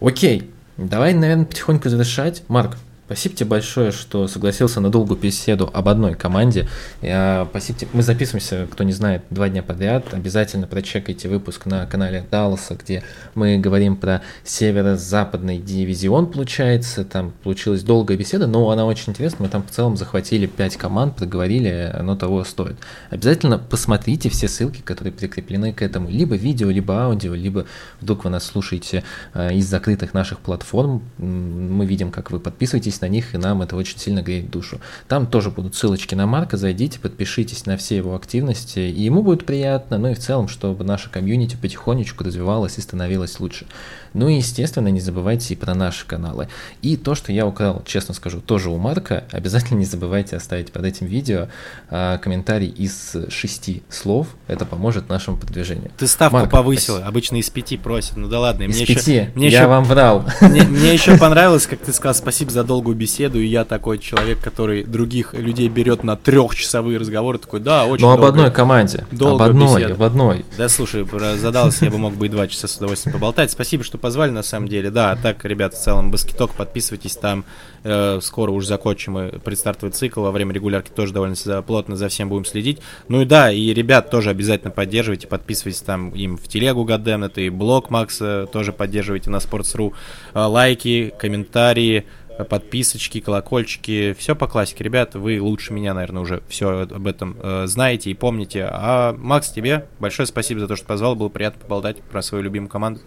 Окей, 0.00 0.48
давай, 0.76 1.14
наверное, 1.14 1.44
потихоньку 1.44 1.88
завершать. 1.88 2.44
Марк, 2.46 2.76
Спасибо 3.08 3.34
тебе 3.36 3.48
большое, 3.48 3.90
что 3.90 4.28
согласился 4.28 4.82
на 4.82 4.90
долгую 4.90 5.18
беседу 5.18 5.70
об 5.72 5.88
одной 5.88 6.14
команде. 6.14 6.68
Спасибо 7.00 7.78
тебе. 7.78 7.88
Мы 7.94 8.02
записываемся, 8.02 8.68
кто 8.70 8.84
не 8.84 8.92
знает, 8.92 9.22
два 9.30 9.48
дня 9.48 9.62
подряд. 9.62 10.12
Обязательно 10.12 10.66
прочекайте 10.66 11.26
выпуск 11.30 11.64
на 11.64 11.86
канале 11.86 12.26
Далласа, 12.30 12.74
где 12.74 13.02
мы 13.34 13.56
говорим 13.56 13.96
про 13.96 14.20
северо-западный 14.44 15.56
дивизион, 15.56 16.26
получается. 16.26 17.02
Там 17.02 17.32
получилась 17.42 17.82
долгая 17.82 18.18
беседа, 18.18 18.46
но 18.46 18.68
она 18.68 18.84
очень 18.84 19.12
интересная. 19.12 19.46
Мы 19.46 19.48
там 19.48 19.62
в 19.62 19.70
целом 19.70 19.96
захватили 19.96 20.44
пять 20.44 20.76
команд, 20.76 21.16
проговорили, 21.16 21.90
оно 21.94 22.14
того 22.14 22.44
стоит. 22.44 22.76
Обязательно 23.08 23.56
посмотрите 23.56 24.28
все 24.28 24.48
ссылки, 24.48 24.82
которые 24.82 25.14
прикреплены 25.14 25.72
к 25.72 25.80
этому. 25.80 26.10
Либо 26.10 26.36
видео, 26.36 26.68
либо 26.68 27.04
аудио, 27.04 27.34
либо 27.34 27.64
вдруг 28.02 28.24
вы 28.24 28.30
нас 28.30 28.44
слушаете 28.44 29.02
э, 29.32 29.54
из 29.54 29.66
закрытых 29.66 30.12
наших 30.12 30.40
платформ. 30.40 31.02
Мы 31.16 31.86
видим, 31.86 32.10
как 32.10 32.30
вы 32.30 32.38
подписываетесь 32.38 32.97
подписывайтесь 32.98 33.00
на 33.00 33.08
них, 33.08 33.34
и 33.34 33.38
нам 33.38 33.62
это 33.62 33.76
очень 33.76 33.98
сильно 33.98 34.22
греет 34.22 34.50
душу. 34.50 34.80
Там 35.08 35.26
тоже 35.26 35.50
будут 35.50 35.74
ссылочки 35.74 36.14
на 36.14 36.26
Марка, 36.26 36.56
зайдите, 36.56 36.98
подпишитесь 36.98 37.66
на 37.66 37.76
все 37.76 37.96
его 37.96 38.14
активности, 38.14 38.78
и 38.78 39.02
ему 39.02 39.22
будет 39.22 39.46
приятно, 39.46 39.98
ну 39.98 40.08
и 40.08 40.14
в 40.14 40.18
целом, 40.18 40.48
чтобы 40.48 40.84
наша 40.84 41.10
комьюнити 41.10 41.56
потихонечку 41.56 42.24
развивалась 42.24 42.78
и 42.78 42.80
становилась 42.80 43.40
лучше. 43.40 43.66
Ну 44.14 44.28
и, 44.28 44.34
естественно, 44.34 44.88
не 44.88 45.00
забывайте 45.00 45.54
и 45.54 45.56
про 45.56 45.74
наши 45.74 46.06
каналы. 46.06 46.48
И 46.82 46.96
то, 46.96 47.14
что 47.14 47.32
я 47.32 47.46
украл, 47.46 47.82
честно 47.84 48.14
скажу, 48.14 48.40
тоже 48.40 48.70
у 48.70 48.78
Марка, 48.78 49.24
обязательно 49.30 49.78
не 49.78 49.84
забывайте 49.84 50.36
оставить 50.36 50.72
под 50.72 50.84
этим 50.84 51.06
видео 51.06 51.48
а, 51.90 52.18
комментарий 52.18 52.68
из 52.68 53.16
шести 53.28 53.82
слов, 53.88 54.28
это 54.46 54.64
поможет 54.64 55.08
нашему 55.08 55.36
продвижению. 55.36 55.90
Ты 55.98 56.06
ставку 56.06 56.38
Марк, 56.38 56.50
повысил, 56.50 56.94
спасибо. 56.94 57.08
обычно 57.08 57.36
из 57.36 57.50
пяти 57.50 57.76
просят, 57.76 58.16
ну 58.16 58.28
да 58.28 58.40
ладно. 58.40 58.64
Из 58.64 58.76
мне 58.76 58.86
пяти, 58.86 59.12
еще, 59.12 59.30
мне 59.34 59.48
я 59.48 59.60
еще, 59.60 59.68
вам 59.68 59.84
врал. 59.84 60.24
Мне, 60.40 60.62
мне 60.62 60.92
еще 60.92 61.16
понравилось, 61.18 61.66
как 61.66 61.80
ты 61.80 61.92
сказал, 61.92 62.14
спасибо 62.14 62.50
за 62.50 62.64
долгую 62.64 62.87
беседу, 62.94 63.38
и 63.40 63.46
я 63.46 63.64
такой 63.64 63.98
человек, 63.98 64.40
который 64.40 64.84
других 64.84 65.34
людей 65.34 65.68
берет 65.68 66.04
на 66.04 66.16
трехчасовые 66.16 66.98
разговоры, 66.98 67.38
такой, 67.38 67.60
да, 67.60 67.86
очень 67.86 68.04
Ну 68.04 68.12
об 68.12 68.24
одной 68.24 68.50
команде, 68.50 69.06
об 69.10 69.42
одной, 69.42 69.92
об 69.92 70.02
одной. 70.02 70.44
Да, 70.56 70.68
слушай, 70.68 71.06
задался, 71.36 71.86
я 71.86 71.90
бы 71.90 71.98
мог 71.98 72.14
бы 72.14 72.26
и 72.26 72.28
два 72.28 72.46
часа 72.46 72.68
с 72.68 72.76
удовольствием 72.76 73.14
поболтать. 73.14 73.50
Спасибо, 73.50 73.84
что 73.84 73.98
позвали, 73.98 74.30
на 74.30 74.42
самом 74.42 74.68
деле. 74.68 74.90
Да, 74.90 75.16
так, 75.22 75.44
ребята, 75.44 75.76
в 75.76 75.80
целом, 75.80 76.10
баскеток, 76.10 76.52
подписывайтесь 76.52 77.16
там. 77.16 77.44
Э, 77.84 78.18
скоро 78.20 78.50
уже 78.50 78.66
закончим 78.66 79.18
и 79.18 79.38
предстартовый 79.38 79.92
цикл. 79.92 80.22
Во 80.22 80.30
время 80.30 80.52
регулярки 80.52 80.90
тоже 80.90 81.12
довольно 81.12 81.36
плотно 81.62 81.96
за 81.96 82.08
всем 82.08 82.28
будем 82.28 82.44
следить. 82.44 82.80
Ну 83.08 83.22
и 83.22 83.24
да, 83.24 83.52
и 83.52 83.72
ребят 83.72 84.10
тоже 84.10 84.30
обязательно 84.30 84.70
поддерживайте, 84.70 85.26
подписывайтесь 85.26 85.82
там 85.82 86.10
им 86.10 86.36
в 86.36 86.48
телегу 86.48 86.84
Гаддем, 86.84 87.24
это 87.24 87.40
и 87.40 87.48
блог 87.50 87.90
Макса 87.90 88.48
тоже 88.52 88.72
поддерживайте 88.72 89.30
на 89.30 89.36
Sports.ru. 89.36 89.92
Э, 90.34 90.40
лайки, 90.44 91.14
комментарии, 91.18 92.04
подписочки, 92.44 93.20
колокольчики, 93.20 94.14
все 94.18 94.36
по 94.36 94.46
классике. 94.46 94.84
Ребят, 94.84 95.14
вы 95.14 95.40
лучше 95.40 95.72
меня, 95.72 95.94
наверное, 95.94 96.22
уже 96.22 96.42
все 96.48 96.80
об 96.82 97.06
этом 97.06 97.36
э, 97.42 97.66
знаете 97.66 98.10
и 98.10 98.14
помните. 98.14 98.68
А 98.70 99.14
Макс, 99.14 99.50
тебе 99.50 99.86
большое 99.98 100.26
спасибо 100.26 100.60
за 100.60 100.68
то, 100.68 100.76
что 100.76 100.86
позвал, 100.86 101.16
было 101.16 101.28
приятно 101.28 101.60
поболтать 101.60 102.00
про 102.02 102.22
свою 102.22 102.44
любимую 102.44 102.70
команду. 102.70 103.00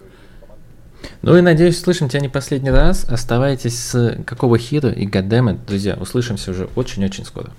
Ну 1.21 1.37
и 1.37 1.41
надеюсь, 1.41 1.77
услышим 1.77 2.09
тебя 2.09 2.21
не 2.21 2.29
последний 2.29 2.71
раз. 2.71 3.05
Оставайтесь 3.05 3.77
с 3.79 4.23
какого 4.25 4.57
хира 4.57 4.89
и 4.89 5.07
goddammit, 5.07 5.65
друзья, 5.65 5.95
услышимся 5.99 6.51
уже 6.51 6.69
очень-очень 6.75 7.25
скоро. 7.25 7.51